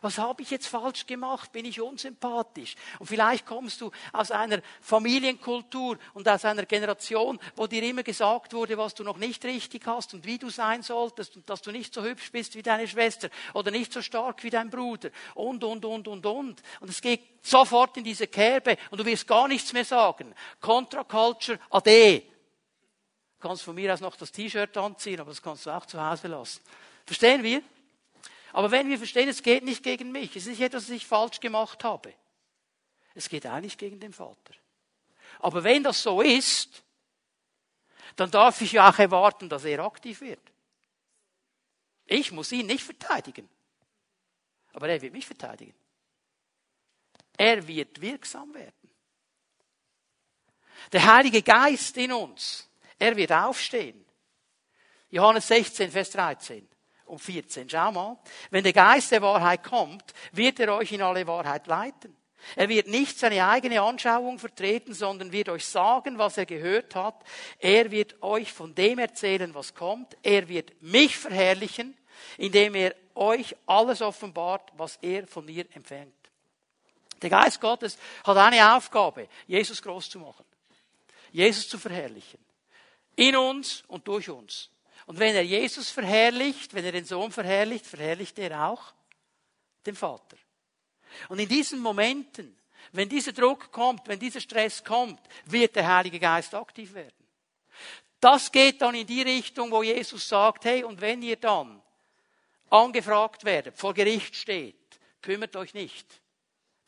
Was 0.02 0.18
habe 0.18 0.42
ich 0.42 0.50
jetzt 0.50 0.66
falsch 0.66 1.06
gemacht? 1.06 1.52
Bin 1.52 1.64
ich 1.64 1.80
unsympathisch? 1.80 2.74
Und 2.98 3.06
vielleicht 3.06 3.46
kommst 3.46 3.80
du 3.80 3.90
aus 4.12 4.30
einer 4.30 4.60
Familienkultur 4.80 5.98
und 6.14 6.28
aus 6.28 6.44
einer 6.44 6.66
Generation, 6.66 7.38
wo 7.54 7.66
dir 7.66 7.82
immer 7.82 8.02
gesagt 8.02 8.52
wurde, 8.52 8.76
was 8.78 8.94
du 8.94 9.04
noch 9.04 9.16
nicht 9.16 9.44
richtig 9.44 9.86
hast 9.86 10.14
und 10.14 10.24
wie 10.26 10.38
du 10.38 10.50
sein 10.50 10.82
solltest 10.82 11.36
und 11.36 11.48
dass 11.48 11.62
du 11.62 11.70
nicht 11.70 11.94
so 11.94 12.02
hübsch 12.02 12.30
bist 12.32 12.54
wie 12.54 12.62
deine 12.62 12.88
Schwester 12.88 13.28
oder 13.54 13.70
nicht 13.70 13.92
so 13.92 14.02
stark 14.02 14.42
wie 14.42 14.50
dein 14.50 14.70
Bruder 14.70 15.10
und, 15.34 15.62
und, 15.64 15.84
und, 15.84 16.08
und, 16.08 16.26
und. 16.26 16.62
Und 16.80 16.90
es 16.90 17.00
geht 17.00 17.20
sofort 17.42 17.96
in 17.96 18.04
diese 18.04 18.26
Kerbe 18.26 18.76
und 18.90 18.98
du 18.98 19.04
wirst 19.04 19.26
gar 19.26 19.48
nichts 19.48 19.72
mehr 19.72 19.84
sagen. 19.84 20.34
Contra 20.60 21.04
Culture 21.04 21.58
ade. 21.70 22.20
Du 22.20 23.48
kannst 23.48 23.62
von 23.62 23.74
mir 23.74 23.92
aus 23.92 24.00
noch 24.00 24.16
das 24.16 24.32
T-Shirt 24.32 24.76
anziehen, 24.76 25.20
aber 25.20 25.30
das 25.30 25.42
kannst 25.42 25.66
du 25.66 25.70
auch 25.70 25.86
zu 25.86 26.00
Hause 26.04 26.28
lassen. 26.28 26.60
Verstehen 27.04 27.42
wir? 27.42 27.62
Aber 28.52 28.70
wenn 28.70 28.88
wir 28.88 28.98
verstehen, 28.98 29.28
es 29.28 29.42
geht 29.42 29.64
nicht 29.64 29.82
gegen 29.82 30.12
mich, 30.12 30.36
es 30.36 30.44
ist 30.46 30.58
nicht 30.58 30.60
etwas, 30.60 30.84
was 30.84 30.90
ich 30.90 31.06
falsch 31.06 31.40
gemacht 31.40 31.82
habe. 31.84 32.14
Es 33.14 33.28
geht 33.28 33.46
eigentlich 33.46 33.78
gegen 33.78 34.00
den 34.00 34.12
Vater. 34.12 34.54
Aber 35.40 35.64
wenn 35.64 35.82
das 35.82 36.02
so 36.02 36.20
ist, 36.20 36.82
dann 38.14 38.30
darf 38.30 38.60
ich 38.60 38.72
ja 38.72 38.90
auch 38.90 38.98
erwarten, 38.98 39.48
dass 39.48 39.64
er 39.64 39.80
aktiv 39.80 40.20
wird. 40.20 40.40
Ich 42.06 42.32
muss 42.32 42.52
ihn 42.52 42.66
nicht 42.66 42.84
verteidigen. 42.84 43.48
Aber 44.72 44.88
er 44.88 45.00
wird 45.00 45.12
mich 45.12 45.26
verteidigen. 45.26 45.74
Er 47.36 47.66
wird 47.66 48.00
wirksam 48.00 48.54
werden. 48.54 48.72
Der 50.92 51.04
Heilige 51.04 51.42
Geist 51.42 51.96
in 51.96 52.12
uns, 52.12 52.68
er 52.98 53.16
wird 53.16 53.32
aufstehen. 53.32 54.04
Johannes 55.10 55.48
16, 55.48 55.90
Vers 55.90 56.10
13 56.10 56.68
um 57.06 57.18
14. 57.18 57.68
Schau 57.68 57.92
mal. 57.92 58.18
Wenn 58.50 58.64
der 58.64 58.72
Geist 58.72 59.10
der 59.12 59.22
Wahrheit 59.22 59.62
kommt, 59.62 60.14
wird 60.32 60.60
er 60.60 60.74
euch 60.74 60.92
in 60.92 61.02
alle 61.02 61.26
Wahrheit 61.26 61.66
leiten. 61.66 62.16
Er 62.54 62.68
wird 62.68 62.86
nicht 62.86 63.18
seine 63.18 63.48
eigene 63.48 63.80
Anschauung 63.80 64.38
vertreten, 64.38 64.94
sondern 64.94 65.32
wird 65.32 65.48
euch 65.48 65.66
sagen, 65.66 66.18
was 66.18 66.38
er 66.38 66.46
gehört 66.46 66.94
hat. 66.94 67.16
Er 67.58 67.90
wird 67.90 68.22
euch 68.22 68.52
von 68.52 68.74
dem 68.74 68.98
erzählen, 68.98 69.52
was 69.54 69.74
kommt. 69.74 70.16
Er 70.22 70.48
wird 70.48 70.80
mich 70.80 71.16
verherrlichen, 71.16 71.96
indem 72.38 72.74
er 72.74 72.94
euch 73.14 73.56
alles 73.66 74.00
offenbart, 74.00 74.70
was 74.76 74.98
er 75.02 75.26
von 75.26 75.44
mir 75.44 75.66
empfängt. 75.74 76.14
Der 77.22 77.30
Geist 77.30 77.60
Gottes 77.60 77.98
hat 78.24 78.36
eine 78.36 78.76
Aufgabe, 78.76 79.28
Jesus 79.46 79.82
groß 79.82 80.10
zu 80.10 80.20
machen. 80.20 80.44
Jesus 81.32 81.68
zu 81.68 81.78
verherrlichen. 81.78 82.38
In 83.16 83.36
uns 83.36 83.82
und 83.88 84.06
durch 84.06 84.28
uns. 84.28 84.70
Und 85.06 85.18
wenn 85.20 85.34
er 85.34 85.42
Jesus 85.42 85.90
verherrlicht, 85.90 86.74
wenn 86.74 86.84
er 86.84 86.92
den 86.92 87.04
Sohn 87.04 87.30
verherrlicht, 87.30 87.86
verherrlicht 87.86 88.38
er 88.38 88.68
auch 88.68 88.92
den 89.86 89.94
Vater. 89.94 90.36
Und 91.28 91.38
in 91.38 91.48
diesen 91.48 91.80
Momenten, 91.80 92.56
wenn 92.92 93.08
dieser 93.08 93.32
Druck 93.32 93.70
kommt, 93.70 94.06
wenn 94.08 94.18
dieser 94.18 94.40
Stress 94.40 94.82
kommt, 94.82 95.20
wird 95.46 95.76
der 95.76 95.86
Heilige 95.96 96.18
Geist 96.18 96.54
aktiv 96.54 96.92
werden. 96.94 97.14
Das 98.20 98.50
geht 98.50 98.82
dann 98.82 98.94
in 98.94 99.06
die 99.06 99.22
Richtung, 99.22 99.70
wo 99.70 99.82
Jesus 99.82 100.28
sagt, 100.28 100.64
hey, 100.64 100.82
und 100.82 101.00
wenn 101.00 101.22
ihr 101.22 101.36
dann 101.36 101.80
angefragt 102.70 103.44
werdet, 103.44 103.76
vor 103.76 103.94
Gericht 103.94 104.34
steht, 104.34 104.98
kümmert 105.22 105.54
euch 105.54 105.74
nicht. 105.74 106.06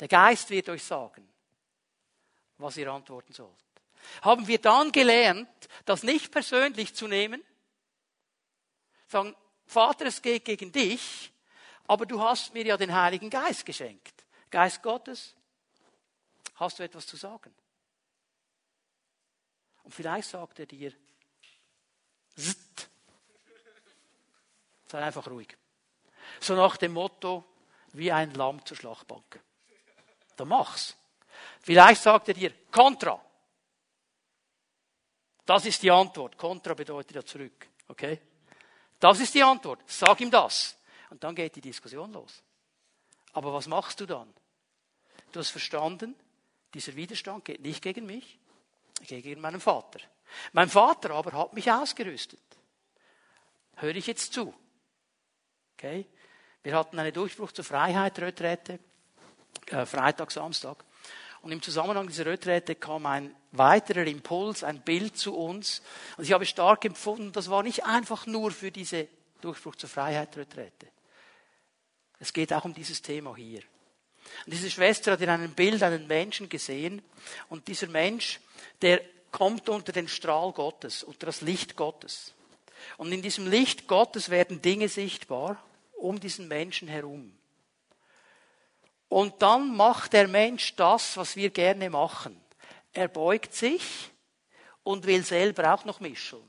Der 0.01 0.09
Geist 0.09 0.51
wird 0.51 0.69
euch 0.69 0.83
sagen, 0.83 1.29
was 2.57 2.77
ihr 2.77 2.91
antworten 2.91 3.33
sollt. 3.33 3.55
Haben 4.23 4.47
wir 4.49 4.59
dann 4.59 4.91
gelernt, 4.91 5.69
das 5.85 6.03
nicht 6.03 6.33
persönlich 6.33 6.95
zu 6.95 7.07
nehmen, 7.07 7.43
Sagen, 9.09 9.34
Vater, 9.66 10.06
es 10.06 10.20
geht 10.22 10.44
gegen 10.44 10.70
dich, 10.70 11.32
aber 11.86 12.06
du 12.06 12.20
hast 12.20 12.52
mir 12.54 12.64
ja 12.64 12.76
den 12.76 12.94
Heiligen 12.94 13.30
Geist 13.30 13.64
geschenkt. 13.64 14.24
Geist 14.50 14.82
Gottes, 14.82 15.34
hast 16.56 16.78
du 16.78 16.82
etwas 16.82 17.06
zu 17.06 17.16
sagen? 17.16 17.54
Und 19.82 19.94
vielleicht 19.94 20.28
sagt 20.28 20.59
er 20.59 20.66
dir, 20.66 20.92
Zzt. 22.36 22.88
sei 24.86 25.02
einfach 25.02 25.26
ruhig. 25.26 25.56
So 26.40 26.54
nach 26.54 26.76
dem 26.76 26.92
Motto, 26.92 27.44
wie 27.94 28.12
ein 28.12 28.32
Lamm 28.34 28.64
zur 28.64 28.76
Schlachtbank. 28.76 29.40
Dann 30.36 30.48
mach's. 30.48 30.96
Vielleicht 31.61 32.02
sagt 32.02 32.28
er 32.28 32.34
dir, 32.34 32.52
Contra. 32.70 33.20
Das 35.46 35.64
ist 35.64 35.82
die 35.82 35.90
Antwort. 35.90 36.36
Contra 36.36 36.74
bedeutet 36.74 37.16
ja 37.16 37.24
zurück. 37.24 37.68
Okay? 37.88 38.20
Das 38.99 39.20
ist 39.20 39.34
die 39.34 39.42
Antwort. 39.42 39.80
Sag 39.86 40.20
ihm 40.20 40.30
das. 40.30 40.76
Und 41.11 41.22
dann 41.24 41.34
geht 41.34 41.57
die 41.57 41.61
Diskussion 41.61 42.12
los. 42.12 42.42
Aber 43.32 43.53
was 43.53 43.66
machst 43.66 44.01
du 44.01 44.07
dann? 44.07 44.32
Du 45.32 45.40
hast 45.40 45.51
verstanden, 45.51 46.14
dieser 46.74 46.96
Widerstand 46.96 47.44
geht 47.44 47.61
nicht 47.61 47.82
gegen 47.82 48.07
mich, 48.07 48.38
er 49.01 49.07
geht 49.07 49.22
gegen 49.24 49.40
meinen 49.40 49.61
Vater. 49.61 50.01
Mein 50.53 50.68
Vater 50.68 51.11
aber 51.11 51.32
hat 51.32 51.53
mich 51.53 51.70
ausgerüstet. 51.70 52.40
Höre 53.76 53.96
ich 53.96 54.07
jetzt 54.07 54.32
zu? 54.32 54.55
Okay? 55.74 56.07
Wir 56.62 56.76
hatten 56.76 56.99
eine 56.99 57.12
Durchbruch 57.12 57.53
zur 57.53 57.64
Freiheit, 57.64 58.18
Retrette, 58.18 58.80
äh, 59.66 59.86
Freitag, 59.86 60.30
Samstag. 60.30 60.84
Und 61.43 61.53
im 61.53 61.62
Zusammenhang 61.62 62.09
dieser 62.09 62.26
Retrette 62.26 62.74
kam 62.74 63.07
ein 63.07 63.34
weiterer 63.53 64.07
Impuls, 64.07 64.64
ein 64.64 64.80
Bild 64.80 65.16
zu 65.16 65.36
uns. 65.36 65.82
Und 66.16 66.24
ich 66.24 66.32
habe 66.32 66.47
stark 66.47 66.84
empfunden, 66.84 67.32
das 67.32 67.49
war 67.49 67.62
nicht 67.62 67.84
einfach 67.84 68.26
nur 68.26 68.51
für 68.51 68.70
diese 68.70 69.09
Durchbruch 69.41 69.76
zur 69.76 69.89
Freiheit 69.89 70.36
Retrette. 70.36 70.89
Es 72.18 72.32
geht 72.32 72.53
auch 72.53 72.64
um 72.64 72.74
dieses 72.74 73.01
Thema 73.01 73.36
hier. 73.36 73.62
Und 74.45 74.53
diese 74.53 74.70
Schwester 74.70 75.12
hat 75.12 75.20
in 75.20 75.30
einem 75.30 75.55
Bild 75.55 75.82
einen 75.82 76.07
Menschen 76.07 76.49
gesehen 76.49 77.03
und 77.49 77.68
dieser 77.68 77.86
Mensch, 77.86 78.41
der 78.82 79.01
kommt 79.30 79.68
unter 79.68 79.93
den 79.93 80.09
Strahl 80.09 80.53
Gottes, 80.53 81.03
unter 81.03 81.26
das 81.26 81.41
Licht 81.41 81.76
Gottes. 81.76 82.34
Und 82.97 83.12
in 83.12 83.22
diesem 83.22 83.47
Licht 83.47 83.86
Gottes 83.86 84.30
werden 84.30 84.61
Dinge 84.61 84.89
sichtbar 84.89 85.62
um 85.97 86.20
diesen 86.20 86.49
Menschen 86.49 86.89
herum. 86.89 87.38
Und 89.09 89.40
dann 89.40 89.74
macht 89.74 90.12
der 90.12 90.28
Mensch 90.28 90.76
das, 90.76 91.16
was 91.16 91.34
wir 91.36 91.50
gerne 91.50 91.88
machen. 91.88 92.38
Er 92.92 93.09
beugt 93.09 93.54
sich 93.54 94.11
und 94.82 95.06
will 95.06 95.24
selber 95.24 95.74
auch 95.74 95.84
noch 95.84 96.00
mischen. 96.00 96.40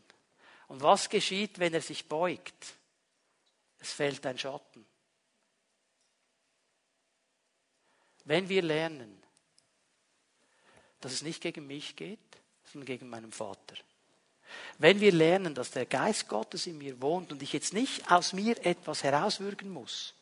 Und 0.68 0.82
was 0.82 1.10
geschieht, 1.10 1.60
wenn 1.60 1.74
er 1.74 1.82
sich 1.82 2.08
beugt? 2.08 2.76
Es 3.80 3.94
fällt 3.94 4.26
ein 4.26 4.38
Schatten. 4.38 4.86
Wenn 8.26 8.50
wir 8.50 8.62
lernen, 8.62 9.24
dass 11.02 11.14
es 11.14 11.22
nicht 11.22 11.42
gegen 11.42 11.66
mich 11.66 11.96
geht, 11.96 12.20
sondern 12.66 12.86
gegen 12.86 13.10
meinen 13.10 13.32
Vater. 13.32 13.76
Wenn 14.78 15.00
wir 15.00 15.12
lernen, 15.12 15.56
dass 15.56 15.72
der 15.72 15.86
Geist 15.86 16.28
Gottes 16.28 16.68
in 16.68 16.78
mir 16.78 17.02
wohnt 17.02 17.32
und 17.32 17.42
ich 17.42 17.54
jetzt 17.54 17.74
nicht 17.74 18.12
aus 18.12 18.34
mir 18.34 18.64
etwas 18.66 19.04
herauswürgen 19.04 19.70
muss, 19.70 20.14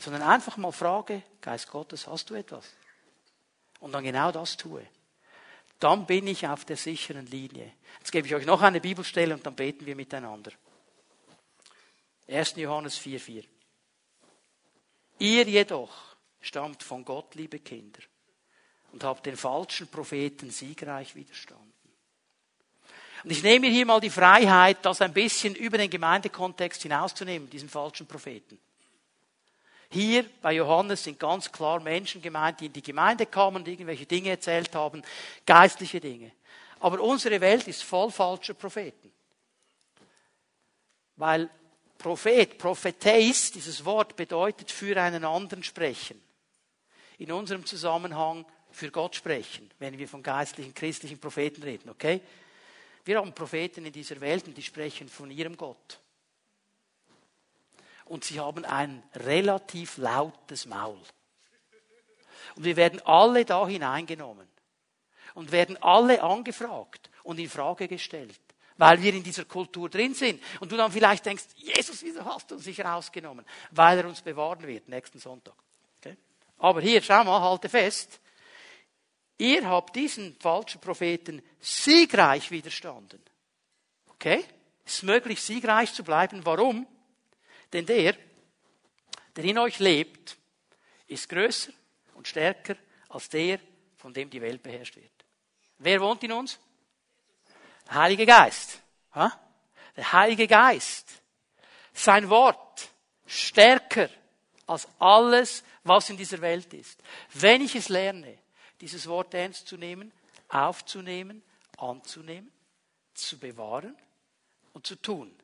sondern 0.00 0.22
einfach 0.22 0.56
mal 0.56 0.72
frage, 0.72 1.22
Geist 1.40 1.68
Gottes, 1.70 2.06
hast 2.06 2.30
du 2.30 2.34
etwas? 2.34 2.64
Und 3.80 3.92
dann 3.92 4.04
genau 4.04 4.32
das 4.32 4.56
tue. 4.56 4.86
Dann 5.78 6.06
bin 6.06 6.26
ich 6.26 6.46
auf 6.46 6.64
der 6.64 6.76
sicheren 6.76 7.26
Linie. 7.26 7.72
Jetzt 7.98 8.12
gebe 8.12 8.26
ich 8.26 8.34
euch 8.34 8.44
noch 8.44 8.60
eine 8.60 8.80
Bibelstelle 8.80 9.34
und 9.34 9.44
dann 9.44 9.54
beten 9.54 9.86
wir 9.86 9.96
miteinander. 9.96 10.52
1. 12.28 12.56
Johannes 12.56 12.98
4,4. 13.00 13.44
Ihr 15.18 15.44
jedoch 15.44 16.16
stammt 16.40 16.82
von 16.82 17.04
Gott, 17.04 17.34
liebe 17.34 17.58
Kinder, 17.58 18.00
und 18.92 19.04
habt 19.04 19.26
den 19.26 19.36
falschen 19.36 19.88
Propheten 19.88 20.50
siegreich 20.50 21.14
widerstanden. 21.14 21.72
Und 23.24 23.30
ich 23.30 23.42
nehme 23.42 23.66
hier 23.66 23.84
mal 23.84 24.00
die 24.00 24.10
Freiheit, 24.10 24.78
das 24.82 25.02
ein 25.02 25.12
bisschen 25.12 25.54
über 25.54 25.76
den 25.76 25.90
Gemeindekontext 25.90 26.82
hinauszunehmen, 26.82 27.50
diesen 27.50 27.68
falschen 27.68 28.06
Propheten. 28.06 28.58
Hier 29.92 30.24
bei 30.40 30.52
Johannes 30.52 31.02
sind 31.02 31.18
ganz 31.18 31.50
klar 31.50 31.80
Menschen 31.80 32.22
gemeint, 32.22 32.60
die 32.60 32.66
in 32.66 32.72
die 32.72 32.82
Gemeinde 32.82 33.26
kamen 33.26 33.56
und 33.56 33.68
irgendwelche 33.68 34.06
Dinge 34.06 34.30
erzählt 34.30 34.74
haben, 34.74 35.02
geistliche 35.44 36.00
Dinge. 36.00 36.30
Aber 36.78 37.00
unsere 37.00 37.40
Welt 37.40 37.66
ist 37.66 37.82
voll 37.82 38.10
falscher 38.10 38.54
Propheten. 38.54 39.12
Weil 41.16 41.50
Prophet, 41.98 42.56
Propheteis, 42.56 43.50
dieses 43.50 43.84
Wort 43.84 44.16
bedeutet 44.16 44.70
für 44.70 44.96
einen 44.96 45.24
anderen 45.24 45.62
sprechen. 45.62 46.20
In 47.18 47.32
unserem 47.32 47.66
Zusammenhang 47.66 48.46
für 48.70 48.90
Gott 48.90 49.16
sprechen, 49.16 49.70
wenn 49.80 49.98
wir 49.98 50.08
von 50.08 50.22
geistlichen, 50.22 50.72
christlichen 50.72 51.18
Propheten 51.18 51.62
reden, 51.62 51.90
okay? 51.90 52.20
Wir 53.04 53.18
haben 53.18 53.34
Propheten 53.34 53.84
in 53.84 53.92
dieser 53.92 54.20
Welt 54.20 54.46
und 54.46 54.56
die 54.56 54.62
sprechen 54.62 55.08
von 55.08 55.30
ihrem 55.30 55.56
Gott. 55.56 55.98
Und 58.10 58.24
sie 58.24 58.40
haben 58.40 58.64
ein 58.64 59.04
relativ 59.14 59.96
lautes 59.96 60.66
Maul. 60.66 60.98
Und 62.56 62.64
wir 62.64 62.74
werden 62.74 63.00
alle 63.06 63.44
da 63.44 63.68
hineingenommen 63.68 64.48
und 65.34 65.52
werden 65.52 65.80
alle 65.80 66.20
angefragt 66.20 67.08
und 67.22 67.38
in 67.38 67.48
Frage 67.48 67.86
gestellt 67.86 68.40
weil 68.76 69.02
wir 69.02 69.12
in 69.12 69.22
dieser 69.22 69.44
Kultur 69.44 69.90
drin 69.90 70.14
sind. 70.14 70.42
Und 70.58 70.72
du 70.72 70.76
dann 70.78 70.90
vielleicht 70.90 71.26
denkst, 71.26 71.44
Jesus, 71.54 72.02
wieso 72.02 72.24
hast 72.24 72.50
du 72.50 72.54
uns 72.54 72.64
nicht 72.64 72.82
rausgenommen? 72.82 73.44
Weil 73.72 73.98
er 73.98 74.06
uns 74.06 74.22
bewahren 74.22 74.66
wird 74.66 74.88
nächsten 74.88 75.18
Sonntag. 75.18 75.52
Okay? 75.98 76.16
Aber 76.56 76.80
hier, 76.80 77.02
schau 77.02 77.22
mal, 77.22 77.42
halte 77.42 77.68
fest. 77.68 78.20
Ihr 79.36 79.68
habt 79.68 79.94
diesen 79.94 80.34
falschen 80.40 80.80
Propheten 80.80 81.42
siegreich 81.60 82.50
widerstanden. 82.50 83.20
Okay? 84.14 84.46
Es 84.86 84.94
ist 84.94 85.02
möglich, 85.02 85.42
siegreich 85.42 85.92
zu 85.92 86.02
bleiben. 86.02 86.40
Warum? 86.46 86.86
Denn 87.72 87.86
der, 87.86 88.16
der 89.36 89.44
in 89.44 89.58
euch 89.58 89.78
lebt, 89.78 90.36
ist 91.06 91.28
größer 91.28 91.72
und 92.14 92.28
stärker 92.28 92.76
als 93.08 93.28
der, 93.28 93.60
von 93.96 94.12
dem 94.12 94.30
die 94.30 94.40
Welt 94.40 94.62
beherrscht 94.62 94.96
wird. 94.96 95.10
Wer 95.78 96.00
wohnt 96.00 96.22
in 96.22 96.32
uns? 96.32 96.58
Heilige 97.90 98.26
Geist. 98.26 98.80
Der 99.14 100.12
Heilige 100.12 100.46
Geist. 100.46 101.22
Sein 101.92 102.28
Wort 102.28 102.90
stärker 103.26 104.08
als 104.66 104.88
alles, 104.98 105.64
was 105.82 106.10
in 106.10 106.16
dieser 106.16 106.40
Welt 106.40 106.72
ist. 106.74 107.02
Wenn 107.34 107.62
ich 107.62 107.74
es 107.74 107.88
lerne, 107.88 108.38
dieses 108.80 109.06
Wort 109.06 109.34
ernst 109.34 109.66
zu 109.66 109.76
nehmen, 109.76 110.12
aufzunehmen, 110.48 111.42
anzunehmen, 111.76 112.52
zu 113.14 113.38
bewahren 113.38 113.96
und 114.72 114.86
zu 114.86 114.96
tun. 114.96 115.34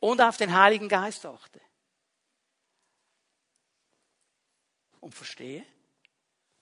Und 0.00 0.20
auf 0.20 0.36
den 0.36 0.52
Heiligen 0.52 0.88
Geist 0.88 1.26
achte. 1.26 1.60
Und 5.00 5.14
verstehe, 5.14 5.64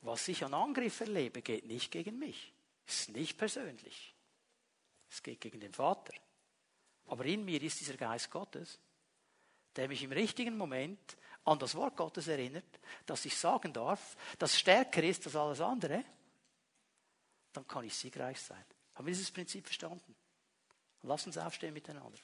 was 0.01 0.29
ich 0.29 0.45
an 0.45 0.55
Angriff 0.55 1.01
erlebe, 1.01 1.43
geht 1.43 1.67
nicht 1.67 1.91
gegen 1.91 2.19
mich. 2.19 2.53
Ist 2.87 3.11
nicht 3.11 3.37
persönlich. 3.37 4.15
Es 5.11 5.23
geht 5.23 5.41
gegen 5.41 5.61
den 5.61 5.73
Vater. 5.73 6.15
Aber 7.07 7.25
in 7.25 7.45
mir 7.45 7.63
ist 7.63 7.81
dieser 7.81 7.97
Geist 7.97 8.31
Gottes, 8.31 8.79
der 9.75 9.89
mich 9.89 10.03
im 10.03 10.13
richtigen 10.13 10.57
Moment 10.57 11.17
an 11.45 11.59
das 11.59 11.75
Wort 11.75 11.97
Gottes 11.97 12.29
erinnert, 12.29 12.81
dass 13.05 13.25
ich 13.25 13.37
sagen 13.37 13.73
darf, 13.73 14.17
das 14.39 14.59
stärker 14.59 15.03
ist 15.03 15.27
als 15.27 15.37
alles 15.37 15.61
andere, 15.61 16.05
dann 17.53 17.67
kann 17.67 17.85
ich 17.85 17.95
siegreich 17.95 18.41
sein. 18.41 18.65
Haben 18.95 19.07
wir 19.07 19.13
dieses 19.13 19.31
Prinzip 19.31 19.65
verstanden? 19.65 20.15
Lass 21.03 21.27
uns 21.27 21.39
aufstehen 21.39 21.73
miteinander. 21.73 22.19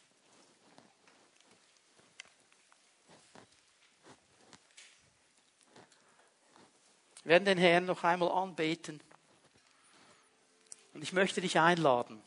Wir 7.25 7.31
werden 7.31 7.45
den 7.45 7.59
Herrn 7.59 7.85
noch 7.85 8.05
einmal 8.05 8.31
anbeten. 8.31 9.01
Und 10.95 11.03
ich 11.03 11.13
möchte 11.13 11.41
dich 11.41 11.59
einladen, 11.59 12.23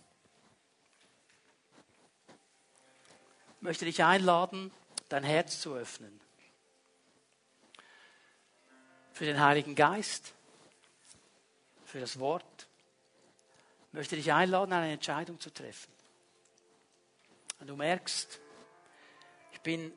möchte 3.65 3.85
dich 3.85 4.03
einladen, 4.03 4.71
dein 5.09 5.23
Herz 5.23 5.59
zu 5.59 5.73
öffnen. 5.73 6.19
Für 9.11 9.25
den 9.25 9.39
Heiligen 9.39 9.75
Geist, 9.75 10.33
für 11.85 11.99
das 11.99 12.19
Wort. 12.19 12.67
Ich 13.87 13.93
möchte 13.93 14.15
dich 14.15 14.31
einladen, 14.31 14.73
eine 14.73 14.91
Entscheidung 14.91 15.39
zu 15.39 15.51
treffen. 15.51 15.91
Und 17.59 17.67
du 17.67 17.75
merkst, 17.75 18.39
ich 19.53 19.61
bin 19.61 19.93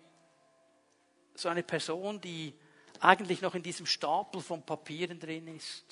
so 1.34 1.48
eine 1.48 1.62
Person, 1.62 2.20
die 2.20 2.54
eigentlich 3.00 3.40
noch 3.42 3.54
in 3.54 3.62
diesem 3.62 3.86
Stapel 3.86 4.40
von 4.40 4.62
Papieren 4.62 5.18
drin 5.18 5.48
ist. 5.56 5.84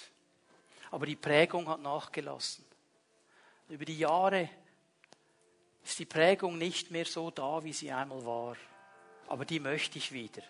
Aber 0.90 1.07
die 1.07 1.16
Prägung 1.16 1.68
hat 1.68 1.80
nachgelassen. 1.80 2.64
Über 3.68 3.84
die 3.84 3.98
Jahre 3.98 4.48
ist 5.84 5.98
die 5.98 6.04
Prägung 6.04 6.59
nicht 6.59 6.90
mehr 6.90 7.04
so 7.04 7.30
da, 7.30 7.62
wie 7.64 7.72
sie 7.72 7.90
einmal 7.90 8.24
war. 8.24 8.57
Aber 9.28 9.44
die 9.44 9.61
möchte 9.61 9.98
ich 9.98 10.12
wieder. 10.12 10.42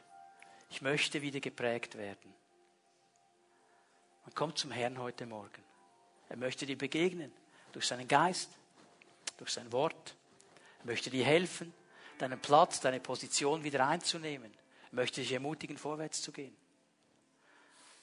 Ich 0.71 0.83
möchte 0.83 1.23
wieder 1.23 1.41
geprägt 1.41 1.97
werden. 1.97 2.35
Man 4.25 4.35
kommt 4.35 4.59
zum 4.59 4.71
Herrn 4.71 4.99
heute 4.99 5.25
Morgen. 5.27 5.63
Er 6.29 6.37
möchte 6.37 6.67
dir 6.67 6.77
begegnen. 6.77 7.33
Durch 7.73 7.87
seinen 7.87 8.09
Geist, 8.09 8.51
durch 9.37 9.51
sein 9.51 9.71
Wort. 9.73 10.17
Er 10.81 10.87
möchte 10.87 11.11
dir 11.11 11.25
helfen, 11.25 11.73
deinen 12.19 12.41
Platz, 12.41 12.81
deine 12.81 13.01
Position 13.01 13.65
wieder 13.65 13.87
einzunehmen. 13.87 14.53
Möchte 14.97 15.21
dich 15.21 15.31
ermutigen, 15.31 15.77
vorwärts 15.77 16.23
zu 16.23 16.33
gehen. 16.33 16.57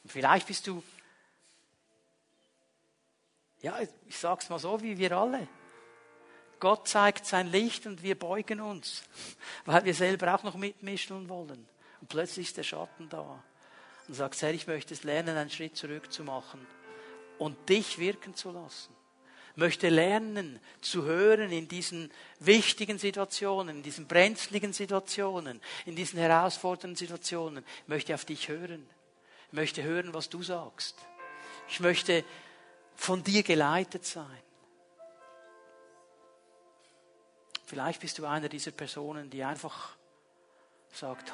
Und 0.04 0.12
vielleicht 0.12 0.46
bist 0.46 0.68
du, 0.68 0.84
ja, 3.64 3.80
ich 4.08 4.16
sag's 4.16 4.48
mal 4.50 4.60
so, 4.60 4.80
wie 4.84 5.00
wir 5.00 5.12
alle. 5.18 5.48
Gott 6.60 6.88
zeigt 6.88 7.26
sein 7.26 7.48
Licht 7.48 7.88
und 7.88 8.04
wir 8.04 8.18
beugen 8.18 8.62
uns, 8.62 9.04
weil 9.66 9.84
wir 9.86 9.96
selber 9.96 10.36
auch 10.36 10.44
noch 10.44 10.56
mitmischen 10.56 11.28
wollen. 11.30 11.68
Und 12.00 12.10
plötzlich 12.10 12.50
ist 12.50 12.58
der 12.58 12.64
Schatten 12.64 13.10
da. 13.10 13.44
Und 14.08 14.14
sagt, 14.14 14.40
Herr, 14.44 14.54
ich 14.54 14.68
möchte 14.68 14.94
es 14.94 15.04
lernen, 15.04 15.36
einen 15.36 15.50
Schritt 15.50 15.76
zurück 15.76 16.12
zu 16.12 16.24
machen 16.24 16.64
und 17.40 17.70
dich 17.70 17.98
wirken 17.98 18.36
zu 18.36 18.52
lassen. 18.52 18.93
Möchte 19.56 19.90
lernen, 19.90 20.60
zu 20.82 21.04
hören 21.04 21.52
in 21.52 21.68
diesen 21.68 22.12
wichtigen 22.40 22.98
Situationen, 22.98 23.78
in 23.78 23.84
diesen 23.84 24.08
brenzligen 24.08 24.74
Situationen, 24.74 25.62
in 25.86 25.96
diesen 25.96 26.18
herausfordernden 26.18 26.96
Situationen. 26.96 27.64
Ich 27.84 27.88
möchte 27.88 28.16
auf 28.16 28.26
dich 28.26 28.48
hören. 28.48 28.90
Ich 29.48 29.54
möchte 29.54 29.84
hören, 29.84 30.14
was 30.14 30.30
du 30.30 30.42
sagst. 30.42 30.96
Ich 31.70 31.80
möchte 31.80 32.26
von 32.96 33.24
dir 33.24 33.44
geleitet 33.44 34.06
sein. 34.06 34.42
Vielleicht 37.66 38.02
bist 38.02 38.20
du 38.20 38.26
einer 38.26 38.50
dieser 38.50 38.72
Personen, 38.72 39.30
die 39.30 39.44
einfach 39.44 39.96
sagt, 40.92 41.32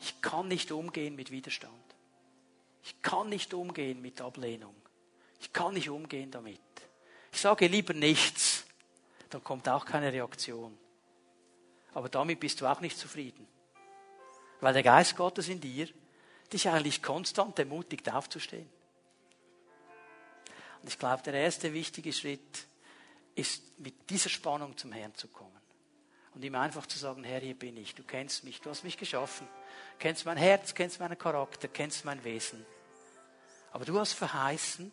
ich 0.00 0.20
kann 0.22 0.48
nicht 0.48 0.72
umgehen 0.72 1.16
mit 1.16 1.30
Widerstand. 1.30 1.74
Ich 2.82 3.00
kann 3.02 3.28
nicht 3.28 3.54
umgehen 3.54 4.00
mit 4.00 4.20
Ablehnung. 4.20 4.74
Ich 5.40 5.52
kann 5.52 5.74
nicht 5.74 5.90
umgehen 5.90 6.30
damit. 6.30 6.60
Ich 7.32 7.40
sage 7.40 7.66
lieber 7.66 7.94
nichts, 7.94 8.64
dann 9.30 9.42
kommt 9.42 9.68
auch 9.68 9.84
keine 9.84 10.12
Reaktion. 10.12 10.76
Aber 11.94 12.08
damit 12.08 12.40
bist 12.40 12.60
du 12.60 12.66
auch 12.66 12.80
nicht 12.80 12.98
zufrieden. 12.98 13.46
Weil 14.60 14.74
der 14.74 14.82
Geist 14.82 15.16
Gottes 15.16 15.48
in 15.48 15.60
dir 15.60 15.88
dich 16.52 16.68
eigentlich 16.68 17.02
konstant 17.02 17.58
ermutigt 17.58 18.12
aufzustehen. 18.12 18.68
Und 20.82 20.88
ich 20.88 20.98
glaube, 20.98 21.22
der 21.22 21.34
erste 21.34 21.72
wichtige 21.72 22.12
Schritt 22.12 22.66
ist 23.34 23.78
mit 23.78 24.10
dieser 24.10 24.28
Spannung 24.28 24.76
zum 24.76 24.92
Herrn 24.92 25.14
zu 25.14 25.28
kommen. 25.28 25.50
Und 26.34 26.44
ihm 26.44 26.54
einfach 26.54 26.86
zu 26.86 26.98
sagen, 26.98 27.24
Herr, 27.24 27.40
hier 27.40 27.58
bin 27.58 27.76
ich, 27.76 27.94
du 27.94 28.02
kennst 28.04 28.44
mich, 28.44 28.60
du 28.60 28.70
hast 28.70 28.84
mich 28.84 28.96
geschaffen, 28.96 29.48
kennst 29.98 30.24
mein 30.24 30.36
Herz, 30.36 30.74
kennst 30.74 31.00
meinen 31.00 31.18
Charakter, 31.18 31.68
kennst 31.68 32.04
mein 32.04 32.22
Wesen. 32.22 32.64
Aber 33.72 33.84
du 33.84 33.98
hast 33.98 34.12
verheißen, 34.12 34.92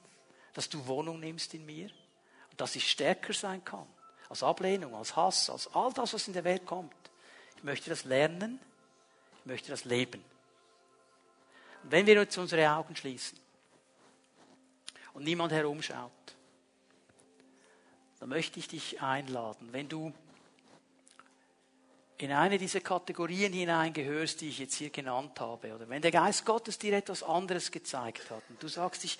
dass 0.57 0.69
du 0.69 0.87
Wohnung 0.87 1.19
nimmst 1.19 1.53
in 1.53 1.67
mir 1.67 1.85
und 2.49 2.59
dass 2.59 2.75
ich 2.75 2.89
stärker 2.89 3.31
sein 3.31 3.63
kann 3.63 3.85
als 4.27 4.41
Ablehnung, 4.41 4.95
als 4.95 5.15
Hass, 5.15 5.51
als 5.51 5.71
all 5.75 5.93
das, 5.93 6.15
was 6.15 6.27
in 6.27 6.33
der 6.33 6.43
Welt 6.45 6.65
kommt. 6.65 6.95
Ich 7.57 7.63
möchte 7.63 7.91
das 7.91 8.05
lernen, 8.05 8.59
ich 9.41 9.45
möchte 9.45 9.69
das 9.69 9.85
leben. 9.85 10.25
Und 11.83 11.91
wenn 11.91 12.07
wir 12.07 12.15
jetzt 12.15 12.35
unsere 12.39 12.71
Augen 12.71 12.95
schließen 12.95 13.37
und 15.13 15.25
niemand 15.25 15.51
herumschaut, 15.51 16.11
dann 18.19 18.29
möchte 18.29 18.57
ich 18.57 18.67
dich 18.67 18.99
einladen, 18.99 19.71
wenn 19.73 19.87
du 19.87 20.11
in 22.17 22.31
eine 22.31 22.57
dieser 22.57 22.79
Kategorien 22.79 23.53
hineingehörst, 23.53 24.41
die 24.41 24.49
ich 24.49 24.57
jetzt 24.57 24.73
hier 24.73 24.89
genannt 24.89 25.39
habe, 25.39 25.75
oder 25.75 25.87
wenn 25.87 26.01
der 26.01 26.09
Geist 26.09 26.47
Gottes 26.47 26.79
dir 26.79 26.93
etwas 26.93 27.21
anderes 27.21 27.69
gezeigt 27.69 28.31
hat 28.31 28.41
und 28.49 28.63
du 28.63 28.67
sagst, 28.67 29.03
ich, 29.03 29.19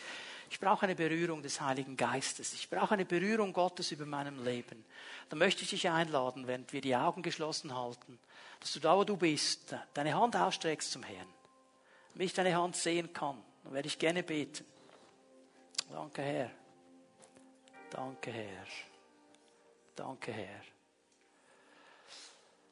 ich 0.50 0.60
brauche 0.60 0.84
eine 0.84 0.95
Berührung 0.95 1.41
des 1.41 1.62
Heiligen 1.62 1.98
Geistes, 1.98 2.54
ich 2.54 2.70
brauche 2.70 2.93
eine 2.93 3.06
Berührung 3.06 3.54
Gottes 3.54 3.91
über 3.91 4.06
meinem 4.06 4.43
Leben, 4.43 4.86
dann 5.30 5.39
möchte 5.39 5.64
ich 5.64 5.70
dich 5.70 5.89
einladen, 5.89 6.48
während 6.48 6.72
wir 6.74 6.82
die 6.82 6.95
Augen 6.95 7.22
geschlossen 7.22 7.76
halten, 7.76 8.20
dass 8.60 8.74
du 8.74 8.80
da, 8.80 8.95
wo 8.95 9.04
du 9.04 9.18
bist, 9.18 9.76
deine 9.93 10.16
Hand 10.16 10.36
ausstreckst 10.36 10.91
zum 10.91 11.04
Herrn. 11.04 11.28
Wenn 12.14 12.26
ich 12.26 12.34
deine 12.34 12.56
Hand 12.56 12.76
sehen 12.76 13.14
kann, 13.14 13.38
dann 13.64 13.74
werde 13.74 13.88
ich 13.88 14.00
gerne 14.00 14.24
beten. 14.24 14.66
Danke, 15.91 16.22
Herr. 16.22 16.52
Danke, 17.91 18.32
Herr. 18.32 18.66
Danke, 19.95 20.32
Herr. 20.32 20.62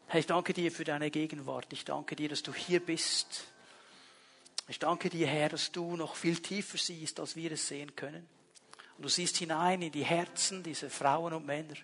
Herr, 0.08 0.20
ich 0.20 0.28
danke 0.28 0.54
dir 0.54 0.72
für 0.72 0.84
deine 0.84 1.10
Gegenwart. 1.10 1.68
Ich 1.72 1.86
danke 1.86 2.16
dir, 2.16 2.30
dass 2.30 2.44
du 2.44 2.54
hier 2.54 2.80
bist. 2.80 3.46
Ich 4.68 4.80
danke 4.80 5.10
dir, 5.10 5.28
Herr, 5.28 5.50
dass 5.50 5.72
du 5.72 5.96
noch 5.96 6.16
viel 6.16 6.42
tiefer 6.42 6.78
siehst, 6.78 7.20
als 7.20 7.36
wir 7.36 7.52
es 7.52 7.68
sehen 7.68 7.96
können. 7.96 8.28
Und 8.98 9.04
du 9.04 9.10
siehst 9.10 9.38
hinein 9.38 9.82
in 9.82 9.92
die 9.92 10.06
Herzen 10.06 10.64
dieser 10.64 10.90
Frauen 10.90 11.34
und 11.34 11.46
Männer, 11.46 11.76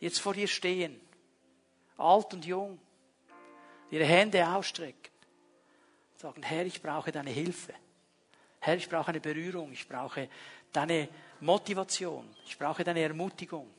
die 0.00 0.04
jetzt 0.04 0.20
vor 0.20 0.34
dir 0.34 0.48
stehen, 0.48 1.00
alt 1.96 2.34
und 2.34 2.44
jung, 2.44 2.78
ihre 3.90 4.04
Hände 4.04 4.46
ausstrecken, 4.46 5.12
sagen, 6.16 6.42
Herr, 6.42 6.66
ich 6.66 6.82
brauche 6.82 7.10
deine 7.10 7.30
Hilfe. 7.30 7.72
Herr, 8.60 8.76
ich 8.76 8.88
brauche 8.88 9.08
eine 9.08 9.20
Berührung, 9.20 9.72
ich 9.72 9.88
brauche 9.88 10.28
deine 10.72 11.08
Motivation, 11.40 12.28
ich 12.46 12.58
brauche 12.58 12.84
deine 12.84 13.00
Ermutigung. 13.00 13.70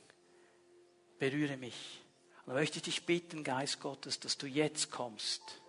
Berühre 1.18 1.56
mich. 1.56 2.00
Und 2.44 2.54
da 2.54 2.60
möchte 2.60 2.78
ich 2.78 2.84
dich 2.84 3.06
bitten, 3.06 3.44
Geist 3.44 3.80
Gottes, 3.80 4.18
dass 4.18 4.36
du 4.38 4.46
jetzt 4.46 4.90
kommst 4.90 5.60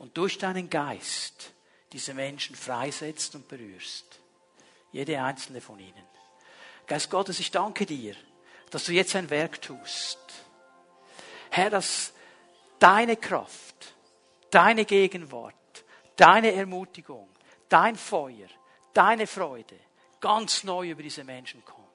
und 0.00 0.16
durch 0.16 0.38
deinen 0.38 0.70
Geist 0.70 1.52
diese 1.92 2.14
Menschen 2.14 2.56
freisetzt 2.56 3.34
und 3.34 3.46
berührst. 3.46 4.18
Jede 4.92 5.22
einzelne 5.22 5.60
von 5.60 5.78
ihnen. 5.78 6.04
Geist 6.86 7.10
Gottes, 7.10 7.38
ich 7.38 7.50
danke 7.50 7.84
dir, 7.84 8.16
dass 8.70 8.84
du 8.84 8.92
jetzt 8.92 9.14
ein 9.14 9.28
Werk 9.28 9.60
tust. 9.60 10.18
Herr, 11.50 11.68
dass 11.68 12.14
deine 12.78 13.16
Kraft, 13.16 13.94
deine 14.50 14.86
Gegenwart, 14.86 15.54
deine 16.16 16.52
Ermutigung, 16.52 17.28
dein 17.68 17.94
Feuer, 17.94 18.48
deine 18.94 19.26
Freude 19.26 19.78
ganz 20.18 20.64
neu 20.64 20.90
über 20.90 21.02
diese 21.02 21.24
Menschen 21.24 21.62
kommt. 21.62 21.86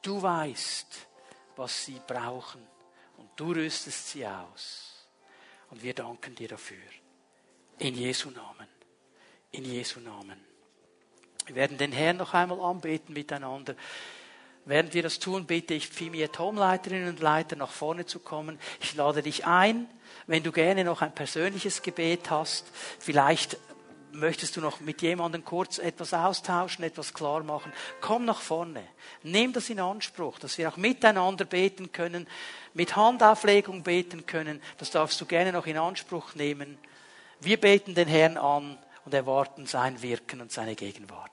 Du 0.00 0.22
weißt, 0.22 1.06
was 1.56 1.84
sie 1.84 2.00
brauchen 2.06 2.66
und 3.18 3.28
du 3.36 3.52
rüstest 3.52 4.08
sie 4.08 4.26
aus. 4.26 5.06
Und 5.68 5.82
wir 5.82 5.94
danken 5.94 6.34
dir 6.34 6.48
dafür. 6.48 7.01
In 7.82 7.96
Jesu 7.96 8.30
Namen. 8.30 8.68
In 9.50 9.64
Jesu 9.64 9.98
Namen. 9.98 10.38
Wir 11.46 11.56
werden 11.56 11.78
den 11.78 11.90
Herrn 11.90 12.16
noch 12.16 12.32
einmal 12.32 12.60
anbeten 12.60 13.12
miteinander. 13.12 13.74
Während 14.64 14.94
wir 14.94 15.02
das 15.02 15.18
tun, 15.18 15.46
bitte 15.46 15.74
ich 15.74 15.88
Fimie 15.88 16.28
Tomleiterinnen 16.28 17.08
und 17.08 17.18
Leiter 17.18 17.56
nach 17.56 17.72
vorne 17.72 18.06
zu 18.06 18.20
kommen. 18.20 18.60
Ich 18.80 18.94
lade 18.94 19.20
dich 19.20 19.46
ein, 19.46 19.88
wenn 20.28 20.44
du 20.44 20.52
gerne 20.52 20.84
noch 20.84 21.02
ein 21.02 21.12
persönliches 21.12 21.82
Gebet 21.82 22.30
hast, 22.30 22.66
vielleicht 23.00 23.56
möchtest 24.12 24.56
du 24.56 24.60
noch 24.60 24.78
mit 24.78 25.02
jemandem 25.02 25.44
kurz 25.44 25.78
etwas 25.78 26.14
austauschen, 26.14 26.84
etwas 26.84 27.12
klar 27.14 27.42
machen, 27.42 27.72
komm 28.00 28.24
nach 28.24 28.42
vorne. 28.42 28.84
Nimm 29.24 29.52
das 29.52 29.70
in 29.70 29.80
Anspruch, 29.80 30.38
dass 30.38 30.56
wir 30.56 30.68
auch 30.68 30.76
miteinander 30.76 31.46
beten 31.46 31.90
können, 31.90 32.28
mit 32.74 32.94
Handauflegung 32.94 33.82
beten 33.82 34.24
können. 34.24 34.62
Das 34.78 34.92
darfst 34.92 35.20
du 35.20 35.26
gerne 35.26 35.50
noch 35.50 35.66
in 35.66 35.78
Anspruch 35.78 36.36
nehmen. 36.36 36.78
Wir 37.44 37.58
beten 37.58 37.96
den 37.96 38.06
Herrn 38.06 38.36
an 38.36 38.78
und 39.04 39.12
erwarten 39.12 39.66
sein 39.66 40.00
Wirken 40.00 40.40
und 40.40 40.52
seine 40.52 40.76
Gegenwart. 40.76 41.30